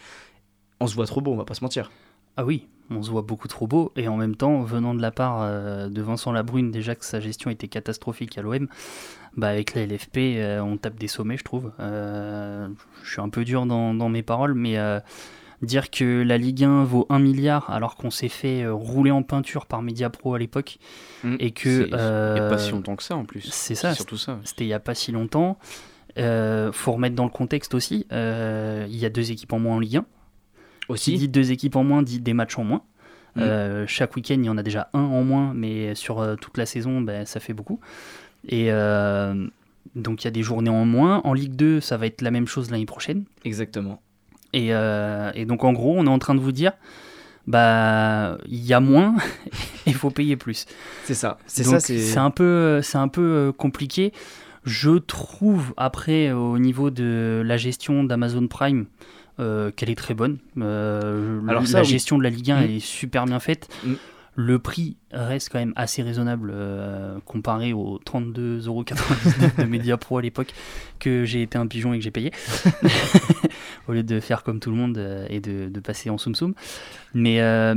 on 0.81 0.87
se 0.87 0.95
voit 0.95 1.07
trop 1.07 1.21
beau, 1.21 1.33
on 1.33 1.37
va 1.37 1.45
pas 1.45 1.55
se 1.55 1.65
mentir. 1.65 1.91
Ah 2.37 2.45
oui, 2.45 2.69
on 2.91 3.03
se 3.03 3.11
voit 3.11 3.23
beaucoup 3.23 3.49
trop 3.49 3.67
beau, 3.67 3.93
et 3.97 4.09
en 4.09 4.17
même 4.17 4.37
temps, 4.37 4.63
venant 4.63 4.95
de 4.95 5.03
la 5.03 5.11
part 5.11 5.43
euh, 5.43 5.89
de 5.89 6.01
Vincent 6.01 6.33
Labrune, 6.33 6.71
déjà 6.71 6.95
que 6.95 7.05
sa 7.05 7.21
gestion 7.21 7.51
était 7.51 7.69
catastrophique 7.69 8.39
à 8.39 8.43
l'OM, 8.43 8.69
bah 9.37 9.49
avec 9.49 9.75
la 9.75 9.85
LFP, 9.85 10.17
euh, 10.17 10.61
on 10.61 10.77
tape 10.77 10.97
des 10.97 11.09
sommets, 11.09 11.37
je 11.37 11.45
trouve. 11.45 11.73
Euh, 11.81 12.69
je 13.03 13.11
suis 13.11 13.21
un 13.21 13.29
peu 13.29 13.45
dur 13.45 13.67
dans, 13.67 13.95
dans 13.95 14.09
mes 14.09 14.23
paroles, 14.23 14.55
mais 14.55 14.77
dire 15.63 15.91
que 15.91 16.23
la 16.23 16.39
Ligue 16.39 16.65
1 16.65 16.85
vaut 16.85 17.07
1 17.09 17.19
milliard 17.19 17.71
alors 17.71 17.97
qu'on 17.97 18.11
s'est 18.11 18.29
fait 18.29 18.63
euh, 18.63 18.73
rouler 18.75 19.11
en 19.11 19.23
peinture 19.23 19.67
par 19.67 19.83
Mediapro 19.83 20.35
à 20.35 20.39
l'époque, 20.39 20.79
Mm. 21.25 21.37
et 21.41 21.51
que... 21.53 21.83
C'est- 21.83 21.87
il 21.89 21.91
y 21.91 21.95
a 21.95 21.99
euh, 21.99 22.51
pas 22.51 22.59
si 22.59 22.71
longtemps 22.73 22.97
que 22.97 23.03
ça 23.03 23.17
en 23.17 23.25
plus. 23.25 23.49
C'est 23.51 23.75
ça, 23.75 23.95
surtout 23.95 24.19
ça. 24.19 24.39
C'était 24.45 24.65
il 24.65 24.69
n'y 24.69 24.75
a 24.75 24.81
pas 24.81 24.95
si 24.95 25.13
longtemps. 25.13 25.59
Euh, 26.19 26.73
faut 26.73 26.93
remettre 26.93 27.15
dans 27.17 27.25
le 27.25 27.31
contexte 27.31 27.75
aussi, 27.75 28.07
euh, 28.13 28.87
il 28.89 28.97
y 28.97 29.05
a 29.05 29.11
deux 29.11 29.31
équipes 29.31 29.53
en 29.53 29.59
moins 29.59 29.77
en 29.77 29.81
Ligue 29.81 29.97
1. 29.99 30.05
Aussi. 30.89 31.13
Qui 31.13 31.19
dit 31.19 31.29
deux 31.29 31.51
équipes 31.53 31.77
en 31.77 31.85
moins 31.85 32.03
dit 32.03 32.21
des 32.21 32.33
matchs 32.35 32.59
en 32.59 32.65
moins. 32.65 32.83
Mm. 33.35 33.41
Euh, 33.41 33.87
chaque 33.87 34.15
week-end, 34.17 34.37
il 34.39 34.45
y 34.45 34.49
en 34.49 34.57
a 34.57 34.63
déjà 34.63 34.89
un 34.95 35.01
en 35.01 35.25
moins, 35.25 35.53
mais 35.55 35.95
sur 35.95 36.21
euh, 36.21 36.37
toute 36.37 36.57
la 36.59 36.65
saison, 36.67 37.01
ben, 37.01 37.27
ça 37.27 37.41
fait 37.41 37.53
beaucoup. 37.55 37.81
Et 38.49 38.67
euh, 38.71 39.47
donc, 39.95 40.23
il 40.23 40.27
y 40.27 40.29
a 40.29 40.31
des 40.31 40.43
journées 40.43 40.71
en 40.71 40.85
moins. 40.87 41.21
En 41.25 41.33
Ligue 41.35 41.57
2, 41.57 41.81
ça 41.81 41.97
va 41.97 42.07
être 42.07 42.23
la 42.23 42.31
même 42.31 42.47
chose 42.47 42.71
l'année 42.71 42.87
prochaine. 42.87 43.25
Exactement. 43.45 44.01
Et, 44.57 44.69
euh, 44.75 45.31
et 45.35 45.45
donc, 45.45 45.65
en 45.65 45.73
gros, 45.73 45.95
on 45.99 46.07
est 46.07 46.11
en 46.11 46.19
train 46.19 46.35
de 46.35 46.41
vous 46.41 46.53
dire 46.53 46.73
bah, 47.47 48.39
il 48.49 48.65
y 48.65 48.73
a 48.75 48.81
moins 48.81 49.15
et 49.87 49.91
il 49.91 49.95
faut 49.95 50.11
payer 50.11 50.37
plus. 50.37 50.67
C'est 51.05 51.15
ça. 51.15 51.39
C'est 51.47 51.63
ça, 51.65 51.79
c'est- 51.79 52.17
un 52.19 52.31
peu, 52.31 52.81
c'est 52.83 52.99
un 52.99 53.09
peu 53.09 53.23
euh, 53.23 53.53
compliqué. 53.53 54.13
Je 54.65 54.99
trouve 54.99 55.73
après 55.77 56.33
au 56.33 56.59
niveau 56.59 56.91
de 56.91 57.43
la 57.45 57.57
gestion 57.57 58.03
d'Amazon 58.03 58.49
Prime 58.49 58.87
euh, 59.39 59.71
qu'elle 59.71 59.91
est 59.91 59.95
très 59.95 60.15
bonne. 60.15 60.39
Euh, 60.61 61.41
Alors 61.47 61.63
la 61.63 61.69
ça, 61.69 61.81
oui. 61.83 61.87
gestion 61.87 62.19
de 62.19 62.25
la 62.25 62.31
Ligue 62.31 62.51
1 62.51 62.63
Mm. 62.63 62.71
est 62.71 62.81
super 62.81 63.27
bien 63.27 63.39
faite. 63.39 63.69
Mm. 63.85 63.93
Le 64.37 64.59
prix 64.59 64.97
reste 65.13 65.51
quand 65.51 65.59
même 65.59 65.73
assez 65.77 66.03
raisonnable 66.03 66.53
euh, 66.55 67.19
comparé 67.25 67.73
aux 67.73 67.99
32,99€ 68.05 69.63
de 69.63 69.65
Mediapro 69.65 70.19
à 70.19 70.23
l'époque 70.23 70.53
que 70.99 71.25
j'ai 71.25 71.43
été 71.43 71.57
un 71.59 71.67
pigeon 71.67 71.95
et 71.95 71.99
que 71.99 72.05
j'ai 72.05 72.11
payé 72.11 72.33
au 73.89 73.93
lieu 73.93 74.03
de 74.03 74.21
faire 74.21 74.43
comme 74.43 74.61
tout 74.61 74.71
le 74.71 74.77
monde 74.77 74.99
euh, 74.99 75.27
et 75.31 75.41
de, 75.41 75.69
de 75.69 75.81
passer 75.81 76.11
en 76.11 76.19
soum 76.19 76.35
soum. 76.35 76.55
Mais 77.15 77.41
euh, 77.41 77.75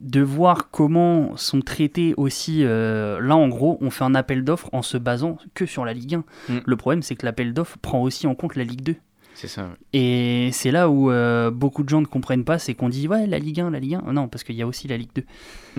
de 0.00 0.20
voir 0.20 0.70
comment 0.70 1.36
sont 1.36 1.60
traités 1.60 2.14
aussi, 2.16 2.64
euh, 2.64 3.20
là 3.20 3.36
en 3.36 3.48
gros, 3.48 3.78
on 3.80 3.90
fait 3.90 4.04
un 4.04 4.14
appel 4.14 4.44
d'offres 4.44 4.68
en 4.72 4.82
se 4.82 4.96
basant 4.96 5.38
que 5.54 5.66
sur 5.66 5.84
la 5.84 5.92
Ligue 5.92 6.16
1. 6.16 6.24
Mm. 6.48 6.58
Le 6.64 6.76
problème, 6.76 7.02
c'est 7.02 7.14
que 7.14 7.24
l'appel 7.26 7.54
d'offres 7.54 7.78
prend 7.78 8.02
aussi 8.02 8.26
en 8.26 8.34
compte 8.34 8.56
la 8.56 8.64
Ligue 8.64 8.82
2. 8.82 8.96
C'est 9.34 9.48
ça. 9.48 9.64
ouais. 9.64 9.70
Et 9.92 10.50
c'est 10.52 10.70
là 10.70 10.88
où 10.88 11.10
euh, 11.10 11.50
beaucoup 11.50 11.82
de 11.82 11.88
gens 11.88 12.00
ne 12.00 12.06
comprennent 12.06 12.44
pas, 12.44 12.58
c'est 12.58 12.74
qu'on 12.74 12.88
dit 12.88 13.08
ouais 13.08 13.26
la 13.26 13.38
Ligue 13.38 13.60
1, 13.60 13.70
la 13.70 13.80
Ligue 13.80 13.94
1. 13.96 14.12
Non, 14.12 14.28
parce 14.28 14.44
qu'il 14.44 14.54
y 14.54 14.62
a 14.62 14.66
aussi 14.66 14.86
la 14.88 14.96
Ligue 14.96 15.10
2. 15.14 15.24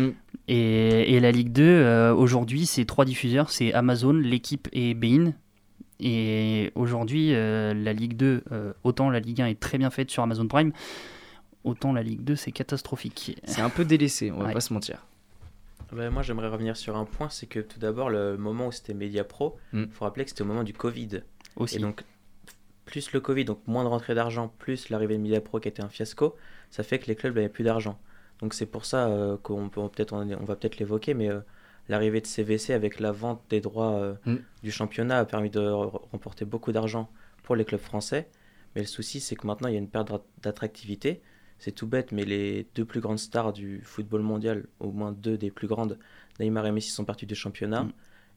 Mm. 0.03 0.09
Et, 0.49 1.15
et 1.15 1.19
la 1.21 1.31
Ligue 1.31 1.51
2, 1.53 1.63
euh, 1.63 2.13
aujourd'hui, 2.13 2.65
c'est 2.65 2.85
trois 2.85 3.05
diffuseurs, 3.05 3.49
c'est 3.49 3.73
Amazon, 3.73 4.13
l'équipe 4.13 4.67
et 4.73 4.93
Bein. 4.93 5.33
Et 6.01 6.71
aujourd'hui, 6.75 7.33
euh, 7.33 7.73
la 7.73 7.93
Ligue 7.93 8.17
2, 8.17 8.43
euh, 8.51 8.73
autant 8.83 9.09
la 9.09 9.19
Ligue 9.21 9.41
1 9.41 9.45
est 9.47 9.59
très 9.59 9.77
bien 9.77 9.89
faite 9.89 10.11
sur 10.11 10.21
Amazon 10.23 10.47
Prime, 10.47 10.73
autant 11.63 11.93
la 11.93 12.03
Ligue 12.03 12.21
2 12.23 12.35
c'est 12.35 12.51
catastrophique. 12.51 13.39
C'est 13.45 13.61
un 13.61 13.69
peu 13.69 13.85
délaissé, 13.85 14.31
on 14.31 14.39
va 14.39 14.45
Ouais. 14.47 14.53
pas 14.53 14.59
se 14.59 14.73
mentir. 14.73 15.05
Ben, 15.93 16.09
moi, 16.09 16.23
j'aimerais 16.23 16.49
revenir 16.49 16.75
sur 16.75 16.97
un 16.97 17.05
point, 17.05 17.29
c'est 17.29 17.45
que 17.45 17.59
tout 17.59 17.79
d'abord, 17.79 18.09
le 18.09 18.35
moment 18.37 18.67
où 18.67 18.71
c'était 18.73 18.93
Media 18.93 19.23
Pro, 19.23 19.55
il 19.71 19.79
Mm. 19.81 19.87
faut 19.91 20.03
rappeler 20.03 20.25
que 20.25 20.31
c'était 20.31 20.41
au 20.41 20.45
moment 20.45 20.63
du 20.65 20.73
Covid. 20.73 21.21
Aussi. 21.55 21.77
Et 21.77 21.79
donc, 21.79 22.03
plus 22.85 23.11
le 23.11 23.19
Covid, 23.19 23.45
donc 23.45 23.59
moins 23.67 23.83
de 23.83 23.89
rentrée 23.89 24.15
d'argent, 24.15 24.53
plus 24.59 24.89
l'arrivée 24.89 25.17
de 25.17 25.21
Media 25.21 25.41
Pro 25.41 25.59
qui 25.59 25.67
était 25.67 25.83
un 25.83 25.89
fiasco, 25.89 26.35
ça 26.69 26.83
fait 26.83 26.99
que 26.99 27.07
les 27.07 27.15
clubs 27.15 27.35
n'avaient 27.35 27.49
plus 27.49 27.63
d'argent. 27.63 27.99
Donc 28.39 28.53
c'est 28.53 28.65
pour 28.65 28.85
ça 28.85 29.07
euh, 29.07 29.37
qu'on 29.37 29.69
peut 29.69 29.81
peut-être, 29.89 30.13
on, 30.13 30.29
on 30.31 30.43
va 30.45 30.55
peut-être 30.55 30.77
l'évoquer, 30.77 31.13
mais 31.13 31.29
euh, 31.29 31.39
l'arrivée 31.89 32.21
de 32.21 32.27
CVC 32.27 32.73
avec 32.73 32.99
la 32.99 33.11
vente 33.11 33.41
des 33.49 33.61
droits 33.61 33.93
euh, 33.93 34.13
Mm. 34.25 34.35
du 34.63 34.71
championnat 34.71 35.19
a 35.19 35.25
permis 35.25 35.49
de 35.49 35.59
re- 35.59 36.01
remporter 36.11 36.45
beaucoup 36.45 36.71
d'argent 36.71 37.09
pour 37.43 37.55
les 37.55 37.65
clubs 37.65 37.79
français. 37.81 38.27
Mais 38.75 38.81
le 38.81 38.87
souci, 38.87 39.19
c'est 39.21 39.35
que 39.35 39.47
maintenant, 39.47 39.67
il 39.69 39.73
y 39.73 39.77
a 39.77 39.79
une 39.79 39.87
perte 39.89 40.09
d'at- 40.11 40.23
d'attractivité. 40.41 41.21
C'est 41.59 41.71
tout 41.71 41.87
bête, 41.87 42.11
mais 42.11 42.25
les 42.25 42.67
deux 42.75 42.83
plus 42.85 42.99
grandes 42.99 43.19
stars 43.19 43.53
du 43.53 43.81
football 43.83 44.21
mondial, 44.21 44.65
au 44.81 44.91
moins 44.91 45.13
deux 45.13 45.37
des 45.37 45.49
plus 45.51 45.67
grandes, 45.67 45.97
Neymar 46.39 46.65
et 46.65 46.71
Messi, 46.73 46.89
sont 46.91 47.05
partis 47.05 47.25
du 47.25 47.35
championnat. 47.35 47.83
Mm. 47.83 47.91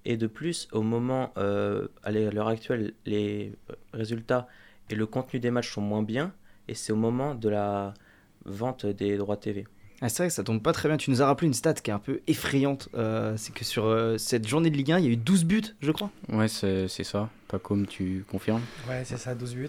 Et 0.04 0.16
de 0.16 0.26
plus, 0.26 0.68
au 0.72 0.82
moment, 0.82 1.32
euh, 1.36 1.88
à 2.02 2.10
l'heure 2.10 2.48
actuelle, 2.48 2.94
les 3.04 3.52
résultats 3.92 4.48
et 4.90 4.94
le 4.94 5.06
contenu 5.06 5.40
des 5.40 5.50
matchs 5.50 5.72
sont 5.72 5.80
moins 5.82 6.02
bien. 6.02 6.32
Et 6.68 6.74
c'est 6.74 6.92
au 6.92 6.96
moment 6.96 7.34
de 7.34 7.48
la 7.48 7.94
vente 8.44 8.86
des 8.86 9.16
droits 9.16 9.36
TV. 9.36 9.66
Ah, 10.00 10.08
c'est 10.08 10.22
vrai 10.22 10.28
que 10.28 10.34
ça 10.34 10.44
tombe 10.44 10.62
pas 10.62 10.72
très 10.72 10.88
bien. 10.88 10.96
Tu 10.96 11.10
nous 11.10 11.22
as 11.22 11.26
rappelé 11.26 11.48
une 11.48 11.54
stat 11.54 11.74
qui 11.74 11.90
est 11.90 11.94
un 11.94 11.98
peu 11.98 12.20
effrayante. 12.28 12.88
Euh, 12.94 13.34
c'est 13.36 13.52
que 13.52 13.64
sur 13.64 13.86
euh, 13.86 14.16
cette 14.16 14.46
journée 14.46 14.70
de 14.70 14.76
Ligue 14.76 14.92
1, 14.92 14.98
il 15.00 15.04
y 15.04 15.08
a 15.08 15.10
eu 15.10 15.16
12 15.16 15.44
buts, 15.44 15.62
je 15.80 15.90
crois. 15.90 16.10
Ouais, 16.28 16.46
c'est 16.46 16.86
c'est 16.86 17.04
ça. 17.04 17.28
Pas 17.48 17.58
comme 17.58 17.86
tu 17.86 18.24
confirmes. 18.30 18.62
Ouais, 18.88 19.02
c'est 19.04 19.16
ça, 19.16 19.34
12 19.34 19.54
buts. 19.56 19.68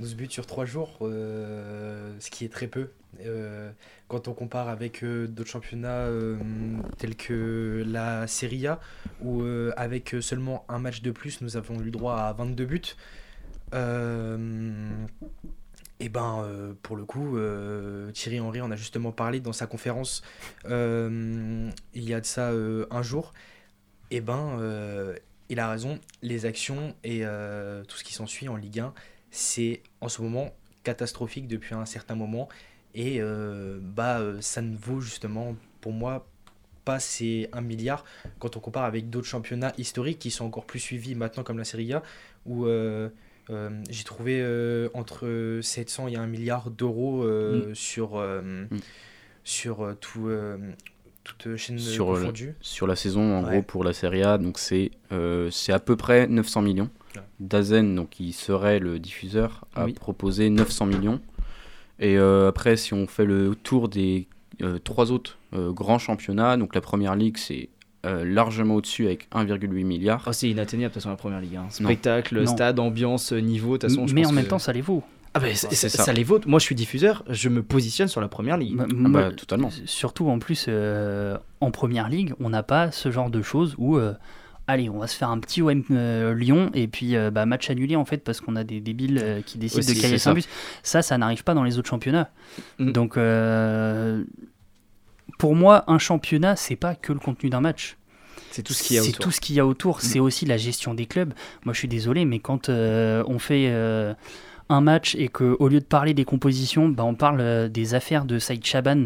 12 0.00 0.16
buts 0.16 0.26
sur 0.30 0.46
3 0.46 0.64
jours, 0.64 0.98
euh, 1.02 2.14
ce 2.18 2.30
qui 2.30 2.44
est 2.44 2.48
très 2.48 2.66
peu. 2.66 2.90
Euh, 3.20 3.70
quand 4.08 4.26
on 4.26 4.34
compare 4.34 4.68
avec 4.68 5.04
euh, 5.04 5.28
d'autres 5.28 5.50
championnats 5.50 6.08
tels 6.98 7.14
que 7.16 7.84
la 7.86 8.26
Serie 8.26 8.66
A, 8.66 8.80
où 9.22 9.44
avec 9.76 10.16
seulement 10.20 10.64
un 10.68 10.78
match 10.78 11.02
de 11.02 11.10
plus, 11.10 11.40
nous 11.40 11.56
avons 11.56 11.80
eu 11.82 11.90
droit 11.90 12.16
à 12.16 12.32
22 12.32 12.64
buts. 12.64 12.96
et 16.00 16.08
ben, 16.08 16.76
pour 16.82 16.96
le 16.96 17.04
coup, 17.04 17.38
Thierry 18.12 18.40
Henry 18.40 18.60
en 18.60 18.70
a 18.70 18.76
justement 18.76 19.12
parlé 19.12 19.40
dans 19.40 19.52
sa 19.52 19.66
conférence 19.66 20.22
il 20.64 21.72
y 21.94 22.14
a 22.14 22.20
de 22.20 22.26
ça 22.26 22.50
un 22.50 23.02
jour. 23.02 23.32
Et 24.10 24.20
ben, 24.20 24.58
il 25.48 25.60
a 25.60 25.68
raison, 25.70 26.00
les 26.22 26.46
actions 26.46 26.94
et 27.04 27.20
tout 27.88 27.96
ce 27.96 28.04
qui 28.04 28.12
s'ensuit 28.12 28.48
en 28.48 28.56
Ligue 28.56 28.80
1, 28.80 28.92
c'est 29.34 29.82
en 30.00 30.08
ce 30.08 30.22
moment 30.22 30.54
catastrophique 30.84 31.48
depuis 31.48 31.74
un 31.74 31.86
certain 31.86 32.14
moment. 32.14 32.48
Et 32.94 33.16
euh, 33.20 33.80
bah, 33.82 34.20
euh, 34.20 34.40
ça 34.40 34.62
ne 34.62 34.76
vaut 34.76 35.00
justement, 35.00 35.56
pour 35.80 35.92
moi, 35.92 36.26
pas 36.84 37.00
ces 37.00 37.48
1 37.52 37.60
milliard 37.62 38.04
quand 38.38 38.56
on 38.56 38.60
compare 38.60 38.84
avec 38.84 39.10
d'autres 39.10 39.26
championnats 39.26 39.72
historiques 39.76 40.20
qui 40.20 40.30
sont 40.30 40.44
encore 40.44 40.66
plus 40.66 40.78
suivis 40.78 41.14
maintenant, 41.14 41.42
comme 41.42 41.58
la 41.58 41.64
Serie 41.64 41.92
A, 41.94 42.02
où 42.46 42.66
euh, 42.66 43.08
euh, 43.50 43.70
j'ai 43.90 44.04
trouvé 44.04 44.40
entre 44.94 45.58
700 45.62 46.08
et 46.08 46.16
1 46.16 46.26
milliard 46.26 46.70
d'euros 46.70 47.24
Mm. 47.24 47.74
sur, 47.74 48.18
euh, 48.18 48.66
sur 49.42 49.96
tout, 50.00 50.30
toute 51.24 51.56
chaîne 51.56 51.78
sur, 51.78 52.12
euh, 52.14 52.20
confondue. 52.20 52.54
sur 52.60 52.86
la 52.86 52.96
saison, 52.96 53.38
en 53.38 53.44
Ouais. 53.44 53.50
gros, 53.50 53.62
pour 53.62 53.82
la 53.84 53.92
Serie 53.92 54.22
A, 54.22 54.38
donc 54.38 54.58
c'est 54.58 54.90
euh, 55.12 55.50
c'est 55.50 55.72
à 55.72 55.78
peu 55.80 55.96
près 55.96 56.26
900 56.28 56.62
millions. 56.62 56.90
Ouais. 57.16 57.22
Dazen, 57.40 57.94
donc 57.94 58.10
qui 58.10 58.32
serait 58.32 58.78
le 58.78 58.98
diffuseur, 58.98 59.64
a 59.74 59.84
Oui. 59.86 59.92
proposé 59.94 60.50
900 60.50 60.86
millions. 60.86 61.20
Et 62.00 62.18
euh, 62.18 62.48
après, 62.48 62.76
si 62.76 62.92
on 62.94 63.06
fait 63.06 63.24
le 63.24 63.54
tour 63.54 63.88
des 63.88 64.26
euh, 64.62 64.78
trois 64.78 65.12
autres 65.12 65.38
euh, 65.54 65.72
grands 65.72 65.98
championnats, 65.98 66.56
donc 66.56 66.74
la 66.74 66.80
première 66.80 67.14
ligue, 67.16 67.36
c'est 67.38 67.68
euh, 68.04 68.24
largement 68.24 68.74
au-dessus 68.74 69.06
avec 69.06 69.28
1,8 69.32 69.84
milliard. 69.84 70.22
Oh, 70.26 70.32
c'est 70.32 70.50
inatteignable 70.50 70.90
de 70.90 70.94
toute 70.94 71.02
façon 71.02 71.10
la 71.10 71.16
première 71.16 71.40
ligue. 71.40 71.56
hein. 71.56 71.66
Spectacle, 71.70 72.38
Non. 72.42 72.46
stade, 72.46 72.78
ambiance, 72.78 73.32
niveau. 73.32 73.78
De 73.78 73.86
toute 73.86 73.90
façon, 73.90 74.06
je 74.06 74.14
mais 74.14 74.22
pense 74.22 74.30
en 74.30 74.34
même 74.34 74.44
que- 74.44 74.50
temps, 74.50 74.58
ça 74.58 74.72
les 74.72 74.82
vaut. 74.82 75.02
Ah 75.36 75.40
bah, 75.40 75.46
c'est- 75.54 75.74
c'est 75.74 75.88
ça. 75.88 76.04
ça. 76.04 76.12
les 76.12 76.22
vaut. 76.22 76.40
Moi, 76.46 76.58
je 76.60 76.64
suis 76.64 76.74
diffuseur, 76.76 77.24
je 77.28 77.48
me 77.48 77.62
positionne 77.62 78.06
sur 78.08 78.20
la 78.20 78.28
première 78.28 78.56
ligue. 78.56 78.76
Ah 78.80 78.86
moi, 78.94 79.10
bah, 79.22 79.32
totalement. 79.32 79.70
Surtout 79.84 80.28
en 80.28 80.38
plus, 80.38 80.66
euh, 80.68 81.36
en 81.60 81.70
première 81.72 82.08
ligue, 82.08 82.34
on 82.40 82.50
n'a 82.50 82.62
pas 82.62 82.92
ce 82.92 83.10
genre 83.10 83.30
de 83.30 83.42
choses 83.42 83.74
où, 83.76 83.96
euh, 83.96 84.14
allez, 84.68 84.88
on 84.88 84.98
va 84.98 85.06
se 85.08 85.16
faire 85.16 85.30
un 85.30 85.38
petit 85.40 85.60
OM 85.60 85.82
euh, 85.90 86.34
Lyon 86.34 86.70
et 86.72 86.86
puis 86.86 87.16
euh, 87.16 87.30
bah, 87.32 87.46
match 87.46 87.68
annulé 87.68 87.96
en 87.96 88.04
fait 88.04 88.18
parce 88.18 88.40
qu'on 88.40 88.54
a 88.56 88.62
des 88.64 88.80
débiles 88.80 89.18
euh, 89.22 89.42
qui 89.42 89.58
décident 89.58 89.80
de 89.80 89.86
c'est- 89.86 89.94
caler 90.00 90.18
c'est 90.18 90.28
un 90.28 90.32
ça. 90.32 90.34
but. 90.34 90.48
Ça, 90.84 91.02
ça 91.02 91.18
n'arrive 91.18 91.42
pas 91.42 91.54
dans 91.54 91.64
les 91.64 91.78
autres 91.78 91.88
championnats. 91.90 92.30
Mm. 92.78 92.92
Donc, 92.92 93.16
euh, 93.16 94.22
pour 95.38 95.54
moi, 95.56 95.84
un 95.88 95.98
championnat, 95.98 96.54
c'est 96.56 96.76
pas 96.76 96.94
que 96.94 97.12
le 97.12 97.18
contenu 97.18 97.50
d'un 97.50 97.60
match. 97.60 97.96
C'est 98.50 98.62
tout 98.62 98.72
ce 98.72 98.84
qu'il 98.84 98.94
y 98.94 98.98
a 99.00 99.02
C'est 99.02 99.08
autour. 99.10 99.24
tout 99.24 99.30
ce 99.32 99.40
qu'il 99.40 99.56
y 99.56 99.60
a 99.60 99.66
autour. 99.66 100.00
C'est 100.00 100.20
aussi 100.20 100.46
la 100.46 100.56
gestion 100.56 100.94
des 100.94 101.06
clubs. 101.06 101.34
Moi, 101.64 101.72
je 101.74 101.78
suis 101.80 101.88
désolé, 101.88 102.24
mais 102.24 102.38
quand 102.38 102.68
euh, 102.68 103.24
on 103.26 103.40
fait 103.40 103.66
euh, 103.68 104.14
un 104.70 104.80
match 104.80 105.14
et 105.16 105.28
qu'au 105.28 105.68
lieu 105.68 105.80
de 105.80 105.84
parler 105.84 106.14
des 106.14 106.24
compositions, 106.24 106.88
bah, 106.88 107.04
on 107.04 107.14
parle 107.14 107.40
euh, 107.40 107.68
des 107.68 107.94
affaires 107.94 108.24
de 108.24 108.38
Saïd 108.38 108.64
Chaban, 108.64 109.04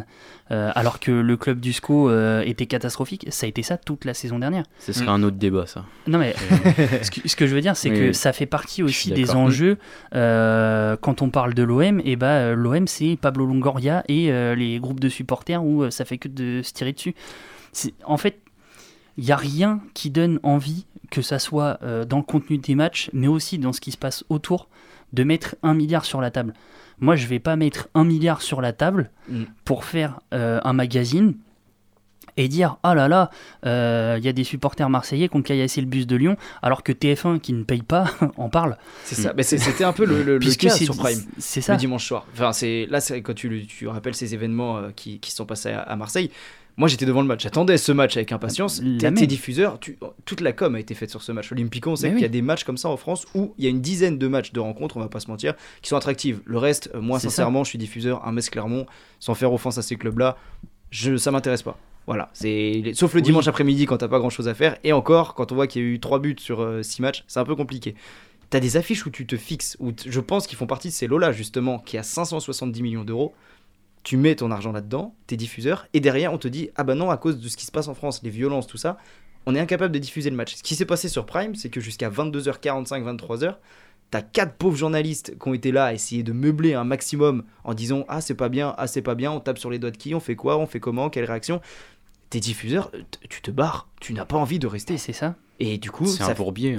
euh, 0.51 0.71
alors 0.75 1.01
que 1.01 1.11
le 1.11 1.37
club 1.37 1.59
du 1.61 1.73
SCO 1.73 2.09
euh, 2.09 2.43
était 2.47 2.67
catastrophique, 2.67 3.27
ça 3.31 3.47
a 3.47 3.49
été 3.49 3.63
ça 3.65 3.77
toute 3.77 4.05
la 4.05 4.15
saison 4.15 4.39
dernière. 4.39 4.63
Ce 4.79 4.93
serait 4.93 5.09
un 5.09 5.23
autre 5.23 5.37
débat, 5.37 5.67
ça. 5.67 5.85
Non, 6.07 6.19
mais 6.19 6.35
ce, 7.03 7.11
que, 7.11 7.29
ce 7.29 7.35
que 7.37 7.47
je 7.47 7.55
veux 7.55 7.61
dire, 7.61 7.77
c'est 7.77 7.91
Oui, 7.91 7.99
que 7.99 8.05
oui. 8.09 8.15
ça 8.15 8.33
fait 8.33 8.47
partie 8.47 8.83
aussi 8.83 9.11
des 9.11 9.33
enjeux. 9.33 9.79
euh, 10.15 10.97
quand 11.01 11.23
on 11.23 11.31
parle 11.31 11.55
de 11.55 11.63
l'OM, 11.63 12.01
et 12.05 12.17
bah, 12.17 12.53
l'OM, 12.55 12.87
c'est 12.87 13.17
Pablo 13.21 13.45
Longoria 13.47 14.05
et 14.09 14.31
euh, 14.33 14.55
les 14.55 14.79
groupes 14.79 15.01
de 15.01 15.09
supporters 15.09 15.63
où 15.65 15.83
euh, 15.83 15.91
ça 15.91 16.05
fait 16.05 16.19
que 16.19 16.29
de 16.29 16.63
se 16.63 16.73
tirer 16.73 16.93
dessus. 16.93 17.15
C'est- 17.73 17.95
En 18.05 18.17
fait, 18.17 18.39
il 19.17 19.25
n'y 19.25 19.33
a 19.33 19.37
rien 19.37 19.81
qui 19.95 20.11
donne 20.11 20.39
envie, 20.43 20.87
que 21.11 21.23
ça 21.23 21.39
soit 21.39 21.79
euh, 21.83 22.05
dans 22.05 22.19
le 22.19 22.23
contenu 22.23 22.59
des 22.59 22.75
matchs, 22.75 23.11
mais 23.13 23.27
aussi 23.29 23.59
dans 23.59 23.73
ce 23.73 23.81
qui 23.81 23.91
se 23.91 23.97
passe 23.99 24.25
autour, 24.29 24.69
de 25.13 25.25
mettre 25.25 25.57
un 25.63 25.75
milliard 25.75 26.05
sur 26.05 26.21
la 26.21 26.31
table. 26.31 26.55
Moi, 27.01 27.17
je 27.17 27.27
vais 27.27 27.39
pas 27.39 27.57
mettre 27.57 27.89
un 27.95 28.05
milliard 28.05 28.43
sur 28.43 28.61
la 28.61 28.73
table 28.73 29.11
Mm. 29.29 29.43
pour 29.65 29.85
faire 29.85 30.21
euh, 30.35 30.59
un 30.65 30.73
magazine 30.73 31.35
et 32.37 32.47
dire 32.49 32.77
ah 32.85 32.95
là 32.95 33.09
là, 33.09 33.31
euh, 33.67 34.15
il 34.19 34.25
y 34.25 34.29
a 34.29 34.33
des 34.33 34.45
supporters 34.45 34.89
marseillais 34.89 35.29
qui 35.29 35.37
ont 35.37 35.43
caillassé 35.43 35.81
le 35.81 35.87
bus 35.89 36.07
de 36.07 36.15
Lyon, 36.17 36.37
alors 36.63 36.83
que 36.85 36.93
TF1 36.93 37.41
qui 37.41 37.53
ne 37.53 37.65
paye 37.65 37.83
pas 37.83 38.05
en 38.37 38.49
parle. 38.49 38.77
C'est 39.05 39.17
ça. 39.17 39.33
Mais 39.37 39.43
c'était 39.43 39.83
un 39.85 39.93
peu 39.93 40.05
le, 40.05 40.23
le- 40.23 40.39
le 40.39 40.55
cas 40.55 40.71
c'est- 40.71 40.85
sur 40.85 40.97
Prime. 40.97 41.19
c'est 41.39 41.61
ça. 41.61 41.73
Le 41.73 41.79
dimanche 41.79 42.07
soir. 42.07 42.27
Enfin, 42.33 42.53
c'est 42.53 42.87
là, 42.91 43.01
quand 43.23 43.35
tu, 43.35 43.49
le- 43.49 43.67
tu 43.67 43.89
rappelles 43.89 44.15
ces 44.15 44.35
événements 44.35 44.79
euh, 44.79 44.91
qui, 44.95 45.21
sont 45.31 45.47
passés 45.47 45.71
à, 45.71 45.81
à 45.83 45.97
Marseille. 45.97 46.31
Moi, 46.79 46.89
j'étais 46.89 47.05
devant 47.07 47.21
le 47.21 47.27
match. 47.27 47.43
J'attendais 47.43 47.77
ce 47.77 47.93
match 47.93 48.17
avec 48.17 48.33
impatience. 48.33 48.81
T'es 48.99 49.13
t'es 49.13 49.27
diffuseur. 49.27 49.79
Tu, 49.81 49.99
toute 50.25 50.41
la 50.41 50.53
com 50.53 50.75
a 50.77 50.81
été 50.81 50.95
faite 50.95 51.11
sur 51.11 51.23
ce 51.23 51.33
match. 51.33 51.53
Olympico, 51.53 51.91
on 51.91 51.97
sait 51.97 52.11
qu'il 52.13 52.21
y 52.21 52.25
a 52.25 52.29
des 52.29 52.41
matchs 52.41 52.63
comme 52.65 52.77
ça 52.79 52.89
en 52.89 52.97
France 52.97 53.27
où 53.35 53.53
il 53.59 53.65
y 53.65 53.67
a 53.67 53.71
une 53.71 53.81
dizaine 53.83 54.17
de 54.17 54.29
matchs 54.29 54.53
de 54.53 54.61
rencontres, 54.61 54.97
on 54.97 55.01
va 55.01 55.09
pas 55.09 55.21
se 55.21 55.29
mentir, 55.29 55.55
qui 55.83 55.89
sont 55.91 55.97
attractifs. 55.97 56.39
Le 56.45 56.57
reste, 56.57 56.91
euh, 56.95 57.01
moi, 57.01 57.19
ça. 57.19 57.29
sincèrement, 57.29 57.65
je 57.65 57.71
suis 57.71 57.79
diffuseur. 57.79 58.25
Un 58.27 58.33
Metz 58.33 58.49
Clermont, 58.49 58.87
sans 59.19 59.35
faire 59.35 59.53
offense 59.53 59.77
à 59.77 59.83
ces 59.83 59.97
clubs-là, 59.97 60.37
je, 60.91 61.17
ça 61.17 61.31
m'intéresse 61.33 61.63
pas. 61.63 61.77
Voilà, 62.07 62.31
c'est 62.33 62.83
sauf 62.95 63.13
le 63.13 63.19
Oui. 63.19 63.23
dimanche 63.23 63.49
après-midi 63.49 63.85
quand 63.85 63.99
t'as 63.99 64.09
pas 64.09 64.19
grand 64.19 64.31
chose 64.31 64.49
à 64.49 64.55
faire 64.55 64.79
et 64.83 64.95
encore 64.95 65.35
quand 65.35 65.53
on 65.53 65.57
voit 65.57 65.67
qu'il 65.67 65.83
y 65.83 65.85
a 65.85 65.89
eu 65.89 66.01
3 66.01 66.21
buts 66.21 66.37
sur 66.39 66.67
6 66.83 67.03
matchs, 67.03 67.25
c'est 67.27 67.39
un 67.41 67.45
peu 67.45 67.55
compliqué. 67.55 67.95
T'as 68.49 68.61
des 68.61 68.79
affiches 68.79 69.05
où 69.05 69.11
tu 69.11 69.27
te 69.27 69.37
fixes, 69.37 69.77
où 69.79 69.93
je 70.07 70.21
pense 70.21 70.47
qu'ils 70.47 70.57
font 70.57 70.67
partie 70.67 70.89
de 70.89 70.93
ces 70.95 71.07
lots-là 71.07 71.33
justement, 71.33 71.79
qui 71.81 71.99
a 71.99 72.03
570 72.03 72.81
millions 72.83 73.05
d'euros. 73.05 73.35
Tu 74.09 74.17
mets 74.17 74.35
ton 74.37 74.51
argent 74.51 74.73
là-dedans, 74.73 75.15
t'es 75.27 75.37
diffuseur, 75.37 75.87
et 75.93 76.01
derrière 76.01 76.33
on 76.33 76.39
te 76.39 76.49
dit 76.49 76.71
ah 76.77 76.83
bah 76.83 76.95
non 76.95 77.11
à 77.11 77.19
cause 77.19 77.39
de 77.39 77.47
ce 77.47 77.59
qui 77.59 77.67
se 77.67 77.71
passe 77.71 77.89
en 77.89 77.95
France, 77.95 78.23
les 78.23 78.31
violences, 78.31 78.67
tout 78.67 78.79
ça, 78.79 78.97
on 79.45 79.55
est 79.55 79.61
incapable 79.61 79.93
de 79.93 79.99
diffuser 79.99 80.31
le 80.31 80.37
match. 80.37 80.55
Ce 80.55 80.63
qui 80.63 80.77
s'est 80.77 80.87
passé 80.87 81.11
sur 81.11 81.27
Prime, 81.27 81.55
c'est 81.55 81.69
que 81.69 81.79
jusqu'à 81.79 82.09
22h45, 82.09 83.05
23h, 83.05 83.57
t'as 84.11 84.23
quatre 84.23 84.55
pauvres 84.55 84.79
journalistes 84.79 85.39
qui 85.39 85.47
ont 85.47 85.53
été 85.53 85.73
là 85.73 85.85
à 85.85 85.93
essayer 85.93 86.23
de 86.23 86.33
meubler 86.33 86.73
un 86.73 86.85
maximum 86.85 87.45
en 87.65 87.75
disant 87.75 88.07
ah 88.09 88.23
c'est 88.23 88.35
pas 88.35 88.49
bien, 88.49 88.75
ah 88.79 88.87
c'est 88.87 89.03
pas 89.03 89.15
bien, 89.15 89.31
on 89.31 89.41
tape 89.41 89.59
sur 89.59 89.69
les 89.69 89.79
doigts 89.79 89.91
de 89.91 89.99
qui, 89.99 90.15
on 90.15 90.21
fait 90.21 90.37
quoi, 90.37 90.57
on 90.57 90.65
fait 90.65 90.81
comment, 90.81 91.11
quelle 91.11 91.27
réaction. 91.27 91.61
T'es 92.31 92.41
diffuseur, 92.41 92.91
t- 92.91 93.29
tu 93.29 93.43
te 93.43 93.51
barres, 93.51 93.91
tu 94.01 94.15
n'as 94.15 94.25
pas 94.25 94.39
envie 94.39 94.59
de 94.59 94.67
rester. 94.67 94.97
C'est 94.97 95.13
ça. 95.13 95.35
Et 95.61 95.77
du 95.79 95.91
coup, 95.91 96.07
C'est 96.07 96.23
un 96.23 96.35
bourbier. 96.35 96.79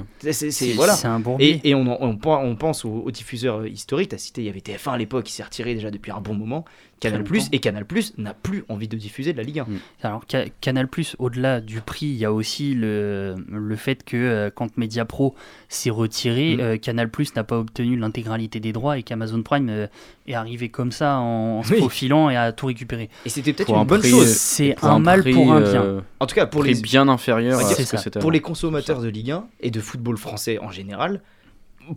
c'est- 0.50 0.72
voilà. 0.72 0.94
un 1.06 1.20
bourbier. 1.20 1.60
Et, 1.64 1.70
et 1.70 1.74
on, 1.74 1.82
en- 1.82 1.98
on, 2.00 2.16
pen- 2.16 2.40
on 2.42 2.56
pense 2.56 2.84
aux, 2.86 2.88
aux 3.04 3.10
diffuseurs 3.10 3.58
euh, 3.60 3.68
historiques. 3.68 4.08
T'as 4.08 4.16
cité, 4.18 4.40
il 4.40 4.46
y 4.46 4.48
avait 4.48 4.60
TF1 4.60 4.92
à 4.92 4.96
l'époque 4.98 5.24
qui 5.24 5.32
s'est 5.32 5.42
retiré 5.42 5.74
déjà 5.74 5.90
depuis 5.90 6.12
un 6.12 6.20
bon 6.20 6.32
moment. 6.34 6.64
Canal 6.98 7.22
longtemps. 7.40 7.48
et 7.52 7.58
Canal 7.60 7.86
n'a 8.18 8.34
plus 8.34 8.64
envie 8.68 8.86
de 8.88 8.96
diffuser 8.96 9.32
de 9.32 9.38
la 9.38 9.42
Ligue 9.42 9.60
1. 9.60 9.66
Alors 10.02 10.22
Ca- 10.30 10.44
Canal 10.60 10.86
au-delà 11.18 11.60
du 11.62 11.80
prix, 11.80 12.06
il 12.06 12.16
y 12.16 12.24
a 12.26 12.32
aussi 12.32 12.74
le, 12.74 13.36
le 13.50 13.76
fait 13.76 14.04
que 14.04 14.16
euh, 14.18 14.50
quand 14.54 14.76
Mediapro 14.76 15.34
s'est 15.70 15.88
retiré, 15.90 16.56
Mm. 16.56 16.60
euh, 16.60 16.76
Canal 16.76 17.10
n'a 17.36 17.44
pas 17.44 17.58
obtenu 17.58 17.96
l'intégralité 17.96 18.60
des 18.60 18.72
droits 18.72 18.98
et 18.98 19.02
qu'Amazon 19.02 19.42
Prime 19.42 19.68
euh, 19.70 19.86
est 20.30 20.34
arrivé 20.34 20.68
comme 20.68 20.92
ça 20.92 21.16
en, 21.18 21.58
en 21.58 21.62
se 21.62 21.74
Oui. 21.74 21.80
faufilant 21.80 22.30
et 22.30 22.36
a 22.36 22.52
tout 22.52 22.66
récupéré. 22.66 23.10
Et 23.24 23.28
c'était 23.28 23.52
peut-être 23.52 23.70
une 23.70 23.76
un 23.76 23.84
bonne 23.84 24.00
prix, 24.00 24.10
chose. 24.10 24.26
euh, 24.28 24.34
C'est 24.34 24.76
un 24.84 24.98
mal 24.98 25.20
prix, 25.22 25.32
pour 25.32 25.52
un 25.52 25.60
euh, 25.62 25.70
bien. 25.98 26.04
En 26.20 26.26
tout 26.26 26.34
cas, 26.34 26.46
pour 26.46 26.62
les, 26.62 26.74
bien 26.74 27.08
inférieur 27.08 27.58
à 27.60 27.62
C'est 27.64 27.84
ce 27.84 27.90
que 27.90 27.96
ça. 27.96 28.02
c'était 28.04 28.18
pour 28.20 28.30
les 28.32 28.40
consommateurs 28.40 29.00
de 29.00 29.08
Ligue 29.08 29.30
1 29.32 29.44
et 29.60 29.70
de 29.70 29.80
football 29.80 30.16
français 30.16 30.58
en 30.60 30.70
général, 30.70 31.20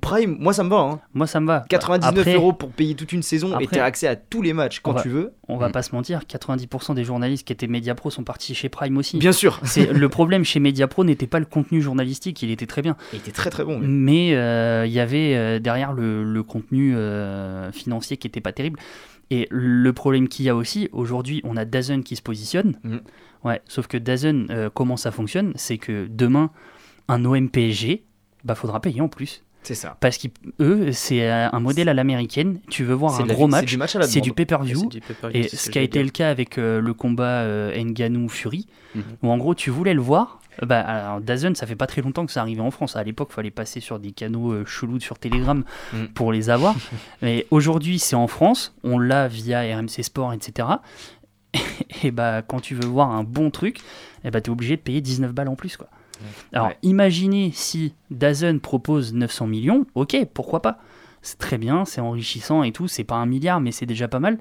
Prime, 0.01 0.37
moi 0.39 0.53
ça 0.53 0.63
me 0.63 0.69
va. 0.69 0.77
Hein. 0.79 0.99
Moi 1.13 1.27
ça 1.27 1.39
me 1.39 1.47
va. 1.47 1.65
99 1.69 2.19
Après, 2.19 2.33
euros 2.35 2.51
pour 2.53 2.71
payer 2.71 2.95
toute 2.95 3.11
une 3.13 3.21
saison 3.21 3.59
et 3.59 3.67
t'as 3.67 3.83
accès 3.83 4.07
à 4.07 4.15
tous 4.15 4.41
les 4.41 4.53
matchs 4.53 4.79
quand 4.79 4.93
va- 4.93 5.01
tu 5.01 5.09
veux. 5.09 5.33
On 5.47 5.57
va 5.57 5.69
Mm. 5.69 5.71
pas 5.71 5.81
se 5.83 5.93
mentir, 5.93 6.21
90% 6.27 6.93
des 6.95 7.03
journalistes 7.03 7.45
qui 7.45 7.53
étaient 7.53 7.67
Mediapro 7.67 8.09
sont 8.09 8.23
partis 8.23 8.55
chez 8.55 8.69
Prime 8.69 8.97
aussi. 8.97 9.17
Bien 9.19 9.31
sûr. 9.31 9.59
C'est 9.63 9.91
le 9.93 10.09
problème 10.09 10.43
chez 10.45 10.59
Mediapro 10.59 11.03
n'était 11.03 11.27
pas 11.27 11.39
le 11.39 11.45
contenu 11.45 11.81
journalistique, 11.81 12.41
il 12.41 12.49
était 12.51 12.65
très 12.65 12.81
bien. 12.81 12.95
Il 13.13 13.19
était 13.19 13.31
très 13.31 13.49
très 13.49 13.63
bon. 13.63 13.77
mais- 13.79 13.87
mais 13.87 14.35
euh, 14.35 14.85
il 14.87 14.91
y 14.93 14.99
avait 14.99 15.35
euh, 15.35 15.59
derrière 15.59 15.93
le, 15.93 16.23
le 16.23 16.43
contenu 16.43 16.95
euh, 16.95 17.71
financier 17.71 18.17
qui 18.17 18.27
était 18.27 18.41
pas 18.41 18.51
terrible. 18.51 18.79
Et 19.29 19.47
le 19.51 19.93
problème 19.93 20.27
qu'il 20.27 20.45
y 20.45 20.49
a 20.49 20.55
aussi, 20.55 20.89
aujourd'hui, 20.91 21.41
on 21.43 21.55
a 21.57 21.65
Dazen 21.65 22.03
qui 22.03 22.15
se 22.15 22.21
positionne. 22.21 22.77
Mhm. 22.83 23.01
Ouais, 23.43 23.61
sauf 23.67 23.87
que 23.87 23.97
Dazen, 23.97 24.47
euh, 24.49 24.69
comment 24.73 24.97
ça 24.97 25.11
fonctionne 25.11 25.53
C'est 25.55 25.77
que 25.77 26.07
demain, 26.09 26.51
un 27.07 27.23
OM 27.25 27.49
PSG, 27.49 28.03
bah 28.43 28.55
faudra 28.55 28.79
payer 28.81 29.01
en 29.01 29.07
plus. 29.09 29.43
C'est 29.63 29.75
ça. 29.75 29.97
Parce 29.99 30.17
qu'eux, 30.17 30.91
c'est 30.91 31.29
euh, 31.29 31.47
un 31.51 31.59
modèle 31.59 31.89
à 31.89 31.93
l'américaine. 31.93 32.59
Tu 32.69 32.83
veux 32.83 32.93
voir 32.93 33.19
un 33.19 33.25
gros 33.25 33.47
match, 33.47 33.75
c'est 34.03 34.21
du 34.21 34.33
pay-per-view. 34.33 34.79
C'est 34.81 34.87
du 34.87 35.01
pay-per-view, 35.01 35.39
Et 35.39 35.47
ce 35.47 35.69
qui 35.69 35.79
a 35.79 35.81
été 35.81 36.03
le 36.03 36.09
cas 36.09 36.29
avec 36.29 36.57
euh, 36.57 36.81
le 36.81 36.93
combat 36.93 37.41
euh, 37.43 37.73
Ngannou 37.81 38.27
Fury, 38.29 38.67
Mhm. 38.95 39.03
où 39.23 39.29
en 39.31 39.37
gros 39.37 39.55
tu 39.55 39.69
voulais 39.71 39.93
le 39.93 40.01
voir. 40.01 40.39
Bah, 40.61 40.81
alors, 40.81 41.19
DAZN, 41.19 41.55
ça 41.55 41.65
fait 41.65 41.75
pas 41.75 41.87
très 41.87 42.01
longtemps 42.03 42.27
que 42.27 42.31
ça 42.31 42.41
arrivait 42.41 42.61
en 42.61 42.69
France. 42.69 42.95
À 42.95 43.03
l'époque, 43.03 43.29
il 43.31 43.33
fallait 43.33 43.49
passer 43.49 43.79
sur 43.79 43.97
des 43.97 44.11
canaux 44.11 44.51
euh, 44.51 44.65
chelous 44.65 44.99
sur 44.99 45.17
Telegram 45.17 45.63
Mhm. 45.93 46.09
pour 46.09 46.31
les 46.31 46.49
avoir. 46.51 46.75
Mais 47.23 47.47
aujourd'hui, 47.49 47.97
c'est 47.97 48.15
en 48.15 48.27
France. 48.27 48.75
On 48.83 48.99
l'a 48.99 49.27
via 49.27 49.61
RMC 49.61 50.03
Sport, 50.03 50.31
etc. 50.33 50.67
et 52.03 52.11
bah 52.11 52.41
quand 52.41 52.59
tu 52.59 52.75
veux 52.75 52.85
voir 52.87 53.11
un 53.11 53.23
bon 53.23 53.49
truc, 53.51 53.79
et 54.23 54.31
bah 54.31 54.41
t'es 54.41 54.49
obligé 54.49 54.75
de 54.75 54.81
payer 54.81 55.01
19 55.01 55.33
balles 55.33 55.47
en 55.49 55.55
plus 55.55 55.77
quoi. 55.77 55.87
Alors 56.53 56.67
Ouais. 56.67 56.77
imaginez 56.83 57.51
si 57.53 57.93
Dazen 58.11 58.59
propose 58.59 59.13
900 59.13 59.47
millions, 59.47 59.85
ok, 59.95 60.15
pourquoi 60.33 60.61
pas 60.61 60.79
C'est 61.21 61.37
très 61.37 61.57
bien, 61.57 61.85
c'est 61.85 62.01
enrichissant 62.01 62.63
et 62.63 62.71
tout, 62.71 62.87
c'est 62.87 63.03
pas 63.03 63.15
un 63.15 63.25
milliard 63.25 63.59
mais 63.61 63.71
c'est 63.71 63.85
déjà 63.85 64.07
pas 64.07 64.19
mal. 64.19 64.37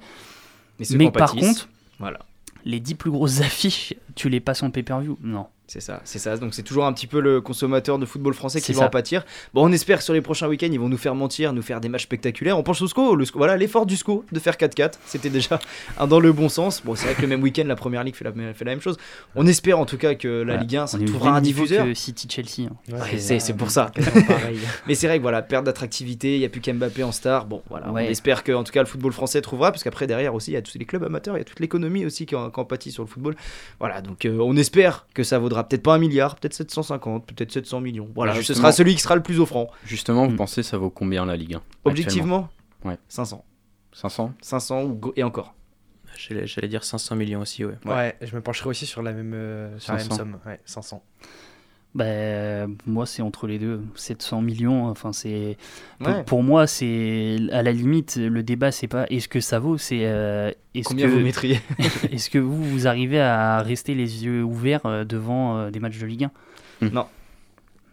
Mais 0.90 1.10
par 1.10 1.34
contre, 1.34 1.68
voilà. 1.98 2.18
les 2.64 2.80
10 2.80 2.94
plus 2.96 3.10
grosses 3.10 3.40
affiches, 3.42 3.94
tu 4.14 4.28
les 4.28 4.40
passes 4.40 4.62
en 4.62 4.70
pay-per-view 4.70 5.18
Non. 5.22 5.46
C'est 5.72 5.80
ça, 5.80 6.02
c'est 6.04 6.18
ça. 6.18 6.36
Donc 6.36 6.52
c'est 6.52 6.62
toujours 6.62 6.84
un 6.84 6.92
petit 6.92 7.06
peu 7.06 7.18
le 7.18 7.40
consommateur 7.40 7.98
de 7.98 8.04
football 8.04 8.34
français 8.34 8.60
qui 8.60 8.74
va 8.74 8.80
ça. 8.80 8.86
en 8.88 8.90
pâtir. 8.90 9.24
Bon, 9.54 9.66
on 9.66 9.72
espère 9.72 9.96
que 9.98 10.04
sur 10.04 10.12
les 10.12 10.20
prochains 10.20 10.46
week-ends, 10.46 10.68
ils 10.70 10.78
vont 10.78 10.90
nous 10.90 10.98
faire 10.98 11.14
mentir, 11.14 11.54
nous 11.54 11.62
faire 11.62 11.80
des 11.80 11.88
matchs 11.88 12.02
spectaculaires. 12.02 12.58
On 12.58 12.62
pense 12.62 12.82
au 12.82 12.88
SCO, 12.88 13.16
le 13.16 13.24
SCO 13.24 13.38
voilà 13.38 13.56
l'effort 13.56 13.86
du 13.86 13.96
SCO 13.96 14.22
de 14.30 14.38
faire 14.38 14.56
4-4, 14.56 14.92
c'était 15.06 15.30
déjà 15.30 15.58
un 15.98 16.06
dans 16.06 16.20
le 16.20 16.30
bon 16.30 16.50
sens. 16.50 16.82
Bon, 16.84 16.94
c'est 16.94 17.06
vrai 17.06 17.14
que 17.14 17.22
le 17.22 17.28
même 17.28 17.42
week-end, 17.42 17.64
la 17.66 17.74
première 17.76 18.04
ligue 18.04 18.14
fait 18.16 18.24
la, 18.24 18.32
fait 18.52 18.64
la 18.66 18.72
même 18.72 18.82
chose. 18.82 18.98
On 19.34 19.46
espère 19.46 19.78
en 19.78 19.86
tout 19.86 19.96
cas 19.96 20.14
que 20.14 20.28
la 20.28 20.44
Voilà. 20.44 20.60
Ligue 20.60 20.76
1 20.76 20.86
ça 20.88 20.98
trouvera 20.98 21.30
un 21.36 21.40
diffuseur. 21.40 21.86
que 21.86 21.94
City-Chelsea. 21.94 22.68
hein. 22.70 22.76
Ouais, 22.92 23.16
c'est 23.18 23.38
c'est 23.40 23.54
pour 23.54 23.70
ça. 23.70 23.90
Mais 24.86 24.94
c'est 24.94 25.06
vrai 25.06 25.16
que 25.16 25.22
voilà, 25.22 25.40
perte 25.40 25.64
d'attractivité, 25.64 26.34
il 26.34 26.40
n'y 26.40 26.44
a 26.44 26.48
plus 26.50 26.60
qu'Mbappé 26.60 27.02
en 27.02 27.12
star. 27.12 27.46
Bon, 27.46 27.62
voilà, 27.70 27.90
Ouais. 27.90 28.04
on 28.06 28.10
espère 28.10 28.44
que 28.44 28.52
en 28.52 28.62
tout 28.64 28.72
cas 28.72 28.80
le 28.80 28.86
football 28.86 29.12
français 29.12 29.40
trouvera, 29.40 29.72
parce 29.72 29.82
qu'après 29.84 30.06
derrière 30.06 30.34
aussi, 30.34 30.50
il 30.50 30.54
y 30.54 30.58
a 30.58 30.62
tous 30.62 30.76
les 30.76 30.84
clubs 30.84 31.02
amateurs, 31.04 31.36
il 31.36 31.38
y 31.38 31.42
a 31.42 31.44
toute 31.44 31.60
l'économie 31.60 32.04
aussi 32.04 32.26
qui 32.26 32.34
en, 32.36 32.50
qui 32.50 32.60
en 32.60 32.66
pâtit 32.66 32.90
sur 32.92 33.02
le 33.04 33.08
football. 33.08 33.36
Voilà, 33.80 34.02
donc 34.02 34.26
euh, 34.26 34.36
on 34.40 34.54
espère 34.58 35.06
que 35.14 35.22
ça 35.22 35.38
vaudra 35.38 35.61
peut-être 35.64 35.82
pas 35.82 35.94
un 35.94 35.98
milliard, 35.98 36.36
peut-être 36.36 36.54
750, 36.54 37.26
peut-être 37.26 37.52
700 37.52 37.80
millions. 37.80 38.08
Voilà, 38.14 38.40
ce 38.42 38.54
sera 38.54 38.72
celui 38.72 38.94
qui 38.94 39.00
sera 39.02 39.14
le 39.16 39.22
plus 39.22 39.40
offrant. 39.40 39.68
Justement, 39.84 40.26
vous 40.26 40.36
pensez 40.36 40.62
ça 40.62 40.78
vaut 40.78 40.90
combien 40.90 41.24
la 41.26 41.36
Ligue 41.36 41.54
1 41.54 41.62
Objectivement, 41.84 42.50
actuellement 42.84 42.92
Ouais. 42.92 42.98
500. 43.08 43.44
500 43.92 44.32
500 44.40 44.82
ou 44.84 44.94
go- 44.94 45.12
et 45.16 45.22
encore. 45.22 45.54
J'allais 46.16 46.46
j'allais 46.46 46.68
dire 46.68 46.84
500 46.84 47.16
millions 47.16 47.40
aussi, 47.40 47.64
ouais. 47.64 47.74
Ouais, 47.86 48.16
je 48.20 48.34
me 48.36 48.40
pencherai 48.42 48.68
aussi 48.68 48.86
sur 48.86 49.02
la 49.02 49.12
même, 49.12 49.32
euh, 49.34 49.78
sur 49.78 49.92
la 49.92 49.98
même 49.98 50.08
500. 50.08 50.16
somme. 50.18 50.38
Ouais, 50.46 50.60
500. 50.64 51.02
Bah, 51.94 52.66
moi, 52.86 53.04
c'est 53.04 53.20
entre 53.20 53.46
les 53.46 53.58
deux. 53.58 53.82
700 53.94 54.40
millions, 54.40 54.86
enfin, 54.86 55.12
c'est. 55.12 55.58
Pour, 55.98 56.08
Ouais. 56.08 56.22
pour 56.24 56.42
moi, 56.42 56.66
c'est. 56.66 57.36
À 57.52 57.62
la 57.62 57.72
limite, 57.72 58.16
le 58.16 58.42
débat, 58.42 58.72
c'est 58.72 58.88
pas 58.88 59.06
est-ce 59.10 59.28
que 59.28 59.40
ça 59.40 59.58
vaut, 59.58 59.76
c'est. 59.76 60.00
euh, 60.02 60.50
est-ce 60.74 60.88
Combien 60.88 61.06
que, 61.06 61.12
vous 61.12 61.20
mettriez 61.20 61.60
Est-ce 62.10 62.30
que 62.30 62.38
vous, 62.38 62.62
vous 62.64 62.86
arrivez 62.86 63.20
à 63.20 63.60
rester 63.60 63.94
les 63.94 64.24
yeux 64.24 64.42
ouverts 64.42 64.86
euh, 64.86 65.04
devant 65.04 65.58
euh, 65.58 65.70
des 65.70 65.80
matchs 65.80 65.98
de 65.98 66.06
Ligue 66.06 66.28
1 66.80 66.88
Non. 66.88 67.06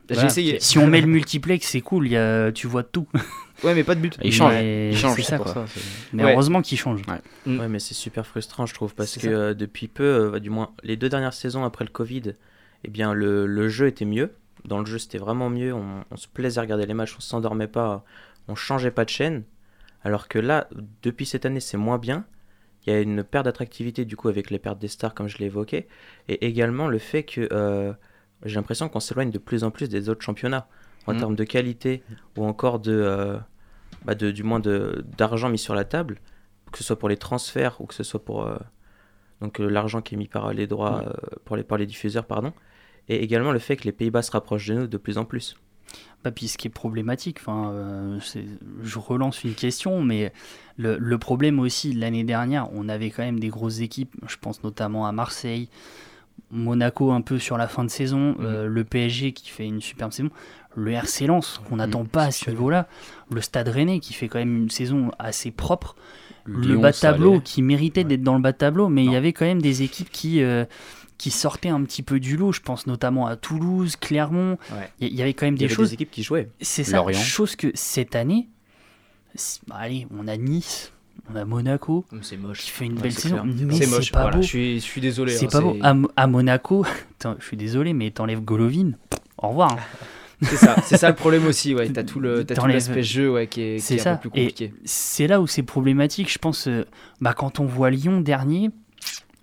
J'ai 0.09 0.25
essayé. 0.25 0.59
Si 0.59 0.79
on 0.79 0.87
met 0.87 1.01
le 1.01 1.07
multiplex, 1.07 1.67
c'est 1.67 1.81
cool, 1.81 2.07
il 2.07 2.13
y 2.13 2.17
a, 2.17 2.51
tu 2.51 2.67
vois 2.67 2.83
tout. 2.83 3.07
Ouais, 3.61 3.75
mais 3.75 3.83
pas 3.83 3.93
de 3.93 3.99
but. 3.99 4.17
Il 4.23 4.31
change, 4.31 4.53
Mais 4.53 4.91
il 4.93 4.97
change, 4.97 5.21
ça, 5.21 5.37
quoi. 5.37 5.65
Mais 6.13 6.23
Ouais. 6.23 6.31
heureusement 6.31 6.61
qu'il 6.61 6.77
change. 6.77 7.01
Mm. 7.45 7.59
Ouais, 7.59 7.67
mais 7.67 7.79
c'est 7.79 7.93
super 7.93 8.25
frustrant, 8.25 8.65
je 8.65 8.73
trouve, 8.73 8.95
parce 8.95 9.17
que 9.17 9.27
euh, 9.27 9.53
depuis 9.53 9.89
peu, 9.89 10.31
euh, 10.33 10.39
du 10.39 10.49
moins 10.49 10.71
les 10.81 10.95
deux 10.95 11.09
dernières 11.09 11.33
saisons 11.33 11.65
après 11.65 11.83
le 11.83 11.91
Covid, 11.91 12.35
eh 12.83 12.89
bien 12.89 13.13
le, 13.13 13.45
le 13.45 13.69
jeu 13.69 13.87
était 13.87 14.05
mieux. 14.05 14.33
Dans 14.65 14.79
le 14.79 14.85
jeu, 14.85 14.97
c'était 14.97 15.17
vraiment 15.17 15.49
mieux. 15.49 15.73
On, 15.73 16.03
on 16.11 16.17
se 16.17 16.27
plaisait 16.27 16.59
à 16.59 16.61
regarder 16.61 16.85
les 16.85 16.93
matchs, 16.93 17.15
on 17.17 17.21
s'endormait 17.21 17.67
pas, 17.67 18.03
on 18.47 18.55
changeait 18.55 18.91
pas 18.91 19.05
de 19.05 19.09
chaîne. 19.09 19.43
Alors 20.03 20.27
que 20.27 20.39
là, 20.39 20.67
depuis 21.01 21.25
cette 21.25 21.45
année, 21.45 21.59
c'est 21.59 21.77
moins 21.77 21.97
bien. 21.97 22.25
Il 22.85 22.93
y 22.93 22.95
a 22.95 23.01
une 23.01 23.23
perte 23.23 23.45
d'attractivité 23.45 24.05
du 24.05 24.15
coup 24.15 24.29
avec 24.29 24.49
les 24.49 24.59
pertes 24.59 24.79
des 24.79 24.87
stars, 24.87 25.13
comme 25.13 25.27
je 25.27 25.37
l'ai 25.37 25.45
évoqué, 25.47 25.87
et 26.29 26.45
également 26.45 26.87
le 26.87 26.97
fait 26.97 27.23
que 27.23 27.47
euh, 27.51 27.93
j'ai 28.45 28.55
l'impression 28.55 28.87
qu'on 28.89 29.01
s'éloigne 29.01 29.31
de 29.31 29.37
plus 29.37 29.63
en 29.63 29.71
plus 29.71 29.89
des 29.89 30.07
autres 30.09 30.21
championnats 30.21 30.67
en 31.07 31.13
Mm. 31.13 31.17
termes 31.17 31.35
de 31.35 31.43
qualité 31.43 32.03
ou 32.37 32.45
encore 32.45 32.79
de, 32.79 32.93
euh, 32.93 33.37
bah, 34.05 34.15
de 34.15 34.31
du 34.31 34.43
moins 34.43 34.59
de 34.59 35.03
d'argent 35.17 35.49
mis 35.49 35.57
sur 35.57 35.75
la 35.75 35.83
table, 35.85 36.19
que 36.71 36.77
ce 36.77 36.83
soit 36.83 36.97
pour 36.99 37.09
les 37.09 37.17
transferts 37.17 37.81
ou 37.81 37.85
que 37.85 37.93
ce 37.93 38.03
soit 38.03 38.23
pour 38.23 38.45
euh, 38.45 38.57
donc 39.41 39.59
l'argent 39.59 40.01
qui 40.01 40.15
est 40.15 40.17
mis 40.17 40.27
par 40.27 40.53
les 40.53 40.67
droits 40.67 41.13
pour 41.45 41.55
les 41.57 41.63
par 41.63 41.77
les 41.77 41.85
diffuseurs 41.85 42.25
pardon, 42.25 42.53
et 43.09 43.23
également 43.23 43.51
le 43.51 43.59
fait 43.59 43.75
que 43.75 43.83
les 43.83 43.91
Pays-Bas 43.91 44.21
se 44.21 44.31
rapprochent 44.31 44.67
de 44.67 44.75
nous 44.75 44.87
de 44.87 44.97
plus 44.97 45.17
en 45.17 45.25
plus. 45.25 45.55
Bah, 46.23 46.31
puis 46.31 46.47
ce 46.47 46.57
qui 46.57 46.67
est 46.67 46.71
problématique, 46.71 47.37
enfin, 47.39 47.71
euh, 47.71 48.19
je 48.83 48.99
relance 48.99 49.43
une 49.43 49.55
question, 49.55 50.01
mais 50.03 50.33
le, 50.77 50.97
le 50.97 51.17
problème 51.17 51.59
aussi, 51.59 51.93
l'année 51.93 52.23
dernière, 52.25 52.69
on 52.73 52.89
avait 52.89 53.09
quand 53.09 53.23
même 53.23 53.39
des 53.39 53.47
grosses 53.47 53.79
équipes, 53.79 54.13
je 54.27 54.35
pense 54.39 54.63
notamment 54.63 55.07
à 55.07 55.11
Marseille, 55.13 55.69
Monaco 56.51 57.11
un 57.11 57.21
peu 57.21 57.39
sur 57.39 57.57
la 57.57 57.67
fin 57.67 57.83
de 57.85 57.89
saison, 57.89 58.35
euh, 58.41 58.67
le 58.67 58.83
PSG 58.83 59.31
qui 59.31 59.49
fait 59.49 59.65
une 59.65 59.81
superbe 59.81 60.11
saison, 60.11 60.29
le 60.75 60.91
RC 60.91 61.25
Lens, 61.27 61.61
qu'on 61.67 61.77
n'attend 61.77 62.05
pas 62.05 62.25
à 62.25 62.31
ce 62.31 62.49
niveau-là, 62.49 62.87
le 63.31 63.41
Stade 63.41 63.69
Rennais 63.69 63.99
qui 63.99 64.13
fait 64.13 64.27
quand 64.27 64.39
même 64.39 64.55
une 64.55 64.69
saison 64.69 65.11
assez 65.19 65.51
propre, 65.51 65.95
le 66.45 66.59
Lyon, 66.61 66.81
bas 66.81 66.91
de 66.91 66.97
tableau 66.97 67.31
allait. 67.33 67.41
qui 67.41 67.61
méritait 67.61 68.03
d'être 68.03 68.23
dans 68.23 68.35
le 68.35 68.41
bas 68.41 68.51
de 68.51 68.57
tableau, 68.57 68.89
mais 68.89 69.05
il 69.05 69.11
y 69.11 69.15
avait 69.15 69.33
quand 69.33 69.45
même 69.45 69.61
des 69.61 69.83
équipes 69.83 70.09
qui... 70.11 70.43
euh, 70.43 70.65
qui 71.19 71.29
sortaient 71.29 71.69
un 71.69 71.83
petit 71.83 72.01
peu 72.01 72.19
du 72.19 72.35
lot, 72.37 72.51
je 72.51 72.61
pense 72.61 72.87
notamment 72.87 73.27
à 73.27 73.35
Toulouse, 73.35 73.95
Clermont, 73.97 74.57
Ouais. 74.71 74.89
il 74.99 75.13
y, 75.13 75.21
avait 75.21 75.33
quand 75.35 75.45
même 75.45 75.53
Il 75.55 75.57
y 75.57 75.59
des 75.59 75.65
avait 75.65 75.73
choses 75.75 75.89
des 75.89 75.93
équipes 75.95 76.09
qui 76.11 76.23
jouaient. 76.23 76.49
c'est 76.61 76.83
ça, 76.83 77.03
chose 77.13 77.55
que 77.55 77.67
cette 77.75 78.15
année, 78.15 78.47
bah, 79.67 79.75
allez, 79.79 80.07
on 80.17 80.27
a 80.27 80.37
Nice, 80.37 80.91
on 81.31 81.35
a 81.35 81.45
Monaco 81.45 82.05
C'est 82.21 82.37
moche. 82.37 82.61
qui 82.63 82.69
fait 82.71 82.85
une 82.85 82.95
Ouais, 82.95 83.03
belle 83.03 83.11
saison, 83.13 83.43
C'est 83.71 83.87
moche. 83.87 84.11
pas 84.11 84.21
Voilà, 84.21 84.37
beau. 84.37 84.41
je 84.43 84.47
suis, 84.47 84.75
je 84.79 84.83
suis 84.85 85.01
désolé. 85.01 85.33
C'est 85.33 85.45
hein, 85.45 85.49
pas 85.51 85.61
beau. 85.61 85.77
À, 85.81 85.93
Mo- 85.93 86.09
à 86.15 86.25
Monaco, 86.27 86.85
je 87.39 87.45
suis 87.45 87.57
désolé, 87.57 87.93
mais 87.93 88.09
t'enlèves 88.11 88.41
Golovin, 88.41 88.93
au 89.37 89.49
revoir. 89.49 89.73
hein. 89.73 89.77
C'est 90.41 90.55
ça, 90.55 90.77
c'est 90.85 90.95
ça 90.97 91.09
le 91.09 91.15
problème 91.15 91.45
aussi. 91.47 91.75
Ouais, 91.75 91.89
t'as 91.89 92.05
tout 92.05 92.21
le, 92.21 92.45
tout 92.45 92.53
T'enlèves- 92.53 92.75
l'aspect 92.75 93.03
jeu 93.03 93.29
ouais, 93.29 93.47
qui 93.47 93.61
est, 93.61 93.75
qui 93.75 93.81
C'est 93.81 93.95
est 93.95 93.97
ça. 93.97 94.13
un 94.13 94.15
peu 94.15 94.29
plus 94.29 94.39
compliqué. 94.43 94.73
c'est 94.85 95.27
là 95.27 95.41
où 95.41 95.47
c'est 95.47 95.63
problématique. 95.63 96.31
Je 96.31 96.39
pense, 96.39 96.69
euh, 96.69 96.85
bah, 97.19 97.33
quand 97.33 97.59
on 97.59 97.65
voit 97.65 97.89
Lyon 97.89 98.21
dernier, 98.21 98.69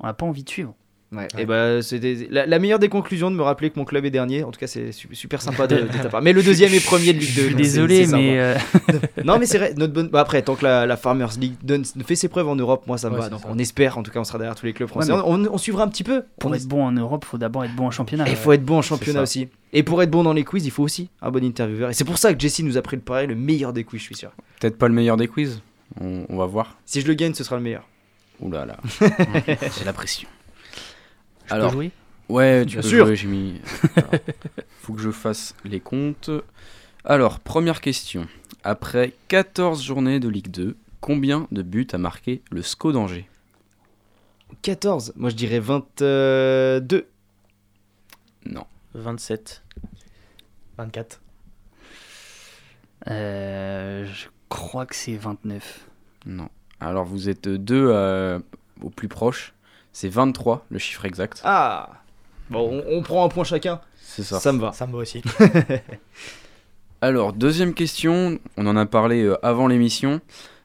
on 0.00 0.06
n'a 0.06 0.14
pas 0.14 0.24
envie 0.24 0.42
de 0.42 0.48
suivre. 0.48 0.74
Ouais. 1.12 1.28
Et 1.38 1.46
bah, 1.46 1.80
c'était 1.82 2.26
la, 2.30 2.46
la 2.46 2.58
meilleure 2.58 2.80
des 2.80 2.88
conclusions 2.88 3.30
de 3.30 3.36
me 3.36 3.42
rappeler 3.42 3.70
que 3.70 3.78
mon 3.78 3.84
club 3.84 4.04
est 4.04 4.10
dernier. 4.10 4.42
En 4.42 4.50
tout 4.50 4.58
cas, 4.58 4.66
c'est 4.66 4.90
su- 4.90 5.08
super 5.12 5.40
sympa 5.40 5.68
de, 5.68 5.76
de 5.76 5.86
ta 6.02 6.08
part. 6.08 6.20
Mais 6.20 6.32
le 6.32 6.42
deuxième 6.42 6.74
est 6.74 6.84
premier 6.84 7.12
de 7.12 7.20
Ligue 7.20 7.34
2. 7.36 7.42
Je 7.42 7.46
suis 7.46 7.54
désolé, 7.54 8.06
mais, 8.08 8.40
euh, 8.40 8.54
non, 9.24 9.38
mais 9.38 9.46
c'est 9.46 9.58
vrai. 9.58 9.72
Notre 9.76 9.92
bonne. 9.92 10.08
bah, 10.08 10.20
après, 10.20 10.42
tant 10.42 10.56
que 10.56 10.64
la, 10.64 10.84
la 10.84 10.96
Farmers 10.96 11.30
League 11.38 11.54
donne, 11.62 11.84
fait 12.04 12.16
ses 12.16 12.26
preuves 12.28 12.48
en 12.48 12.56
Europe, 12.56 12.88
moi 12.88 12.98
ça 12.98 13.08
me 13.08 13.14
Ouais, 13.14 13.20
va. 13.20 13.28
Donc 13.28 13.40
ça. 13.42 13.46
on 13.48 13.56
espère. 13.58 13.98
En 13.98 14.02
tout 14.02 14.10
cas, 14.10 14.18
on 14.18 14.24
sera 14.24 14.38
derrière 14.38 14.56
tous 14.56 14.66
les 14.66 14.72
clubs 14.72 14.88
français. 14.88 15.12
Ouais, 15.12 15.18
mais- 15.18 15.24
on, 15.24 15.44
on- 15.44 15.52
on 15.54 15.58
suivra 15.58 15.84
un 15.84 15.88
petit 15.88 16.02
peu. 16.04 16.24
Pour 16.40 16.50
On 16.50 16.54
être 16.54 16.66
bon 16.66 16.84
en 16.84 16.90
Europe, 16.92 17.24
il 17.24 17.30
faut 17.30 17.38
d'abord 17.38 17.64
être 17.64 17.76
bon 17.76 17.86
en 17.86 17.90
championnat. 17.92 18.26
Et 18.26 18.30
il 18.30 18.36
faut 18.36 18.50
être 18.52 18.64
bon 18.64 18.78
en 18.78 18.82
championnat 18.82 19.22
aussi. 19.22 19.48
Et 19.72 19.84
pour 19.84 20.02
être 20.02 20.10
bon 20.10 20.24
dans 20.24 20.32
les 20.32 20.42
quiz, 20.44 20.66
il 20.66 20.70
faut 20.72 20.82
aussi 20.82 21.08
un 21.22 21.30
bon 21.30 21.44
intervieweur. 21.44 21.90
Et 21.90 21.92
c'est 21.94 22.04
pour 22.04 22.18
ça 22.18 22.34
que 22.34 22.40
Jesse 22.40 22.60
nous 22.60 22.76
a 22.78 22.82
pris 22.82 22.96
le 22.96 23.02
pari, 23.02 23.28
le 23.28 23.36
meilleur 23.36 23.72
des 23.72 23.84
quiz, 23.84 24.00
je 24.00 24.06
suis 24.06 24.16
sûr. 24.16 24.32
Peut-être 24.60 24.76
pas 24.76 24.88
le 24.88 24.94
meilleur 24.94 25.16
des 25.16 25.28
quiz. 25.28 25.60
On, 26.00 26.24
on 26.28 26.36
va 26.36 26.46
voir. 26.46 26.76
Si 26.84 27.00
je 27.00 27.06
le 27.06 27.14
gagne, 27.14 27.32
ce 27.34 27.44
sera 27.44 27.56
le 27.56 27.62
meilleur. 27.62 27.86
Ouh 28.40 28.50
là 28.50 28.66
là. 28.66 28.76
J'ai 29.78 29.84
la 29.84 29.92
pression. 29.92 30.28
Je 31.46 31.50
peux 31.50 31.54
Alors, 31.54 31.72
jouer 31.72 31.90
ouais, 32.28 32.64
tu 32.66 32.74
Bien 32.74 32.82
peux 32.82 32.88
sûr. 32.88 33.06
jouer, 33.06 33.16
j'ai 33.16 33.28
mis. 33.28 33.60
Alors, 33.96 34.10
faut 34.82 34.92
que 34.94 35.00
je 35.00 35.10
fasse 35.10 35.54
les 35.64 35.80
comptes. 35.80 36.30
Alors, 37.04 37.40
première 37.40 37.80
question. 37.80 38.26
Après 38.64 39.12
14 39.28 39.82
journées 39.82 40.18
de 40.20 40.28
Ligue 40.28 40.50
2, 40.50 40.76
combien 41.00 41.46
de 41.52 41.62
buts 41.62 41.86
a 41.92 41.98
marqué 41.98 42.42
le 42.50 42.62
SCO 42.62 42.92
d'Angers? 42.92 43.28
14. 44.62 45.12
Moi, 45.16 45.30
je 45.30 45.36
dirais 45.36 45.60
22. 45.60 47.06
Non. 48.46 48.66
27. 48.94 49.62
24. 50.78 51.20
Euh, 53.08 54.04
je 54.06 54.26
crois 54.48 54.86
que 54.86 54.94
c'est 54.96 55.16
29. 55.16 55.86
Non. 56.26 56.48
Alors, 56.80 57.04
vous 57.04 57.28
êtes 57.28 57.48
deux 57.48 57.86
euh, 57.88 58.38
au 58.82 58.90
plus 58.90 59.08
proche. 59.08 59.52
C'est 59.98 60.10
23, 60.10 60.66
le 60.68 60.78
chiffre 60.78 61.06
exact. 61.06 61.40
Ah 61.42 61.88
Bon, 62.50 62.82
on, 62.86 62.98
on 62.98 63.02
prend 63.02 63.24
un 63.24 63.30
point 63.30 63.44
chacun. 63.44 63.80
C'est 63.98 64.24
ça. 64.24 64.38
Ça 64.40 64.52
me 64.52 64.60
va. 64.60 64.72
Ça 64.72 64.86
me 64.86 64.92
va 64.92 64.98
aussi. 64.98 65.22
Alors, 67.00 67.32
deuxième 67.32 67.72
question, 67.72 68.38
on 68.58 68.66
en 68.66 68.76
a 68.76 68.84
parlé 68.84 69.22
euh, 69.22 69.38
avant 69.42 69.68
l'émission. 69.68 70.20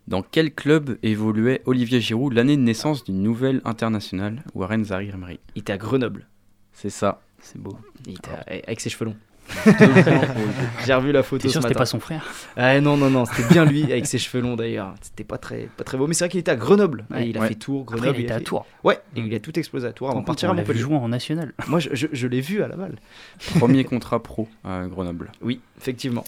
Dans 0.09 0.21
quel 0.21 0.53
club 0.53 0.97
évoluait 1.01 1.61
Olivier 1.65 2.01
Giroud 2.01 2.33
l'année 2.33 2.57
de 2.57 2.61
naissance 2.61 3.05
d'une 3.05 3.23
nouvelle 3.23 3.61
internationale, 3.63 4.43
Warren 4.53 4.83
Zahir 4.83 5.13
Emery 5.15 5.39
Il 5.55 5.61
était 5.61 5.71
à 5.71 5.77
Grenoble. 5.77 6.27
C'est 6.73 6.89
ça. 6.89 7.21
C'est 7.39 7.57
beau. 7.57 7.77
Il 8.07 8.13
était 8.15 8.31
à- 8.31 8.43
avec 8.67 8.81
ses 8.81 8.89
cheveux 8.89 9.05
longs. 9.05 9.17
J'ai 10.85 10.93
revu 10.93 11.11
la 11.11 11.23
photo 11.23 11.43
T'es 11.43 11.49
sûr 11.49 11.61
ce 11.61 11.67
que 11.67 11.69
c'était 11.69 11.73
matin. 11.73 11.79
pas 11.79 11.85
son 11.85 11.99
frère? 11.99 12.25
Ah 12.55 12.79
non, 12.79 12.97
non, 12.97 13.09
non, 13.09 13.25
c'était 13.25 13.47
bien 13.53 13.65
lui 13.65 13.83
avec 13.83 14.05
ses 14.05 14.17
cheveux 14.17 14.41
longs 14.41 14.55
d'ailleurs. 14.55 14.93
C'était 15.01 15.23
pas 15.23 15.37
très, 15.37 15.67
pas 15.77 15.83
très 15.83 15.97
beau, 15.97 16.07
mais 16.07 16.13
c'est 16.13 16.23
vrai 16.25 16.29
qu'il 16.29 16.39
était 16.39 16.51
à 16.51 16.55
Grenoble. 16.55 17.05
Ouais. 17.11 17.25
Et 17.25 17.29
il 17.29 17.37
a 17.37 17.41
Ouais. 17.41 17.47
fait 17.49 17.55
Tours, 17.55 17.81
Après, 17.83 17.97
Grenoble. 17.97 18.19
il 18.19 18.23
était 18.23 18.33
à 18.33 18.37
fait- 18.37 18.43
Tours. 18.45 18.65
Ouais, 18.83 18.99
et 19.15 19.19
il 19.19 19.33
a 19.35 19.39
tout 19.39 19.57
explosé 19.59 19.87
à 19.87 19.91
Tours 19.93 20.09
avant 20.09 20.21
de 20.21 20.25
partir 20.25 20.49
à 20.49 20.53
Montpellier. 20.53 20.79
jouer 20.79 20.95
en 20.95 21.09
national. 21.09 21.53
Moi, 21.67 21.79
je, 21.79 21.89
je- 21.93 22.07
je 22.11 22.27
l'ai 22.27 22.41
vu 22.41 22.63
à 22.63 22.67
Laval. 22.67 22.95
Premier 23.59 23.83
contrat 23.83 24.21
pro 24.23 24.47
à 24.63 24.85
Grenoble. 24.87 25.31
Oui, 25.41 25.59
effectivement. 25.77 26.23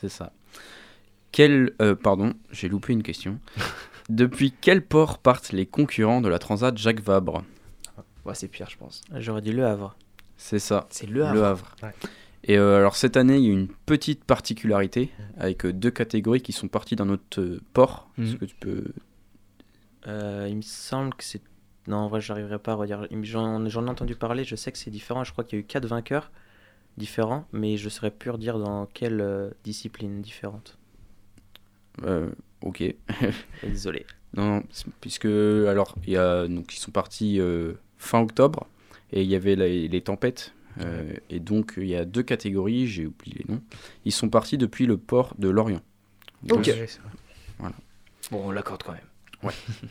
C'est 0.00 0.08
ça. 0.10 0.32
Quel, 1.32 1.72
euh, 1.80 1.94
pardon, 1.94 2.32
j'ai 2.50 2.68
loupé 2.68 2.92
une 2.92 3.02
question. 3.02 3.38
Depuis 4.08 4.52
quel 4.60 4.82
port 4.82 5.18
partent 5.18 5.52
les 5.52 5.66
concurrents 5.66 6.20
de 6.20 6.28
la 6.28 6.38
Transat 6.40 6.76
Jacques 6.76 7.00
Vabre? 7.00 7.44
Ouais, 8.24 8.34
c'est 8.34 8.48
pire, 8.48 8.68
je 8.68 8.76
pense. 8.76 9.02
J'aurais 9.16 9.40
dit 9.40 9.52
Le 9.52 9.64
Havre. 9.64 9.96
C'est 10.36 10.58
ça. 10.58 10.86
C'est 10.90 11.06
Le 11.08 11.24
Havre. 11.24 11.76
Ouais. 11.82 11.90
Et 12.44 12.56
euh, 12.58 12.78
alors 12.78 12.96
cette 12.96 13.16
année, 13.16 13.36
il 13.36 13.44
y 13.44 13.50
a 13.50 13.52
une 13.52 13.68
petite 13.68 14.24
particularité 14.24 15.10
avec 15.36 15.66
euh, 15.66 15.72
deux 15.72 15.90
catégories 15.90 16.40
qui 16.40 16.52
sont 16.52 16.68
parties 16.68 16.96
d'un 16.96 17.08
autre 17.10 17.40
euh, 17.40 17.60
port. 17.74 18.08
Est-ce 18.18 18.32
Mhm. 18.32 18.38
que 18.38 18.44
tu 18.46 18.54
peux 18.56 18.84
Euh, 20.06 20.46
il 20.48 20.56
me 20.56 20.62
semble 20.62 21.12
que 21.14 21.24
c'est 21.24 21.42
Non, 21.86 21.98
en 21.98 22.08
vrai, 22.08 22.20
j'arriverai 22.20 22.58
pas 22.58 22.72
à 22.72 22.74
redire. 22.76 23.06
J'en 23.22 23.68
j'en 23.68 23.86
ai 23.86 23.90
entendu 23.90 24.14
parler, 24.14 24.44
je 24.44 24.56
sais 24.56 24.72
que 24.72 24.78
c'est 24.78 24.90
différent. 24.90 25.24
Je 25.24 25.32
crois 25.32 25.44
qu'il 25.44 25.58
y 25.58 25.60
a 25.60 25.64
eu 25.64 25.66
quatre 25.66 25.86
vainqueurs 25.86 26.30
différents, 26.96 27.46
mais 27.52 27.76
je 27.76 27.88
saurais 27.88 28.10
plus 28.10 28.30
redire 28.30 28.58
dans 28.58 28.86
quelle 28.86 29.20
euh, 29.20 29.50
discipline 29.64 30.20
différente. 30.22 30.78
Euh, 32.04 32.30
ok. 32.62 32.82
Désolé. 33.62 34.06
Non, 34.34 34.62
puisque 35.00 35.24
alors 35.26 35.96
il 36.06 36.12
y 36.12 36.16
a 36.16 36.46
donc 36.46 36.72
ils 36.74 36.78
sont 36.78 36.92
partis 36.92 37.40
euh, 37.40 37.74
fin 37.98 38.20
octobre 38.20 38.66
et 39.12 39.22
il 39.22 39.28
y 39.28 39.34
avait 39.34 39.56
les, 39.56 39.88
les 39.88 40.00
tempêtes 40.02 40.54
euh, 40.80 41.12
et 41.30 41.40
donc 41.40 41.74
il 41.76 41.86
y 41.86 41.96
a 41.96 42.04
deux 42.04 42.22
catégories, 42.22 42.86
j'ai 42.86 43.06
oublié 43.06 43.44
les 43.46 43.54
noms. 43.54 43.62
Ils 44.04 44.12
sont 44.12 44.28
partis 44.28 44.58
depuis 44.58 44.86
le 44.86 44.96
port 44.96 45.34
de 45.38 45.48
Lorient. 45.48 45.82
Ok. 46.50 46.70
Voilà. 47.58 47.74
Bon, 48.30 48.42
on 48.46 48.50
l'accorde 48.50 48.82
quand 48.82 48.92
même. 48.92 49.00
Ouais. 49.42 49.52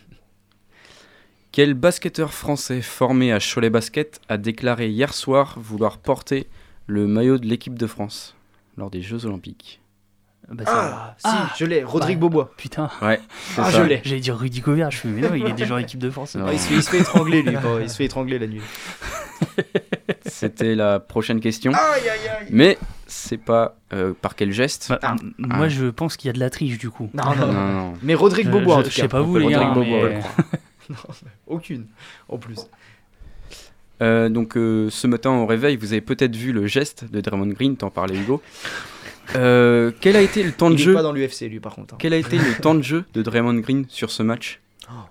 Quel 1.52 1.74
basketteur 1.74 2.34
français 2.34 2.82
formé 2.82 3.32
à 3.34 3.40
Cholet 3.40 3.70
Basket 3.70 4.22
a 4.30 4.38
déclaré 4.38 4.90
hier 4.90 5.14
soir 5.14 5.56
vouloir 5.60 5.98
porter 5.98 6.48
le 6.88 7.08
maillot 7.08 7.38
de 7.38 7.48
l'équipe 7.48 7.78
de 7.78 7.88
France 7.88 8.36
lors 8.78 8.90
des 8.92 9.02
Jeux 9.02 9.26
Olympiques? 9.26 9.82
Bah, 10.52 10.64
Ah, 10.68 11.16
si, 11.18 11.60
je 11.60 11.66
l'ai, 11.66 11.84
Rodrigue 11.84 12.18
Bobois. 12.20 12.52
Putain. 12.58 12.90
Ouais, 13.02 13.20
Ah, 13.58 13.72
ça. 13.72 13.72
je 13.72 13.82
l'ai. 13.84 14.02
J'allais 14.04 14.22
dire 14.22 14.38
Rudy 14.38 14.62
Gobert, 14.62 14.90
je 14.90 14.98
fais 14.98 15.08
mais 15.08 15.22
non, 15.22 15.36
il 15.36 15.46
est 15.46 15.54
déjà 15.54 15.76
en 15.76 15.78
équipe 15.78 16.00
de 16.00 16.10
France. 16.10 16.36
Ah, 16.40 16.52
il, 16.54 16.60
se 16.60 16.68
fait, 16.68 16.76
il 16.76 16.84
se 16.84 16.90
fait 16.90 17.00
étrangler, 17.00 17.42
lui. 17.44 17.56
Il 17.82 17.90
se 17.90 17.96
fait 17.96 18.06
étrangler 18.06 18.40
la 18.40 18.48
nuit. 18.48 18.62
C'était 20.30 20.76
la 20.76 21.00
prochaine 21.00 21.40
question. 21.40 21.72
Aïe, 21.74 22.02
aïe, 22.10 22.28
aïe. 22.30 22.48
Mais 22.52 22.78
c'est 23.08 23.38
pas 23.38 23.76
euh, 23.94 24.14
par 24.20 24.36
quel 24.36 24.52
geste 24.52 24.88
Bah, 24.90 25.00
Ah. 25.02 25.16
Moi, 25.38 25.68
je 25.68 25.86
pense 25.88 26.16
qu'il 26.18 26.28
y 26.28 26.30
a 26.30 26.34
de 26.34 26.40
la 26.40 26.50
triche 26.50 26.78
du 26.78 26.90
coup. 26.90 27.10
Non, 27.14 27.36
non, 27.36 27.52
Non. 27.54 27.94
Mais 28.04 28.14
Rodrigue 28.16 28.46
Je- 28.48 28.52
Bobois, 28.52 28.76
en 28.76 28.80
je- 28.80 28.84
tout 28.86 28.90
je 28.92 28.96
cas. 28.98 29.02
sais 29.04 29.08
pas 29.08 29.22
vous, 29.22 29.38
les 29.38 29.48
gars. 29.48 29.74
Mais- 29.76 30.20
Non, 30.90 30.96
aucune, 31.48 31.86
en 32.30 32.38
plus. 32.40 32.58
Euh, 34.02 34.30
donc 34.30 34.56
euh, 34.58 34.90
ce 34.90 35.08
matin 35.08 35.30
au 35.32 35.46
réveil, 35.46 35.76
vous 35.76 35.92
avez 35.92 36.02
peut-être 36.02 36.36
vu 36.36 36.52
le 36.54 36.66
geste 36.68 37.06
de 37.12 37.20
Draymond 37.22 37.48
Green, 37.48 37.76
t'en 37.78 37.90
parlais 37.92 38.16
Hugo. 38.18 38.42
Euh, 39.36 39.92
quel 40.02 40.16
a 40.16 40.22
été 40.22 40.42
le 40.42 40.52
temps 40.52 40.70
de 40.72 40.76
Il 40.76 40.82
est 40.82 40.84
jeu 40.86 40.94
pas 40.94 41.04
dans 41.04 41.12
l'UFC, 41.12 41.42
lui, 41.50 41.60
par 41.60 41.76
contre. 41.76 41.94
hein. 41.94 41.98
Quel 42.00 42.14
a 42.14 42.18
été 42.18 42.38
le 42.38 42.60
temps 42.62 42.74
de 42.74 42.82
jeu 42.82 43.06
de 43.14 43.22
Draymond 43.22 43.56
Green 43.60 43.86
sur 43.90 44.10
ce 44.10 44.24
match? 44.24 44.60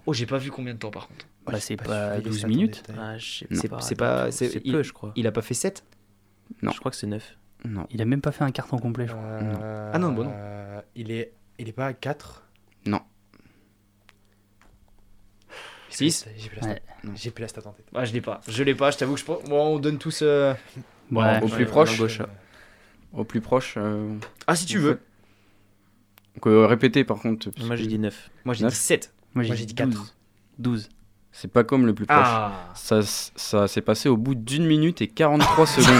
Oh, 0.06 0.12
j'ai 0.12 0.26
pas 0.26 0.38
vu 0.38 0.50
combien 0.50 0.74
de 0.74 0.78
temps, 0.78 0.90
par 0.90 1.08
contre. 1.08 1.26
Bah, 1.46 1.60
c'est 1.60 1.76
pas 1.76 2.16
les 2.16 2.22
12 2.22 2.38
stats 2.38 2.46
en 2.46 2.50
minutes. 2.50 2.82
Ah, 2.98 3.16
je 3.18 3.38
sais 3.38 3.46
C'est 3.52 3.68
pas. 3.68 3.80
c'est 3.80 3.94
pas. 3.94 4.28
Peu, 4.28 4.82
je 4.82 4.92
crois. 4.92 5.12
il 5.16 5.26
a 5.26 5.32
pas 5.32 5.42
fait 5.42 5.54
7 5.54 5.84
Non. 6.62 6.72
Je 6.72 6.78
crois 6.78 6.90
que 6.90 6.96
c'est 6.96 7.06
9. 7.06 7.36
Non. 7.64 7.86
Il 7.90 8.00
a 8.02 8.04
même 8.04 8.20
pas 8.20 8.32
fait 8.32 8.44
un 8.44 8.50
carton 8.50 8.78
complet, 8.78 9.06
je 9.06 9.12
crois. 9.12 9.22
Euh, 9.24 9.90
Ah 9.94 9.98
non, 9.98 10.12
bon, 10.12 10.24
non. 10.24 10.82
Il 10.94 11.10
est, 11.10 11.32
il 11.58 11.68
est 11.68 11.72
pas 11.72 11.86
à 11.86 11.92
4 11.92 12.44
Non. 12.86 13.00
6 15.90 16.26
J'ai 16.36 16.48
plus 16.48 16.56
la 16.60 16.62
stat. 16.62 16.80
J'ai 17.14 17.30
plus 17.30 17.42
la 17.42 17.48
stat 17.48 17.62
en 17.64 17.72
tête. 17.72 17.86
Ah, 17.94 18.04
je 18.04 18.12
l'ai 18.12 18.20
pas. 18.20 18.40
Je 18.48 18.62
l'ai 18.62 18.74
pas, 18.74 18.90
je 18.90 18.98
t'avoue 18.98 19.14
que 19.14 19.20
je 19.20 19.24
pense. 19.24 19.42
Bon, 19.44 19.76
on 19.76 19.78
donne 19.78 19.98
tous. 19.98 20.20
euh, 20.22 20.54
Ouais. 21.10 21.40
Au 21.42 21.48
plus 21.48 21.64
Ouais, 21.64 21.70
proche 21.70 21.98
gauche. 21.98 22.20
Au 23.14 23.24
plus 23.24 23.40
proche 23.40 23.74
euh, 23.78 24.14
Ah, 24.46 24.54
si 24.54 24.66
tu 24.66 24.78
veux. 24.78 25.00
Donc 26.34 26.46
euh, 26.46 26.66
répétez 26.66 27.04
par 27.04 27.18
contre. 27.20 27.48
Moi, 27.64 27.76
j'ai 27.76 27.86
dit 27.86 27.98
9. 27.98 28.30
Moi, 28.44 28.54
j'ai 28.54 28.66
dit 28.66 28.74
7. 28.74 29.14
Moi, 29.34 29.44
j'ai 29.44 29.54
dit 29.54 29.66
dit 29.66 29.74
12. 29.74 29.94
4. 29.94 30.14
12. 30.58 30.88
C'est 31.30 31.52
pas 31.52 31.62
comme 31.62 31.86
le 31.86 31.94
plus 31.94 32.06
proche. 32.06 32.18
Ah 32.20 32.70
Ça, 32.74 33.00
ça 33.02 33.68
s'est 33.68 33.82
passé 33.82 34.08
au 34.08 34.16
bout 34.16 34.34
d'une 34.34 34.66
minute 34.66 35.02
et 35.02 35.06
43 35.06 35.66
secondes. 35.66 35.94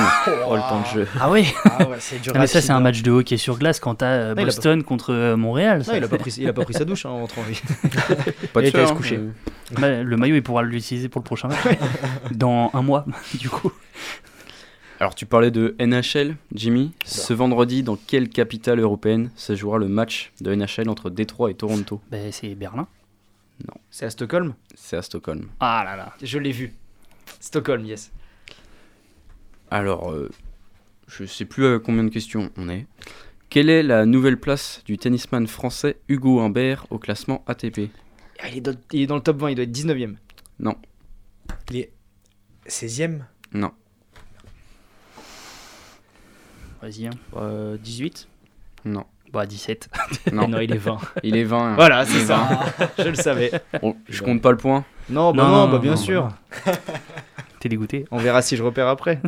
Oh, 0.49 0.57
le 0.57 0.61
temps 0.62 0.81
de 0.81 0.87
jeu. 0.87 1.09
Ah 1.20 1.31
ouais 1.31 1.45
Ah 1.64 1.89
ouais, 1.89 1.97
c'est 2.01 2.20
dur. 2.20 2.33
Mais 2.35 2.47
ça, 2.49 2.61
c'est 2.61 2.72
un 2.72 2.81
match 2.81 3.03
de 3.03 3.11
hockey 3.12 3.37
sur 3.37 3.57
glace 3.57 3.79
quand 3.79 3.97
t'as 3.97 4.07
euh, 4.07 4.29
Non, 4.35 4.41
il 4.41 4.43
a 4.43 4.45
Boston 4.47 4.83
contre 4.83 5.12
euh, 5.12 5.37
Montréal. 5.37 5.85
Non, 5.87 5.95
il 5.95 6.03
a 6.03 6.09
pas 6.09 6.18
pris, 6.18 6.35
il 6.39 6.49
a 6.49 6.53
pas 6.53 6.64
pris 6.64 6.74
sa 6.74 6.85
douche 6.85 7.07
hein, 7.07 7.11
en 7.11 7.18
rentrant. 7.20 7.43
Pas 8.53 8.62
de 8.62 8.66
Il 8.66 8.70
sueur, 8.70 8.89
se 8.89 8.95
coucher. 8.95 9.18
euh, 9.18 9.31
Bah, 9.79 10.03
le 10.03 10.16
maillot, 10.16 10.35
il 10.35 10.43
pourra 10.43 10.62
l'utiliser 10.62 11.09
pour 11.09 11.20
le 11.20 11.24
prochain 11.24 11.49
match. 11.49 11.59
Dans 12.33 12.70
un 12.74 12.83
mois, 12.83 13.05
du 13.35 13.49
coup. 13.49 13.70
Alors 15.01 15.14
tu 15.14 15.26
parlais 15.26 15.53
de 15.53 15.76
NHL, 15.79 16.35
Jimmy. 16.53 16.91
Ce 17.05 17.33
vendredi, 17.33 17.85
dans 17.85 17.95
quelle 17.95 18.29
capitale 18.29 18.81
européenne 18.81 19.31
se 19.37 19.55
jouera 19.55 19.79
le 19.79 19.87
match 19.87 20.33
de 20.41 20.53
NHL 20.53 20.89
entre 20.89 21.09
Détroit 21.11 21.53
et 21.53 21.55
Toronto? 21.55 22.01
Bah, 22.11 22.16
c'est 22.33 22.57
Berlin. 22.57 22.89
C'est 23.90 24.06
à 24.06 24.11
Stockholm 24.11 24.54
C'est 24.74 24.96
à 24.96 25.02
Stockholm. 25.02 25.48
Ah 25.61 25.82
là 25.84 25.96
là. 25.96 26.14
Je 26.22 26.38
l'ai 26.38 26.52
vu. 26.52 26.72
Stockholm, 27.40 27.84
yes. 27.84 28.12
Alors, 29.70 30.11
euh, 30.12 30.30
je 31.06 31.24
sais 31.24 31.44
plus 31.44 31.66
à 31.66 31.78
combien 31.78 32.04
de 32.04 32.11
questions 32.11 32.50
on 32.56 32.68
est. 32.68 32.86
Quelle 33.50 33.70
est 33.70 33.82
la 33.82 34.06
nouvelle 34.06 34.38
place 34.38 34.82
du 34.84 34.98
tennisman 34.98 35.46
français 35.46 35.96
Hugo 36.09 36.40
Humbert 36.40 36.86
au 36.90 36.98
classement 36.98 37.44
ATP 37.46 37.90
Ah, 38.40 38.48
il, 38.50 38.59
est 38.59 38.61
dans, 38.61 38.76
il 38.92 39.02
est 39.02 39.06
dans 39.06 39.16
le 39.16 39.22
top 39.22 39.38
20, 39.38 39.50
il 39.50 39.54
doit 39.54 39.64
être 39.64 39.74
19ème. 39.76 40.16
Non, 40.61 40.76
Il 41.70 41.76
est 41.78 41.92
16ème 42.66 43.22
non. 43.52 43.72
Vas-y. 46.82 47.06
Hein. 47.06 47.11
Euh, 47.36 47.76
18 47.78 48.28
Non. 48.84 49.06
Bah, 49.33 49.47
17. 49.47 49.89
Non. 50.33 50.49
non, 50.49 50.59
il 50.61 50.72
est 50.72 50.79
20. 50.79 50.99
Il 51.22 51.37
est 51.37 51.45
20. 51.45 51.74
Voilà, 51.74 52.03
Il 52.05 52.09
c'est 52.09 52.18
est 52.20 52.24
ça. 52.26 52.49
je 52.99 53.09
le 53.09 53.14
savais. 53.14 53.51
20. 53.74 53.79
Bon, 53.83 53.97
je 54.09 54.22
compte 54.22 54.41
pas 54.43 54.51
le 54.51 54.57
point. 54.57 54.85
Non, 55.11 55.33
bah 55.33 55.43
Non, 55.43 55.49
non, 55.49 55.66
non, 55.66 55.72
bah 55.72 55.79
bien 55.79 55.93
non, 55.93 55.97
sûr. 55.97 56.29
T'es 57.61 57.68
dégoûté 57.68 58.05
On 58.11 58.18
verra 58.18 58.41
si 58.43 58.57
je 58.57 58.62
repère 58.62 58.87
après. 58.89 59.20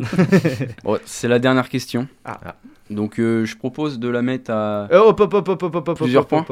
Bon, 0.83 0.97
c'est 1.05 1.27
la 1.27 1.37
dernière 1.39 1.67
question. 1.69 2.07
Ah. 2.23 2.55
Donc 2.89 3.19
euh, 3.19 3.45
je 3.45 3.55
propose 3.57 3.99
de 3.99 4.09
la 4.09 4.21
mettre 4.21 4.51
à... 4.51 4.87
Euh, 4.91 5.13
Plusieurs 5.95 6.25
points 6.27 6.45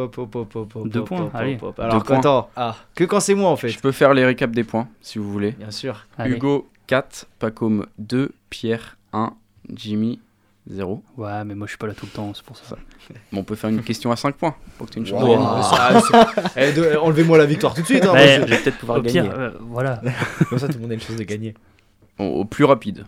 Deux 0.85 1.03
points, 1.03 1.29
allez. 1.33 1.57
Alors, 1.77 1.97
Deux 1.97 2.03
points. 2.03 2.17
attends. 2.19 2.49
Que 2.95 3.03
quand 3.03 3.19
c'est 3.19 3.35
moi, 3.35 3.49
en 3.49 3.55
fait. 3.55 3.69
Je 3.69 3.79
peux 3.79 3.91
faire 3.91 4.13
les 4.13 4.25
récaps 4.25 4.53
des 4.53 4.63
points, 4.63 4.87
si 5.01 5.19
vous 5.19 5.29
voulez. 5.31 5.51
Bien 5.51 5.71
sûr. 5.71 6.05
Allez. 6.17 6.35
Hugo 6.35 6.69
4, 6.87 7.27
Pacom 7.39 7.85
2, 7.97 8.31
Pierre 8.49 8.97
1, 9.13 9.33
Jimmy 9.73 10.19
0. 10.69 11.03
Ouais, 11.17 11.43
mais 11.45 11.55
moi, 11.55 11.65
je 11.67 11.71
suis 11.71 11.77
pas 11.77 11.87
là 11.87 11.93
tout 11.93 12.05
le 12.05 12.11
temps, 12.11 12.31
c'est 12.33 12.43
pour 12.43 12.55
ça. 12.57 12.75
Bon, 13.31 13.39
on 13.39 13.43
peut 13.43 13.55
faire 13.55 13.69
une 13.71 13.81
question 13.81 14.11
à 14.11 14.15
5 14.15 14.35
points 14.35 14.55
pour 14.77 14.85
que 14.87 14.93
tu 14.93 14.99
aies 14.99 15.01
une 15.01 15.07
chance. 15.07 15.23
De 15.23 15.27
gagner. 15.27 16.43
c'est- 16.53 16.69
Eh, 16.69 16.73
de- 16.73 16.97
Enlevez-moi 16.97 17.37
la 17.39 17.45
victoire 17.47 17.73
tout 17.73 17.81
de 17.81 17.85
suite. 17.87 18.05
hein, 18.05 18.13
Je 18.15 18.45
vais 18.45 18.57
peut-être 18.57 18.77
pouvoir 18.77 18.99
Au 18.99 19.01
pire, 19.01 19.23
gagner. 19.23 19.29
euh, 19.35 19.51
voilà. 19.61 20.01
Comme 20.49 20.59
ça, 20.59 20.67
tout 20.67 20.75
le 20.75 20.81
monde 20.81 20.91
a 20.91 20.93
une 20.93 21.01
chance 21.01 21.15
de 21.15 21.23
gagner. 21.23 21.55
Au, 22.19 22.23
au 22.25 22.45
plus 22.45 22.65
rapide. 22.65 23.05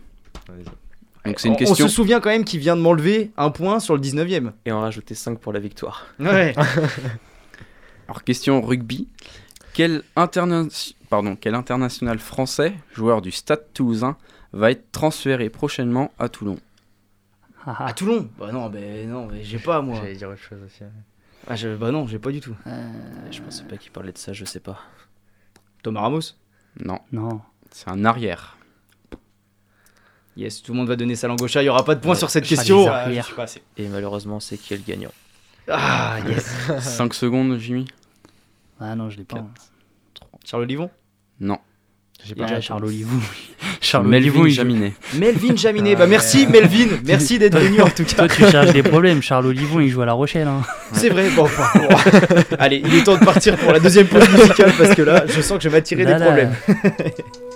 Donc 1.24 1.38
c'est 1.38 1.46
une 1.46 1.54
on, 1.54 1.56
question... 1.56 1.84
on 1.84 1.88
se 1.88 1.94
souvient 1.94 2.18
quand 2.20 2.30
même 2.30 2.42
qu'il 2.44 2.58
vient 2.58 2.74
de 2.76 2.80
m'enlever 2.80 3.30
un 3.36 3.50
point 3.50 3.78
sur 3.78 3.94
le 3.94 4.00
19ème. 4.00 4.50
Et 4.66 4.72
en 4.72 4.80
rajouter 4.80 5.14
5 5.14 5.38
pour 5.38 5.52
la 5.52 5.60
victoire. 5.60 6.06
Ouais. 6.18 6.52
Alors 8.08 8.24
question 8.24 8.60
rugby. 8.60 9.08
Quel, 9.74 10.02
interna- 10.16 10.66
Pardon, 11.08 11.36
quel 11.40 11.54
international 11.54 12.18
français, 12.18 12.72
joueur 12.94 13.22
du 13.22 13.30
Stade 13.30 13.62
toulousain, 13.72 14.16
va 14.52 14.70
être 14.72 14.90
transféré 14.92 15.48
prochainement 15.48 16.10
à 16.18 16.28
Toulon? 16.28 16.56
Ah, 16.58 16.60
ah. 16.60 16.71
À 17.66 17.92
Toulon 17.92 18.28
Bah 18.38 18.50
non, 18.52 18.68
mais 18.70 19.04
non, 19.06 19.26
mais 19.30 19.42
j'ai 19.44 19.58
pas 19.58 19.80
moi. 19.82 19.96
J'allais 19.96 20.14
dire 20.16 20.28
autre 20.28 20.40
chose 20.42 20.58
aussi. 20.64 20.82
Ah, 21.48 21.56
je- 21.56 21.74
bah 21.74 21.90
non, 21.90 22.06
j'ai 22.06 22.18
pas 22.18 22.30
du 22.30 22.40
tout. 22.40 22.54
Je 23.30 23.40
pensais 23.42 23.64
pas 23.64 23.76
qu'il 23.76 23.90
parlait 23.92 24.12
de 24.12 24.18
ça, 24.18 24.32
je 24.32 24.44
sais 24.44 24.60
pas. 24.60 24.78
Thomas 25.82 26.00
Ramos 26.02 26.20
Non, 26.84 27.00
Non. 27.12 27.40
c'est 27.70 27.88
un 27.88 28.04
arrière. 28.04 28.56
Yes, 30.36 30.62
tout 30.62 30.72
le 30.72 30.78
monde 30.78 30.88
va 30.88 30.96
donner 30.96 31.14
sa 31.16 31.28
langue 31.28 31.42
au 31.42 31.48
chat. 31.48 31.62
Il 31.62 31.66
y 31.66 31.68
aura 31.68 31.84
pas 31.84 31.94
de 31.94 32.00
points 32.00 32.12
Ouais. 32.12 32.16
sur 32.18 32.30
cette 32.30 32.44
Ah, 32.44 32.48
question. 32.48 32.86
Ah, 32.88 33.04
assez. 33.42 33.62
Et 33.76 33.86
malheureusement, 33.88 34.40
c'est 34.40 34.56
qui 34.56 34.72
est 34.72 34.78
le 34.78 34.82
gagnant 34.82 35.10
Ah, 35.68 36.18
yes. 36.26 36.46
5 36.80 37.12
secondes, 37.12 37.58
Jimmy 37.58 37.86
Ah 38.80 38.94
non, 38.96 39.10
je 39.10 39.18
l'ai 39.18 39.24
pas. 39.24 39.44
Charles 40.44 40.62
Olivon 40.62 40.90
Non. 41.40 41.58
J'ai 42.24 42.34
Ah, 42.40 42.46
pas 42.46 42.60
Charles 42.60 42.84
Olivon. 42.84 43.18
Charles 43.80 44.06
Melvin 44.06 44.28
Olivon, 44.30 44.46
il 44.46 44.50
joue- 44.50 44.56
Jaminet. 44.56 44.92
Melvin 45.18 45.56
Jaminet. 45.56 45.94
Bah 45.96 46.02
Ouais. 46.04 46.10
merci 46.10 46.46
Melvin. 46.46 46.86
Merci 47.04 47.38
d'être 47.38 47.58
venu 47.58 47.80
en 47.80 47.88
tout 47.88 48.04
cas. 48.04 48.14
Toi, 48.14 48.28
tu 48.28 48.46
cherches 48.48 48.72
des 48.72 48.82
problèmes. 48.84 49.20
Charles 49.22 49.46
Olivon, 49.46 49.80
il 49.80 49.88
joue 49.90 50.02
à 50.02 50.06
La 50.06 50.12
Rochelle. 50.12 50.46
Hein. 50.46 50.62
C'est 50.92 51.08
vrai. 51.08 51.30
Bon, 51.34 51.42
enfin, 51.44 51.66
bon. 51.80 51.88
Allez, 52.60 52.80
il 52.84 52.94
est 52.94 53.02
temps 53.02 53.16
de 53.16 53.24
partir 53.24 53.56
pour 53.56 53.72
la 53.72 53.80
deuxième 53.80 54.06
pause 54.06 54.28
musicale 54.30 54.72
parce 54.78 54.94
que 54.94 55.02
là, 55.02 55.24
je 55.26 55.40
sens 55.40 55.58
que 55.58 55.64
je 55.64 55.68
vais 55.68 55.76
m'attirer 55.78 56.04
Là, 56.04 56.18
des 56.18 56.24
problèmes. 56.24 56.54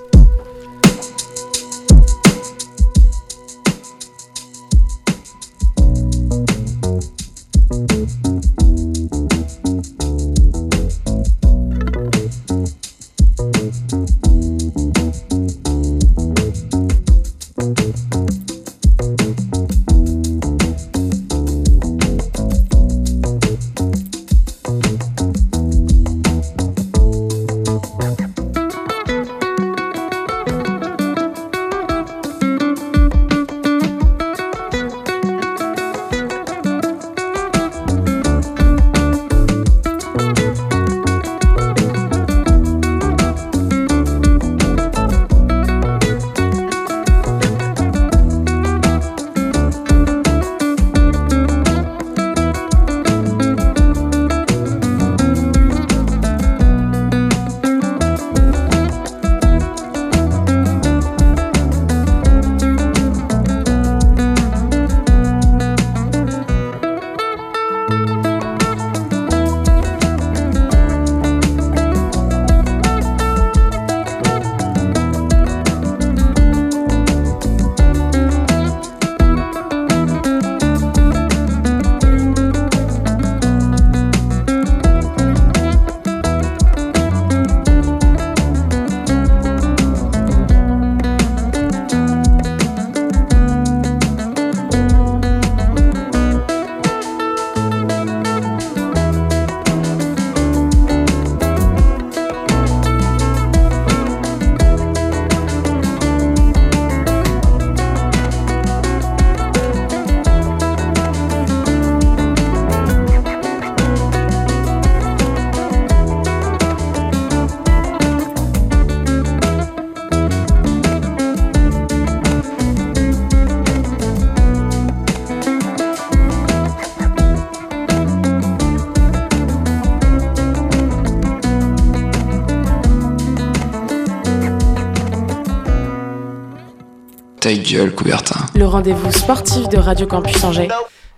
gueule, 137.67 137.93
Coubertin. 137.93 138.47
Le 138.55 138.65
rendez-vous 138.65 139.11
sportif 139.11 139.69
de 139.69 139.77
Radio 139.77 140.07
Campus 140.07 140.45
Angers. 140.45 140.69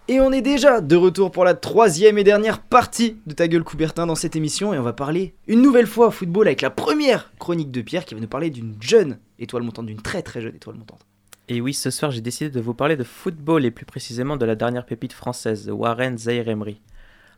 Et 0.08 0.18
on 0.18 0.32
est 0.32 0.40
déjà 0.40 0.80
de 0.80 0.96
retour 0.96 1.30
pour 1.30 1.44
la 1.44 1.52
troisième 1.52 2.16
et 2.16 2.24
dernière 2.24 2.60
partie 2.62 3.18
de 3.26 3.34
Ta 3.34 3.48
gueule 3.48 3.64
Coubertin 3.64 4.06
dans 4.06 4.14
cette 4.14 4.34
émission 4.34 4.72
et 4.72 4.78
on 4.78 4.82
va 4.82 4.94
parler 4.94 5.34
une 5.46 5.60
nouvelle 5.60 5.86
fois 5.86 6.10
football 6.10 6.46
avec 6.46 6.62
la 6.62 6.70
première 6.70 7.30
chronique 7.38 7.70
de 7.70 7.82
Pierre 7.82 8.06
qui 8.06 8.14
va 8.14 8.20
nous 8.20 8.28
parler 8.28 8.48
d'une 8.48 8.76
jeune 8.80 9.18
étoile 9.38 9.62
montante, 9.62 9.84
d'une 9.84 10.00
très 10.00 10.22
très 10.22 10.40
jeune 10.40 10.54
étoile 10.54 10.76
montante. 10.76 11.04
Et 11.50 11.60
oui, 11.60 11.74
ce 11.74 11.90
soir, 11.90 12.12
j'ai 12.12 12.22
décidé 12.22 12.48
de 12.48 12.60
vous 12.60 12.72
parler 12.72 12.96
de 12.96 13.04
football 13.04 13.66
et 13.66 13.70
plus 13.70 13.84
précisément 13.84 14.38
de 14.38 14.46
la 14.46 14.54
dernière 14.54 14.86
pépite 14.86 15.12
française, 15.12 15.68
Warren 15.70 16.16
Zaire 16.16 16.48
Emery. 16.48 16.80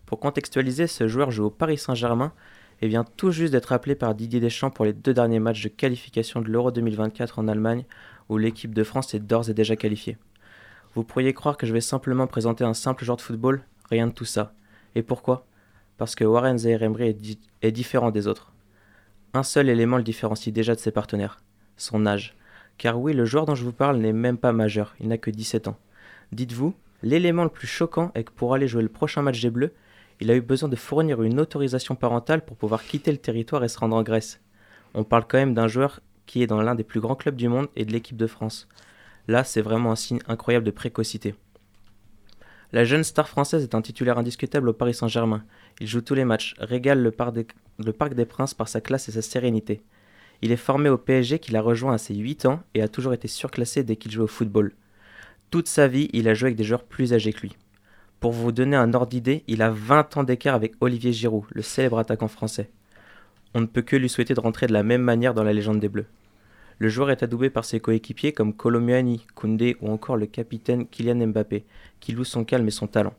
Pour 0.07 0.21
contextualiser, 0.21 0.87
ce 0.87 1.09
joueur 1.09 1.33
joue 1.33 1.47
au 1.47 1.51
Paris 1.51 1.79
Saint-Germain 1.79 2.33
et 2.81 2.87
vient 2.87 3.05
tout 3.17 3.33
juste 3.33 3.53
d'être 3.53 3.73
appelé 3.73 3.97
par 3.97 4.15
Didier 4.15 4.39
Deschamps 4.39 4.71
pour 4.71 4.85
les 4.85 4.93
deux 4.93 5.15
derniers 5.15 5.41
matchs 5.41 5.65
de 5.65 5.69
qualification 5.69 6.41
de 6.41 6.49
l'Euro 6.49 6.71
2024 6.71 7.41
en 7.41 7.49
Allemagne, 7.49 7.85
où 8.31 8.39
l'équipe 8.39 8.73
de 8.75 8.85
France 8.85 9.13
est 9.15 9.21
d'ores 9.21 9.51
et 9.51 9.55
déjà 9.55 9.77
qualifiée. 9.77 10.17
Vous 10.95 11.05
pourriez 11.05 11.35
croire 11.35 11.57
que 11.57 11.67
je 11.67 11.73
vais 11.73 11.81
simplement 11.81 12.27
présenter 12.27 12.65
un 12.65 12.75
simple 12.75 13.05
joueur 13.05 13.17
de 13.17 13.23
football, 13.23 13.63
rien 13.91 14.07
de 14.07 14.13
tout 14.13 14.25
ça. 14.25 14.53
Et 14.95 15.03
pourquoi? 15.03 15.47
Parce 15.99 16.15
que 16.15 16.25
Warren 16.25 16.59
Zaire 16.59 16.83
Emery 16.83 17.09
est, 17.09 17.13
di- 17.13 17.39
est 17.63 17.73
différent 17.73 18.11
des 18.11 18.27
autres. 18.27 18.53
Un 19.35 19.43
seul 19.43 19.69
élément 19.69 19.97
le 19.99 20.03
différencie 20.03 20.53
déjà 20.53 20.75
de 20.75 20.81
ses 20.81 20.91
partenaires, 20.91 21.41
son 21.77 22.07
âge. 22.07 22.35
Car 22.79 22.99
oui, 22.99 23.13
le 23.13 23.25
joueur 23.25 23.45
dont 23.47 23.55
je 23.55 23.63
vous 23.65 23.73
parle 23.73 23.99
n'est 23.99 24.13
même 24.13 24.39
pas 24.39 24.53
majeur, 24.53 24.95
il 25.01 25.09
n'a 25.09 25.19
que 25.19 25.31
17 25.31 25.69
ans. 25.69 25.77
Dites-vous, 26.33 26.75
l'élément 27.03 27.45
le 27.45 27.51
plus 27.51 27.67
choquant 27.67 28.11
est 28.15 28.25
que 28.25 28.33
pour 28.33 28.55
aller 28.55 28.67
jouer 28.67 28.83
le 28.83 28.89
prochain 28.89 29.23
match 29.23 29.41
des 29.41 29.51
Bleus, 29.51 29.73
il 30.21 30.31
a 30.31 30.35
eu 30.35 30.41
besoin 30.41 30.69
de 30.69 30.77
fournir 30.77 31.23
une 31.23 31.39
autorisation 31.41 31.95
parentale 31.95 32.45
pour 32.45 32.57
pouvoir 32.57 32.83
quitter 32.83 33.13
le 33.13 33.19
territoire 33.19 33.63
et 33.65 33.69
se 33.69 33.79
rendre 33.79 33.97
en 33.97 34.03
Grèce. 34.03 34.41
On 34.95 35.05
parle 35.05 35.25
quand 35.29 35.39
même 35.39 35.55
d'un 35.55 35.69
joueur 35.69 36.01
qui 36.31 36.45
est 36.45 36.47
dans 36.47 36.63
l'un 36.63 36.77
des 36.77 36.85
plus 36.85 37.01
grands 37.01 37.17
clubs 37.17 37.35
du 37.35 37.49
monde 37.49 37.67
et 37.75 37.85
de 37.85 37.91
l'équipe 37.91 38.17
de 38.17 38.29
France. 38.29 38.69
Là, 39.27 39.43
c'est 39.43 39.63
vraiment 39.63 39.91
un 39.91 39.97
signe 39.97 40.21
incroyable 40.29 40.65
de 40.65 40.71
précocité. 40.71 41.35
La 42.71 42.85
jeune 42.85 43.03
star 43.03 43.29
française 43.29 43.65
est 43.65 43.75
un 43.75 43.83
titulaire 43.83 44.17
indiscutable 44.17 44.69
au 44.69 44.73
Paris 44.73 44.95
Saint-Germain. 44.95 45.43
Il 45.81 45.89
joue 45.89 46.03
tous 46.03 46.15
les 46.15 46.25
matchs, 46.25 46.55
régale 46.61 47.03
le 47.03 47.11
Parc, 47.11 48.15
des, 48.15 48.25
Princes 48.27 48.55
par 48.55 48.69
sa 48.69 48.81
classe 48.81 49.09
et 49.09 49.13
sa 49.13 49.23
sérénité. 49.23 49.83
Il 50.41 50.53
est 50.53 50.57
formé 50.57 50.89
au 50.89 50.99
PSG 50.99 51.41
qu'il 51.41 51.57
a 51.57 51.61
rejoint 51.61 51.95
à 51.95 51.99
ses 51.99 52.15
8 52.15 52.47
ans 52.47 52.63
et 52.75 52.83
a 52.83 52.87
toujours 52.87 53.13
été 53.13 53.27
surclassé 53.27 53.83
dès 53.83 53.97
qu'il 53.97 54.13
jouait 54.13 54.23
au 54.23 54.29
football. 54.29 54.73
Toute 55.51 55.67
sa 55.67 55.89
vie, 55.89 56.11
il 56.13 56.29
a 56.29 56.35
joué 56.35 56.47
avec 56.47 56.57
des 56.57 56.63
joueurs 56.63 56.85
plus 56.85 57.13
âgés 57.13 57.33
que 57.33 57.41
lui. 57.41 57.57
Pour 58.21 58.31
vous 58.31 58.53
donner 58.53 58.77
un 58.77 58.95
ordre 58.95 59.09
d'idée, 59.09 59.43
il 59.49 59.63
a 59.63 59.71
20 59.71 60.19
ans 60.19 60.23
d'écart 60.23 60.55
avec 60.55 60.75
Olivier 60.81 61.13
Giroud, 61.13 61.47
le 61.51 61.63
célèbre 61.63 61.99
attaquant 61.99 62.29
français. 62.29 62.71
On 63.53 63.61
ne 63.61 63.67
peut 63.67 63.83
que 63.83 63.97
lui 63.97 64.09
souhaiter 64.09 64.35
de 64.35 64.41
rentrer 64.41 64.69
de 64.69 64.73
la 64.73 64.85
même 64.85 65.03
manière 65.03 65.35
dans 65.35 65.43
la 65.43 65.53
légende 65.53 65.81
des 65.81 65.89
Bleus. 65.89 66.07
Le 66.81 66.89
joueur 66.89 67.11
est 67.11 67.23
adoubé 67.23 67.51
par 67.51 67.67
ses 67.67 67.79
coéquipiers 67.79 68.33
comme 68.33 68.55
Colomuani, 68.55 69.27
Koundé 69.35 69.77
ou 69.83 69.91
encore 69.91 70.17
le 70.17 70.25
capitaine 70.25 70.87
Kylian 70.87 71.27
Mbappé, 71.27 71.67
qui 72.01 72.13
loue 72.13 72.25
son 72.25 72.43
calme 72.43 72.67
et 72.69 72.71
son 72.71 72.87
talent. 72.87 73.13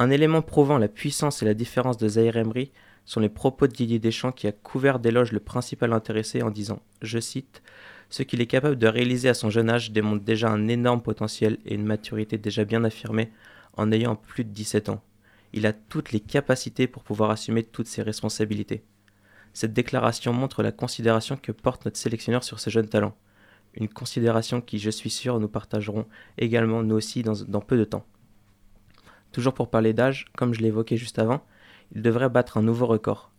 Un 0.00 0.10
élément 0.10 0.42
prouvant 0.42 0.78
la 0.78 0.88
puissance 0.88 1.42
et 1.42 1.46
la 1.46 1.54
différence 1.54 1.96
de 1.96 2.08
Zaire 2.08 2.36
Emery 2.36 2.72
sont 3.04 3.20
les 3.20 3.28
propos 3.28 3.68
de 3.68 3.72
Didier 3.72 4.00
Deschamps 4.00 4.32
qui 4.32 4.48
a 4.48 4.52
couvert 4.52 4.98
d'éloges 4.98 5.30
le 5.30 5.38
principal 5.38 5.92
intéressé 5.92 6.42
en 6.42 6.50
disant, 6.50 6.82
je 7.02 7.20
cite, 7.20 7.62
Ce 8.10 8.24
qu'il 8.24 8.40
est 8.40 8.46
capable 8.46 8.76
de 8.76 8.88
réaliser 8.88 9.28
à 9.28 9.34
son 9.34 9.48
jeune 9.48 9.70
âge 9.70 9.92
démontre 9.92 10.24
déjà 10.24 10.50
un 10.50 10.66
énorme 10.66 11.02
potentiel 11.02 11.58
et 11.64 11.76
une 11.76 11.86
maturité 11.86 12.36
déjà 12.36 12.64
bien 12.64 12.82
affirmée 12.82 13.30
en 13.76 13.92
ayant 13.92 14.16
plus 14.16 14.42
de 14.42 14.50
17 14.50 14.88
ans. 14.88 15.04
Il 15.52 15.66
a 15.66 15.72
toutes 15.72 16.10
les 16.10 16.20
capacités 16.20 16.88
pour 16.88 17.04
pouvoir 17.04 17.30
assumer 17.30 17.62
toutes 17.62 17.86
ses 17.86 18.02
responsabilités. 18.02 18.82
Cette 19.54 19.72
déclaration 19.72 20.32
montre 20.32 20.62
la 20.62 20.72
considération 20.72 21.36
que 21.36 21.52
porte 21.52 21.84
notre 21.84 21.98
sélectionneur 21.98 22.44
sur 22.44 22.60
ces 22.60 22.70
jeunes 22.70 22.88
talents. 22.88 23.16
Une 23.74 23.88
considération 23.88 24.60
qui, 24.60 24.78
je 24.78 24.90
suis 24.90 25.10
sûr, 25.10 25.40
nous 25.40 25.48
partagerons 25.48 26.06
également 26.38 26.82
nous 26.82 26.96
aussi 26.96 27.22
dans, 27.22 27.34
dans 27.46 27.60
peu 27.60 27.76
de 27.76 27.84
temps. 27.84 28.04
Toujours 29.32 29.54
pour 29.54 29.70
parler 29.70 29.92
d'âge, 29.92 30.26
comme 30.36 30.52
je 30.52 30.62
évoqué 30.62 30.96
juste 30.96 31.18
avant, 31.18 31.42
il 31.94 32.02
devrait 32.02 32.28
battre 32.28 32.58
un 32.58 32.62
nouveau 32.62 32.86
record. 32.86 33.30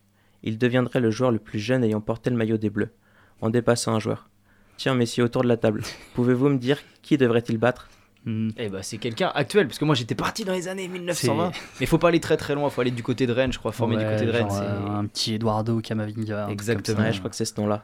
Il 0.41 0.57
deviendrait 0.57 0.99
le 0.99 1.11
joueur 1.11 1.32
le 1.32 1.39
plus 1.39 1.59
jeune 1.59 1.84
ayant 1.84 2.01
porté 2.01 2.30
le 2.30 2.36
maillot 2.36 2.57
des 2.57 2.70
Bleus, 2.70 2.93
en 3.41 3.49
dépassant 3.49 3.93
un 3.93 3.99
joueur. 3.99 4.30
Tiens, 4.78 4.95
messieurs, 4.95 5.24
autour 5.24 5.43
de 5.43 5.47
la 5.47 5.57
table, 5.57 5.84
pouvez-vous 6.16 6.49
me 6.49 6.57
dire 6.57 6.80
qui 7.01 7.18
devrait-il 7.18 7.57
battre? 7.57 7.89
Eh 8.26 8.69
bah 8.69 8.84
c'est 8.84 8.97
quelqu'un 8.97 9.32
actuel, 9.36 9.67
parce 9.67 9.78
que 9.80 9.86
moi 9.86 9.95
j'étais 9.95 10.15
parti 10.15 10.45
dans 10.45 10.53
les 10.53 10.67
années 10.67 10.88
1920. 10.88 11.51
Mais 11.80 11.86
faut 11.86 11.97
pas 11.97 12.07
aller 12.07 12.19
très 12.21 12.38
très 12.38 12.55
loin, 12.55 12.69
faut 12.69 12.82
aller 12.82 12.91
du 12.91 13.03
côté 13.03 13.28
de 13.28 13.34
Rennes, 13.34 13.51
je 13.51 13.59
crois, 13.59 13.71
formé 13.71 13.97
du 13.97 14.05
côté 14.05 14.26
de 14.26 14.32
Rennes. 14.32 14.47
euh, 14.51 14.88
un 14.88 15.05
petit 15.05 15.34
Eduardo 15.36 15.80
Camavinga. 15.82 16.47
Exactement. 16.49 17.01
Ouais, 17.01 17.11
je 17.11 17.19
crois 17.19 17.30
que 17.30 17.36
c'est 17.36 17.45
ce 17.45 17.59
nom-là. 17.59 17.84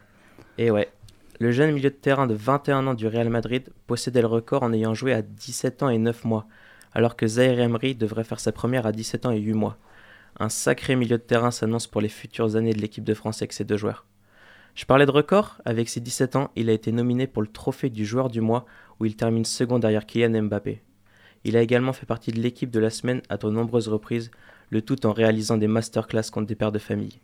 Et 0.56 0.70
ouais. 0.70 0.90
Le 1.40 1.52
jeune 1.52 1.72
milieu 1.72 1.88
de 1.90 1.94
terrain 1.94 2.26
de 2.26 2.34
21 2.34 2.86
ans 2.86 2.94
du 2.94 3.06
Real 3.06 3.30
Madrid 3.30 3.70
possédait 3.86 4.20
le 4.20 4.26
record 4.26 4.62
en 4.62 4.72
ayant 4.74 4.92
joué 4.92 5.14
à 5.14 5.22
17 5.22 5.82
ans 5.82 5.88
et 5.88 5.96
9 5.98 6.24
mois, 6.24 6.46
alors 6.92 7.16
que 7.16 7.26
Zaire 7.26 7.58
Emery 7.60 7.94
devrait 7.94 8.24
faire 8.24 8.40
sa 8.40 8.52
première 8.52 8.84
à 8.86 8.92
17 8.92 9.26
ans 9.26 9.30
et 9.30 9.38
8 9.40 9.54
mois. 9.54 9.78
Un 10.38 10.48
sacré 10.50 10.96
milieu 10.96 11.16
de 11.16 11.22
terrain 11.22 11.50
s'annonce 11.50 11.86
pour 11.86 12.00
les 12.00 12.08
futures 12.10 12.56
années 12.56 12.72
de 12.74 12.80
l'équipe 12.80 13.04
de 13.04 13.14
France 13.14 13.40
avec 13.42 13.52
ces 13.52 13.64
deux 13.64 13.76
joueurs. 13.78 14.04
Je 14.74 14.84
parlais 14.84 15.06
de 15.06 15.10
record, 15.10 15.56
avec 15.64 15.88
ses 15.88 16.00
17 16.00 16.36
ans, 16.36 16.50
il 16.56 16.68
a 16.70 16.72
été 16.72 16.92
nominé 16.92 17.26
pour 17.26 17.42
le 17.42 17.48
trophée 17.48 17.90
du 17.90 18.04
joueur 18.06 18.28
du 18.28 18.40
mois 18.40 18.66
où 19.00 19.06
il 19.06 19.16
termine 19.16 19.44
second 19.44 19.78
derrière 19.78 20.06
Kylian 20.06 20.42
Mbappé. 20.42 20.82
Il 21.44 21.56
a 21.56 21.62
également 21.62 21.94
fait 21.94 22.06
partie 22.06 22.32
de 22.32 22.40
l'équipe 22.40 22.70
de 22.70 22.78
la 22.78 22.90
semaine 22.90 23.22
à 23.30 23.38
de 23.38 23.48
nombreuses 23.48 23.88
reprises, 23.88 24.30
le 24.68 24.82
tout 24.82 25.06
en 25.06 25.12
réalisant 25.12 25.56
des 25.56 25.66
masterclass 25.66 26.30
contre 26.30 26.46
des 26.46 26.54
pères 26.54 26.70
de 26.70 26.78
famille. 26.78 27.18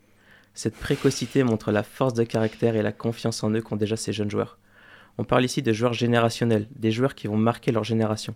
Cette 0.53 0.75
précocité 0.75 1.43
montre 1.43 1.71
la 1.71 1.83
force 1.83 2.15
de 2.15 2.23
caractère 2.23 2.75
et 2.75 2.81
la 2.81 2.91
confiance 2.91 3.43
en 3.43 3.51
eux 3.51 3.61
qu'ont 3.61 3.75
déjà 3.75 3.95
ces 3.95 4.11
jeunes 4.11 4.31
joueurs. 4.31 4.57
On 5.19 5.23
parle 5.23 5.45
ici 5.45 5.61
de 5.61 5.71
joueurs 5.71 5.93
générationnels, 5.93 6.67
des 6.75 6.91
joueurs 6.91 7.13
qui 7.13 7.27
vont 7.27 7.37
marquer 7.37 7.71
leur 7.71 7.83
génération. 7.83 8.35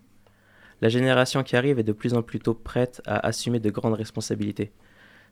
La 0.81 0.89
génération 0.89 1.43
qui 1.43 1.55
arrive 1.55 1.79
est 1.79 1.83
de 1.83 1.91
plus 1.91 2.13
en 2.13 2.21
plus 2.21 2.39
tôt 2.39 2.53
prête 2.53 3.01
à 3.05 3.25
assumer 3.25 3.59
de 3.59 3.69
grandes 3.69 3.93
responsabilités. 3.93 4.71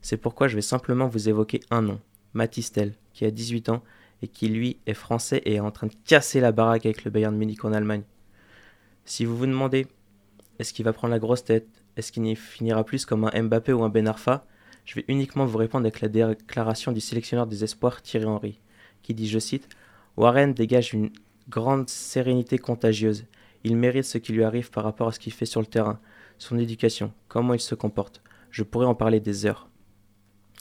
C'est 0.01 0.17
pourquoi 0.17 0.47
je 0.47 0.55
vais 0.55 0.61
simplement 0.61 1.07
vous 1.07 1.29
évoquer 1.29 1.59
un 1.69 1.81
nom, 1.81 1.99
Mathis 2.33 2.71
Tel, 2.71 2.93
qui 3.13 3.25
a 3.25 3.31
18 3.31 3.69
ans 3.69 3.83
et 4.21 4.27
qui 4.27 4.47
lui 4.47 4.77
est 4.85 4.93
français 4.93 5.41
et 5.45 5.55
est 5.55 5.59
en 5.59 5.71
train 5.71 5.87
de 5.87 5.95
casser 6.05 6.39
la 6.39 6.51
baraque 6.51 6.85
avec 6.85 7.03
le 7.03 7.11
Bayern 7.11 7.35
Munich 7.35 7.63
en 7.63 7.73
Allemagne. 7.73 8.03
Si 9.05 9.25
vous 9.25 9.37
vous 9.37 9.45
demandez, 9.45 9.87
est-ce 10.59 10.73
qu'il 10.73 10.85
va 10.85 10.93
prendre 10.93 11.11
la 11.11 11.19
grosse 11.19 11.43
tête? 11.43 11.67
Est-ce 11.95 12.11
qu'il 12.11 12.35
finira 12.35 12.83
plus 12.83 13.05
comme 13.05 13.29
un 13.31 13.43
Mbappé 13.43 13.73
ou 13.73 13.83
un 13.83 13.89
Ben 13.89 14.07
Arfa? 14.07 14.45
Je 14.85 14.95
vais 14.95 15.05
uniquement 15.07 15.45
vous 15.45 15.57
répondre 15.57 15.85
avec 15.85 16.01
la 16.01 16.07
déclaration 16.07 16.91
du 16.91 16.99
sélectionneur 16.99 17.47
des 17.47 17.63
espoirs 17.63 18.01
Thierry 18.01 18.25
Henry, 18.25 18.59
qui 19.01 19.13
dit, 19.13 19.27
je 19.27 19.39
cite, 19.39 19.69
Warren 20.17 20.53
dégage 20.53 20.93
une 20.93 21.11
grande 21.47 21.89
sérénité 21.89 22.57
contagieuse. 22.57 23.25
Il 23.63 23.77
mérite 23.77 24.05
ce 24.05 24.17
qui 24.17 24.33
lui 24.33 24.43
arrive 24.43 24.69
par 24.69 24.83
rapport 24.83 25.07
à 25.07 25.11
ce 25.11 25.19
qu'il 25.19 25.33
fait 25.33 25.45
sur 25.45 25.61
le 25.61 25.67
terrain, 25.67 25.99
son 26.37 26.57
éducation, 26.57 27.13
comment 27.27 27.53
il 27.53 27.59
se 27.59 27.75
comporte. 27.75 28.21
Je 28.51 28.63
pourrais 28.63 28.85
en 28.85 28.95
parler 28.95 29.19
des 29.19 29.45
heures. 29.45 29.69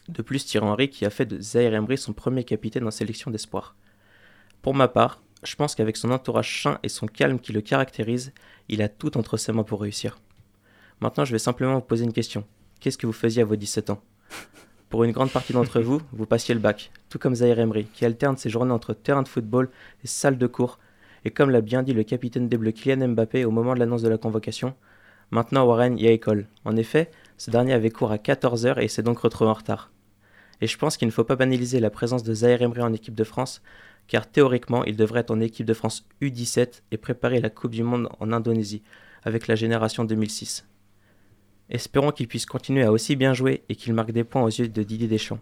De 0.09 0.23
plus, 0.23 0.47
Thierry 0.47 0.67
Henry 0.67 0.89
qui 0.89 1.05
a 1.05 1.11
fait 1.11 1.27
de 1.27 1.41
Zaire 1.41 1.75
Emery 1.75 1.99
son 1.99 2.13
premier 2.13 2.45
capitaine 2.45 2.87
en 2.87 2.91
sélection 2.91 3.31
d'espoir. 3.31 3.77
Pour 4.63 4.75
ma 4.75 4.89
part, 4.89 5.21
je 5.45 5.55
pense 5.55 5.75
qu'avec 5.75 5.97
son 5.97 6.11
entourage 6.11 6.63
sain 6.63 6.79
et 6.83 6.89
son 6.89 7.07
calme 7.07 7.39
qui 7.39 7.53
le 7.53 7.61
caractérise, 7.61 8.33
il 8.69 8.83
a 8.83 8.89
tout 8.89 9.17
entre 9.19 9.37
ses 9.37 9.53
mains 9.53 9.63
pour 9.63 9.83
réussir. 9.83 10.19
Maintenant, 11.01 11.25
je 11.25 11.33
vais 11.33 11.39
simplement 11.39 11.75
vous 11.75 11.81
poser 11.81 12.05
une 12.05 12.13
question. 12.13 12.45
Qu'est-ce 12.81 12.99
que 12.99 13.07
vous 13.07 13.13
faisiez 13.13 13.43
à 13.43 13.45
vos 13.45 13.57
17 13.57 13.91
ans? 13.91 14.03
Pour 14.89 15.05
une 15.05 15.13
grande 15.13 15.31
partie 15.31 15.53
d'entre 15.53 15.81
vous, 15.81 16.01
vous 16.13 16.27
passiez 16.27 16.55
le 16.55 16.61
bac, 16.61 16.91
tout 17.11 17.19
comme 17.19 17.35
Zaire 17.35 17.59
Emery, 17.59 17.85
qui 17.93 18.07
alterne 18.07 18.39
ses 18.39 18.49
journées 18.49 18.73
entre 18.73 18.95
terrain 18.95 19.23
de 19.23 19.29
football 19.29 19.69
et 20.03 20.07
salle 20.07 20.39
de 20.39 20.47
cours, 20.47 20.79
et 21.25 21.31
comme 21.31 21.51
l'a 21.51 21.61
bien 21.61 21.83
dit 21.83 21.93
le 21.93 22.05
capitaine 22.05 22.49
des 22.49 22.57
Bleus 22.57 22.73
Kylian 22.73 23.09
Mbappé 23.09 23.45
au 23.45 23.51
moment 23.51 23.75
de 23.75 23.81
l'annonce 23.81 24.03
de 24.03 24.09
la 24.09 24.17
convocation, 24.17 24.75
maintenant 25.31 25.67
Warren 25.67 25.99
y 25.99 26.09
a 26.09 26.11
école. 26.11 26.47
En 26.65 26.77
effet, 26.77 27.11
ce 27.37 27.51
dernier 27.51 27.75
avait 27.75 27.91
cours 27.91 28.13
à 28.13 28.17
14h 28.17 28.81
et 28.81 28.89
s'est 28.89 29.03
donc 29.03 29.19
retrouvé 29.19 29.51
en 29.51 29.55
retard. 29.55 29.91
Et 30.61 30.67
je 30.67 30.77
pense 30.77 30.97
qu'il 30.97 31.07
ne 31.07 31.13
faut 31.13 31.25
pas 31.25 31.37
banaliser 31.37 31.81
la 31.81 31.91
présence 31.91 32.23
de 32.23 32.35
Zaire 32.35 32.63
Emery 32.63 32.83
en 32.83 32.93
équipe 32.93 33.15
de 33.15 33.25
France, 33.25 33.63
car 34.09 34.29
théoriquement, 34.29 34.85
il 34.85 34.97
devrait 34.97 35.21
être 35.21 35.31
en 35.31 35.41
équipe 35.41 35.67
de 35.67 35.75
France 35.75 36.07
U17 36.23 36.83
et 36.91 36.97
préparer 36.97 37.41
la 37.41 37.51
Coupe 37.51 37.73
du 37.73 37.83
Monde 37.83 38.09
en 38.19 38.33
Indonésie, 38.33 38.83
avec 39.23 39.47
la 39.47 39.55
génération 39.55 40.05
2006. 40.05 40.67
Espérons 41.71 42.13
qu'il 42.13 42.29
puisse 42.29 42.47
continuer 42.47 42.83
à 42.83 42.93
aussi 42.93 43.15
bien 43.15 43.35
jouer 43.35 43.63
et 43.69 43.77
qu'il 43.77 43.93
marque 43.93 44.13
des 44.13 44.25
points 44.25 44.43
aux 44.43 44.49
yeux 44.49 44.69
de 44.69 44.83
Didier 44.83 45.07
Deschamps. 45.07 45.41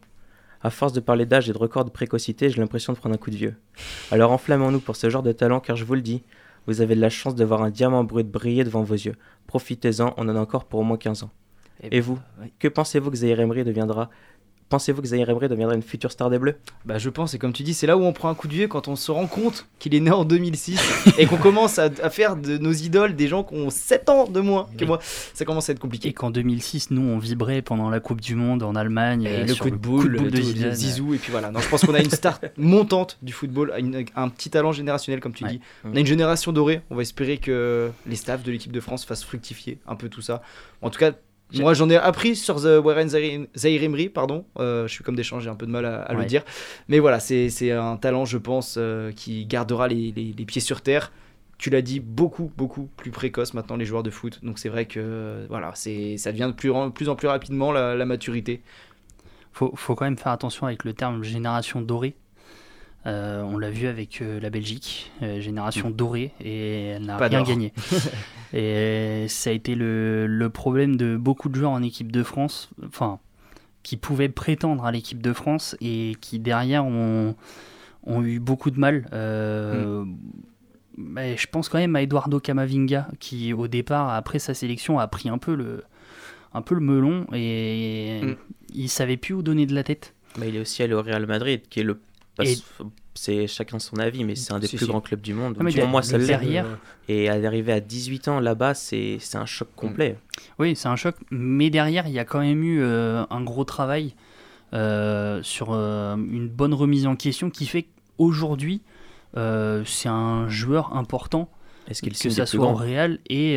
À 0.61 0.71
force 0.71 0.93
de 0.93 1.01
parler 1.01 1.27
d'âge 1.27 1.49
et 1.49 1.53
de 1.53 1.59
record 1.59 1.85
de 1.85 1.91
précocité, 1.91 2.51
j'ai 2.51 2.61
l'impression 2.61 2.93
de 2.93 2.99
prendre 2.99 3.15
un 3.15 3.19
coup 3.19 3.31
de 3.31 3.37
vieux. 3.37 3.55
Alors 4.11 4.33
enflammons-nous 4.33 4.81
pour 4.81 4.97
ce 4.97 5.09
genre 5.09 5.23
de 5.23 5.33
talent, 5.33 5.61
car 5.61 5.77
je 5.77 5.85
vous 5.85 5.95
le 5.95 6.01
dis, 6.01 6.23
vous 6.67 6.81
avez 6.81 6.97
de 6.97 7.01
la 7.01 7.11
chance 7.11 7.37
de 7.37 7.45
voir 7.45 7.63
un 7.63 7.71
diamant 7.71 8.03
brut 8.03 8.29
briller 8.29 8.65
devant 8.65 8.83
vos 8.83 8.95
yeux. 8.95 9.15
Profitez-en, 9.47 10.15
on 10.17 10.29
en 10.29 10.35
a 10.35 10.41
encore 10.41 10.65
pour 10.65 10.81
au 10.81 10.83
moins 10.83 10.97
15 10.97 11.23
ans. 11.23 11.31
Eh 11.83 11.99
Et 11.99 12.01
vous, 12.01 12.19
que 12.59 12.69
pensez-vous 12.69 13.11
que 13.11 13.17
Zaire 13.17 13.39
Emery 13.39 13.63
deviendra 13.63 14.11
pensez-vous 14.69 15.03
que 15.03 15.09
Zahir 15.09 15.29
Emery 15.31 15.49
deviendra 15.49 15.75
une 15.75 15.83
future 15.83 16.11
star 16.13 16.31
des 16.31 16.39
Bleus? 16.39 16.57
Bah 16.85 16.99
je 16.99 17.09
pense, 17.11 17.35
et 17.35 17.39
comme 17.39 17.53
tu 17.53 17.63
dis, 17.63 17.75
c'est 17.75 17.87
là 17.87 17.97
où 17.97 18.03
on 18.03 18.13
prend 18.13 18.29
un 18.29 18.35
coup 18.35 18.49
de 18.49 18.53
vieux 18.53 18.69
quand 18.69 18.89
on 18.89 18.97
se 18.97 19.11
rend 19.11 19.27
compte 19.27 19.67
qu'il 19.79 19.95
est 19.95 20.01
né 20.01 20.11
en 20.11 20.25
2006 20.25 20.79
et 21.19 21.27
qu'on 21.27 21.37
commence 21.37 21.79
à, 21.79 21.89
à 22.03 22.11
faire 22.11 22.37
de 22.37 22.59
nos 22.59 22.73
idoles 22.73 23.15
des 23.17 23.29
gens 23.29 23.45
qui 23.45 23.55
ont 23.55 23.71
7 23.71 24.09
ans 24.09 24.25
de 24.27 24.41
moins 24.41 24.67
que 24.79 24.85
moi. 24.85 24.99
Ça 25.35 25.45
commence 25.45 25.69
à 25.69 25.73
être 25.73 25.79
compliqué. 25.79 26.09
Et 26.09 26.13
qu'en 26.13 26.31
2006, 26.31 26.91
nous, 26.91 27.03
on 27.03 27.19
vibrait 27.19 27.63
pendant 27.63 27.91
la 27.91 28.01
Coupe 28.01 28.21
du 28.21 28.35
Monde 28.35 28.63
en 28.63 28.75
Allemagne. 28.75 29.25
Et 29.25 29.29
euh, 29.29 29.45
le 29.45 29.55
sur 29.55 29.65
coup 29.65 29.71
de 29.71 29.77
boule, 29.77 30.31
de 30.31 30.41
Zidane. 30.41 30.73
Zizou, 30.75 31.15
et 31.15 31.19
puis 31.19 31.31
voilà. 31.31 31.51
Non, 31.51 31.61
je 31.61 31.69
pense 31.69 31.83
qu'on 31.85 31.95
a 31.95 32.01
une 32.01 32.11
star 32.11 32.41
montante 32.57 33.19
du 33.23 33.33
football, 33.33 33.73
une- 33.79 34.05
un 34.17 34.29
petit 34.29 34.51
talent 34.51 34.73
générationnel, 34.73 35.21
comme 35.21 35.33
tu 35.35 35.45
dis. 35.45 35.61
On 35.85 35.95
a 35.95 36.01
une 36.01 36.07
génération 36.07 36.53
dorée. 36.53 36.81
On 36.91 36.97
va 36.97 37.03
espérer 37.03 37.39
que 37.39 37.91
les 38.07 38.17
staffs 38.17 38.43
de 38.43 38.51
l'équipe 38.53 38.73
de 38.73 38.81
France 38.81 39.05
fassent 39.05 39.25
fructifier 39.25 39.79
un 39.87 39.95
peu 39.97 40.09
tout 40.09 40.23
ça. 40.23 40.43
En 40.83 40.91
tout 40.91 40.99
cas, 40.99 41.13
moi 41.63 41.75
j'en 41.75 41.89
ai 41.91 41.97
appris 41.97 42.35
sur 42.37 42.57
The 42.61 42.81
Warren 42.85 43.09
Emery, 43.85 44.09
pardon. 44.09 44.45
Euh, 44.59 44.87
je 44.89 44.93
suis 44.93 45.05
comme 45.05 45.15
Deschamps, 45.17 45.41
j'ai 45.41 45.49
un 45.51 45.55
peu 45.55 45.67
de 45.67 45.71
mal 45.71 45.85
à, 45.87 46.03
à 46.03 46.13
le 46.15 46.25
dire. 46.27 46.43
Mais 46.89 46.99
voilà, 46.99 47.21
c'est 47.21 47.51
c'est 47.51 47.71
un 47.71 47.97
talent, 47.97 48.25
je 48.25 48.39
pense, 48.39 48.77
euh, 48.79 49.13
qui 49.13 49.47
gardera 49.47 49.87
les, 49.89 50.13
les- 50.13 50.35
les 50.37 50.45
pieds 50.45 50.61
sur 50.61 50.81
terre. 50.83 51.13
Tu 51.59 51.71
l'as 51.71 51.81
dit, 51.83 52.01
beaucoup, 52.01 52.51
beaucoup 52.57 52.91
plus 52.97 53.11
précoce 53.11 53.55
maintenant 53.55 53.77
les 53.77 53.87
joueurs 53.87 54.03
de 54.03 54.11
foot. 54.11 54.41
Donc 54.45 54.59
c'est 54.59 54.69
vrai 54.69 54.85
que 54.87 55.01
euh, 55.01 55.47
voilà, 55.49 55.73
c'est 55.75 56.17
ça 56.19 56.31
devient 56.33 56.49
de 56.49 56.53
plus, 56.57 56.71
en- 56.71 56.91
plus 56.91 57.09
en 57.09 57.15
plus 57.17 57.29
rapidement 57.29 57.73
la, 57.73 57.95
la 57.95 58.05
maturité. 58.05 58.63
Faut, 59.53 59.73
faut 59.75 59.95
quand 59.95 60.05
même 60.05 60.19
faire 60.19 60.33
attention 60.33 60.67
avec 60.67 60.85
le 60.85 60.93
terme 60.93 61.23
génération 61.25 61.81
dorée. 61.81 62.15
Euh, 63.07 63.43
on 63.43 63.57
l'a 63.57 63.71
vu 63.71 63.87
avec 63.87 64.21
euh, 64.21 64.41
la 64.41 64.51
Belgique, 64.51 65.13
euh, 65.23 65.41
génération 65.41 65.91
dorée, 65.91 66.33
et 66.41 66.87
elle 66.89 67.05
n'a 67.05 67.17
Mm. 67.17 67.23
Rien 67.23 67.43
gagné. 67.45 67.73
et 68.53 69.27
ça 69.29 69.51
a 69.51 69.53
été 69.53 69.75
le, 69.77 70.27
le 70.27 70.51
problème 70.51 70.97
de 70.97 71.17
beaucoup 71.17 71.49
de 71.49 71.55
joueurs 71.55 71.71
en 71.71 71.83
équipe 71.83 72.11
de 72.11 72.23
France, 72.23 72.71
enfin, 72.85 73.21
qui 73.83 73.97
pouvaient 73.97 74.29
prétendre 74.29 74.85
à 74.85 74.91
l'équipe 74.93 75.23
de 75.23 75.33
France 75.33 75.77
et 75.81 76.17
qui 76.21 76.39
derrière 76.41 76.85
ont, 76.85 77.37
ont 78.05 78.23
eu 78.25 78.41
beaucoup 78.41 78.71
de 78.73 78.81
mal. 78.81 79.07
Mm. 79.13 80.17
mais 80.97 81.37
je 81.37 81.47
pense 81.47 81.69
quand 81.69 81.79
même 81.79 81.95
à 81.95 82.03
Eduardo 82.03 82.41
Camavinga, 82.41 83.09
qui 83.21 83.53
au 83.53 83.69
départ, 83.69 84.11
après 84.11 84.39
sa 84.41 84.55
sélection, 84.55 84.99
a 84.99 85.07
pris 85.07 85.29
un 85.29 85.39
peu 85.39 85.55
le, 85.55 85.85
un 86.55 86.63
peu 86.63 86.75
le 86.75 86.81
melon 86.81 87.27
et 87.33 88.21
Mm. 88.23 88.37
il 88.75 88.89
savait 88.89 89.17
plus 89.17 89.35
où 89.35 89.43
donner 89.43 89.67
de 89.67 89.75
la 89.75 89.85
tête. 89.85 90.15
Mais 90.39 90.49
il 90.49 90.57
est 90.57 90.61
aussi 90.61 90.83
allé 90.83 90.95
au 90.95 91.03
Real 91.03 91.25
Madrid, 91.27 91.63
qui 91.71 91.81
est 91.81 91.85
le. 91.85 92.01
Et- 92.45 92.57
C'est 93.19 93.47
chacun 93.47 93.79
son 93.79 93.97
avis, 93.97 94.25
mais 94.25 94.35
c'est 94.35 94.53
un 94.53 94.59
des 94.59 94.69
plus 94.69 94.77
si. 94.77 94.87
grands 94.87 95.01
clubs 95.01 95.23
du 95.23 95.33
monde. 95.33 95.57
Ah, 95.59 95.87
moi, 95.87 96.03
ça 96.03 96.19
derrière- 96.19 96.67
Et 97.09 97.29
d'arriver 97.29 97.73
à 97.73 97.81
18 97.81 98.29
ans 98.29 98.41
là-bas, 98.41 98.75
c'est 98.75 99.19
un 99.35 99.47
choc 99.47 99.69
complet. 99.75 100.19
Oui, 100.59 100.77
c'est 100.77 100.89
un 100.89 100.97
choc, 100.97 101.15
mais 101.31 101.71
derrière, 101.71 102.07
il 102.07 102.13
y 102.13 102.19
a 102.19 102.27
quand 102.27 102.41
même 102.41 102.63
eu 102.63 102.83
euh, 102.83 103.25
un 103.31 103.41
gros 103.43 103.65
travail 103.65 104.15
euh, 104.75 105.43
sur 105.43 105.69
euh, 105.73 106.15
une 106.17 106.49
bonne 106.49 106.75
remise 106.75 107.07
en 107.07 107.17
question 107.17 107.49
qui 107.49 107.65
fait 107.67 107.87
qu'aujourd'hui, 108.19 108.83
c'est 109.35 110.09
un 110.11 110.49
joueur 110.51 110.95
important, 110.95 111.51
Est-ce 111.89 112.03
qu'il 112.03 112.13
que 112.13 112.19
signe 112.19 112.31
ça 112.33 112.45
soit 112.45 112.59
au 112.61 112.73
grands? 112.73 112.75
Real 112.75 113.19
et, 113.31 113.55
et 113.55 113.57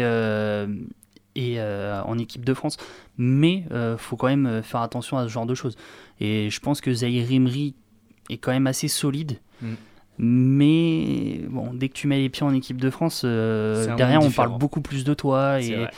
euh, 1.59 2.01
en 2.03 2.17
équipe 2.17 2.45
de 2.45 2.53
France. 2.53 2.77
Mais 3.17 3.65
il 3.71 3.95
faut 3.97 4.15
quand 4.15 4.27
même 4.27 4.61
faire 4.63 4.81
attention 4.81 5.17
à 5.17 5.23
ce 5.23 5.27
genre 5.29 5.45
de 5.45 5.55
choses. 5.55 5.75
Et 6.21 6.49
je 6.49 6.59
pense 6.61 6.79
que 6.81 6.93
Zahir 6.93 7.29
Emery 7.31 7.75
est 8.29 8.37
quand 8.37 8.51
même 8.51 8.67
assez 8.67 8.87
solide. 8.87 9.39
Mm. 9.61 9.73
Mais 10.21 11.41
bon, 11.49 11.73
dès 11.73 11.87
que 11.87 11.93
tu 11.93 12.07
mets 12.07 12.17
les 12.17 12.29
pieds 12.29 12.43
en 12.43 12.53
équipe 12.53 12.79
de 12.79 12.89
France, 12.89 13.21
euh, 13.23 13.95
derrière 13.95 14.21
on 14.21 14.31
parle 14.31 14.57
beaucoup 14.57 14.81
plus 14.81 15.05
de 15.05 15.13
toi. 15.13 15.61
Et 15.61 15.75
vrai. 15.75 15.91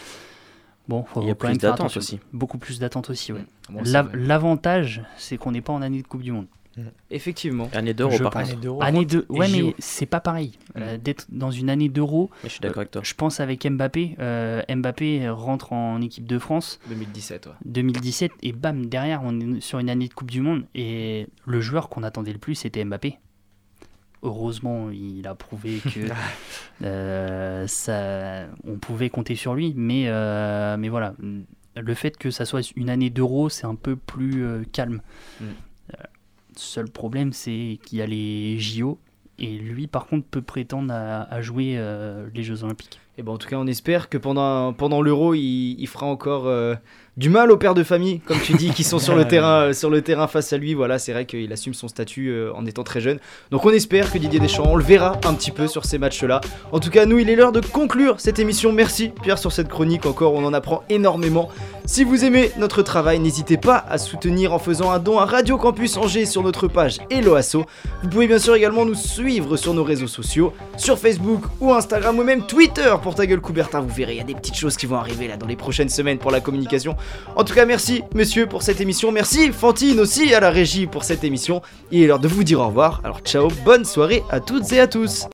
bon, 0.87 1.03
faut 1.03 1.21
Il 1.21 1.27
y 1.27 1.31
a 1.31 1.33
quand 1.33 1.39
plus 1.39 1.47
même 1.49 1.59
faire 1.59 1.71
d'attente 1.71 1.91
attention. 1.91 1.99
aussi. 1.99 2.19
Beaucoup 2.31 2.59
plus 2.59 2.79
d'attente 2.79 3.09
aussi, 3.09 3.33
ouais. 3.33 3.43
Bon. 3.69 3.81
L'avantage, 4.13 5.01
c'est 5.17 5.37
qu'on 5.37 5.51
n'est 5.51 5.61
pas 5.61 5.73
en 5.73 5.81
année 5.81 6.03
de 6.03 6.07
Coupe 6.07 6.21
du 6.21 6.31
Monde. 6.31 6.45
Effectivement. 7.09 7.69
Année 7.73 7.93
d'euro, 7.93 8.17
par. 8.19 8.37
Année 8.81 9.05
de... 9.05 9.25
et 9.29 9.37
Ouais, 9.37 9.47
mais 9.49 9.75
c'est 9.79 10.05
pas 10.05 10.19
pareil. 10.19 10.53
Euh, 10.77 10.97
D'être 10.97 11.25
dans 11.29 11.51
une 11.51 11.69
année 11.69 11.89
d'euro. 11.89 12.29
Mais 12.43 12.49
je 12.49 12.53
suis 12.53 12.61
d'accord 12.61 12.79
avec 12.79 12.91
toi. 12.91 13.01
Je 13.03 13.13
pense 13.13 13.39
avec 13.39 13.65
Mbappé. 13.69 14.15
euh, 14.19 14.61
Mbappé 14.69 15.29
rentre 15.29 15.73
en 15.73 16.01
équipe 16.01 16.25
de 16.25 16.39
France 16.39 16.79
2017, 16.87 17.47
ouais. 17.47 17.51
2017 17.65 18.31
et 18.43 18.51
bam, 18.51 18.85
derrière, 18.87 19.21
on 19.23 19.39
est 19.39 19.61
sur 19.61 19.79
une 19.79 19.89
année 19.89 20.07
de 20.07 20.13
Coupe 20.13 20.31
du 20.31 20.41
Monde. 20.41 20.65
Et 20.75 21.27
le 21.45 21.61
joueur 21.61 21.89
qu'on 21.89 22.03
attendait 22.03 22.33
le 22.33 22.39
plus, 22.39 22.55
c'était 22.55 22.83
Mbappé. 22.83 23.17
Heureusement, 24.23 24.91
il 24.91 25.25
a 25.27 25.33
prouvé 25.33 25.79
que 25.79 26.07
euh, 26.83 27.65
ça, 27.67 28.45
on 28.65 28.77
pouvait 28.77 29.09
compter 29.09 29.35
sur 29.35 29.55
lui. 29.55 29.73
Mais, 29.75 30.03
euh, 30.07 30.77
mais 30.77 30.89
voilà, 30.89 31.15
le 31.75 31.93
fait 31.95 32.17
que 32.17 32.29
ça 32.29 32.45
soit 32.45 32.71
une 32.75 32.89
année 32.89 33.09
d'euro, 33.09 33.49
c'est 33.49 33.65
un 33.65 33.73
peu 33.75 33.95
plus 33.95 34.43
euh, 34.45 34.63
calme. 34.71 35.01
Mm. 35.39 35.45
Seul 36.55 36.89
problème, 36.89 37.33
c'est 37.33 37.79
qu'il 37.85 37.99
y 37.99 38.01
a 38.01 38.05
les 38.05 38.59
JO. 38.59 38.99
Et 39.39 39.57
lui, 39.57 39.87
par 39.87 40.05
contre, 40.05 40.27
peut 40.27 40.41
prétendre 40.41 40.93
à, 40.93 41.23
à 41.23 41.41
jouer 41.41 41.75
euh, 41.77 42.29
les 42.33 42.43
Jeux 42.43 42.63
Olympiques. 42.63 42.99
Et 43.17 43.23
ben 43.23 43.33
en 43.33 43.37
tout 43.37 43.49
cas, 43.49 43.57
on 43.57 43.67
espère 43.67 44.07
que 44.07 44.17
pendant, 44.17 44.71
pendant 44.71 45.01
l'Euro, 45.01 45.33
il, 45.33 45.75
il 45.77 45.87
fera 45.87 46.05
encore 46.05 46.47
euh, 46.47 46.75
du 47.17 47.29
mal 47.29 47.51
aux 47.51 47.57
pères 47.57 47.73
de 47.73 47.83
famille, 47.83 48.21
comme 48.21 48.39
tu 48.39 48.53
dis, 48.53 48.71
qui 48.71 48.85
sont 48.85 48.99
sur 48.99 49.15
le 49.15 49.25
terrain, 49.27 49.63
euh, 49.63 49.73
sur 49.73 49.89
le 49.89 50.01
terrain 50.01 50.27
face 50.27 50.53
à 50.53 50.57
lui. 50.57 50.73
Voilà, 50.73 50.97
c'est 50.97 51.11
vrai 51.11 51.25
qu'il 51.25 51.51
assume 51.51 51.73
son 51.73 51.89
statut 51.89 52.29
euh, 52.29 52.53
en 52.53 52.65
étant 52.65 52.83
très 52.83 53.01
jeune. 53.01 53.19
Donc 53.51 53.65
on 53.65 53.69
espère 53.71 54.11
que 54.11 54.17
Didier 54.17 54.39
Deschamps, 54.39 54.65
on 54.65 54.77
le 54.77 54.83
verra 54.83 55.19
un 55.25 55.33
petit 55.33 55.51
peu 55.51 55.67
sur 55.67 55.83
ces 55.83 55.97
matchs-là. 55.97 56.39
En 56.71 56.79
tout 56.79 56.89
cas, 56.89 57.05
nous, 57.05 57.19
il 57.19 57.29
est 57.29 57.35
l'heure 57.35 57.51
de 57.51 57.59
conclure 57.59 58.19
cette 58.21 58.39
émission. 58.39 58.71
Merci 58.71 59.09
Pierre 59.09 59.37
sur 59.37 59.51
cette 59.51 59.67
chronique. 59.67 60.05
Encore, 60.05 60.33
on 60.33 60.45
en 60.45 60.53
apprend 60.53 60.83
énormément. 60.89 61.49
Si 61.85 62.05
vous 62.05 62.23
aimez 62.23 62.51
notre 62.57 62.81
travail, 62.81 63.19
n'hésitez 63.19 63.57
pas 63.57 63.83
à 63.89 63.97
soutenir 63.97 64.53
en 64.53 64.59
faisant 64.59 64.91
un 64.91 64.99
don 64.99 65.19
à 65.19 65.25
Radio 65.25 65.57
Campus 65.57 65.97
Angers 65.97 66.25
sur 66.25 66.43
notre 66.43 66.69
page 66.69 66.99
Hello 67.09 67.35
Asso. 67.35 67.65
Vous 68.03 68.09
pouvez 68.09 68.27
bien 68.27 68.39
sûr 68.39 68.55
également 68.55 68.85
nous 68.85 68.95
suivre 68.95 69.57
sur 69.57 69.73
nos 69.73 69.83
réseaux 69.83 70.07
sociaux, 70.07 70.53
sur 70.77 70.97
Facebook 70.97 71.43
ou 71.59 71.73
Instagram 71.73 72.17
ou 72.17 72.23
même 72.23 72.45
Twitter 72.45 72.95
pour 73.01 73.15
ta 73.15 73.25
gueule 73.25 73.41
Coubertin. 73.41 73.81
Vous 73.81 73.93
verrez, 73.93 74.13
il 74.13 74.17
y 74.17 74.21
a 74.21 74.25
des 74.25 74.35
petites 74.35 74.55
choses 74.55 74.77
qui 74.77 74.85
vont 74.85 74.97
arriver 74.97 75.27
là 75.27 75.37
dans 75.37 75.47
les 75.47 75.55
prochaines 75.55 75.89
semaines 75.89 76.17
pour 76.17 76.31
la 76.31 76.39
communication. 76.39 76.95
En 77.35 77.43
tout 77.43 77.53
cas, 77.53 77.65
merci 77.65 78.03
monsieur 78.13 78.47
pour 78.47 78.61
cette 78.61 78.81
émission. 78.81 79.11
Merci 79.11 79.51
Fantine 79.51 79.99
aussi 79.99 80.33
à 80.33 80.39
la 80.39 80.49
régie 80.49 80.87
pour 80.87 81.03
cette 81.03 81.23
émission. 81.23 81.61
Il 81.91 82.03
est 82.03 82.07
l'heure 82.07 82.19
de 82.19 82.27
vous 82.27 82.43
dire 82.43 82.59
au 82.59 82.67
revoir. 82.67 83.01
Alors 83.03 83.19
ciao, 83.19 83.49
bonne 83.65 83.85
soirée 83.85 84.23
à 84.29 84.39
toutes 84.39 84.71
et 84.71 84.79
à 84.79 84.87
tous. 84.87 85.25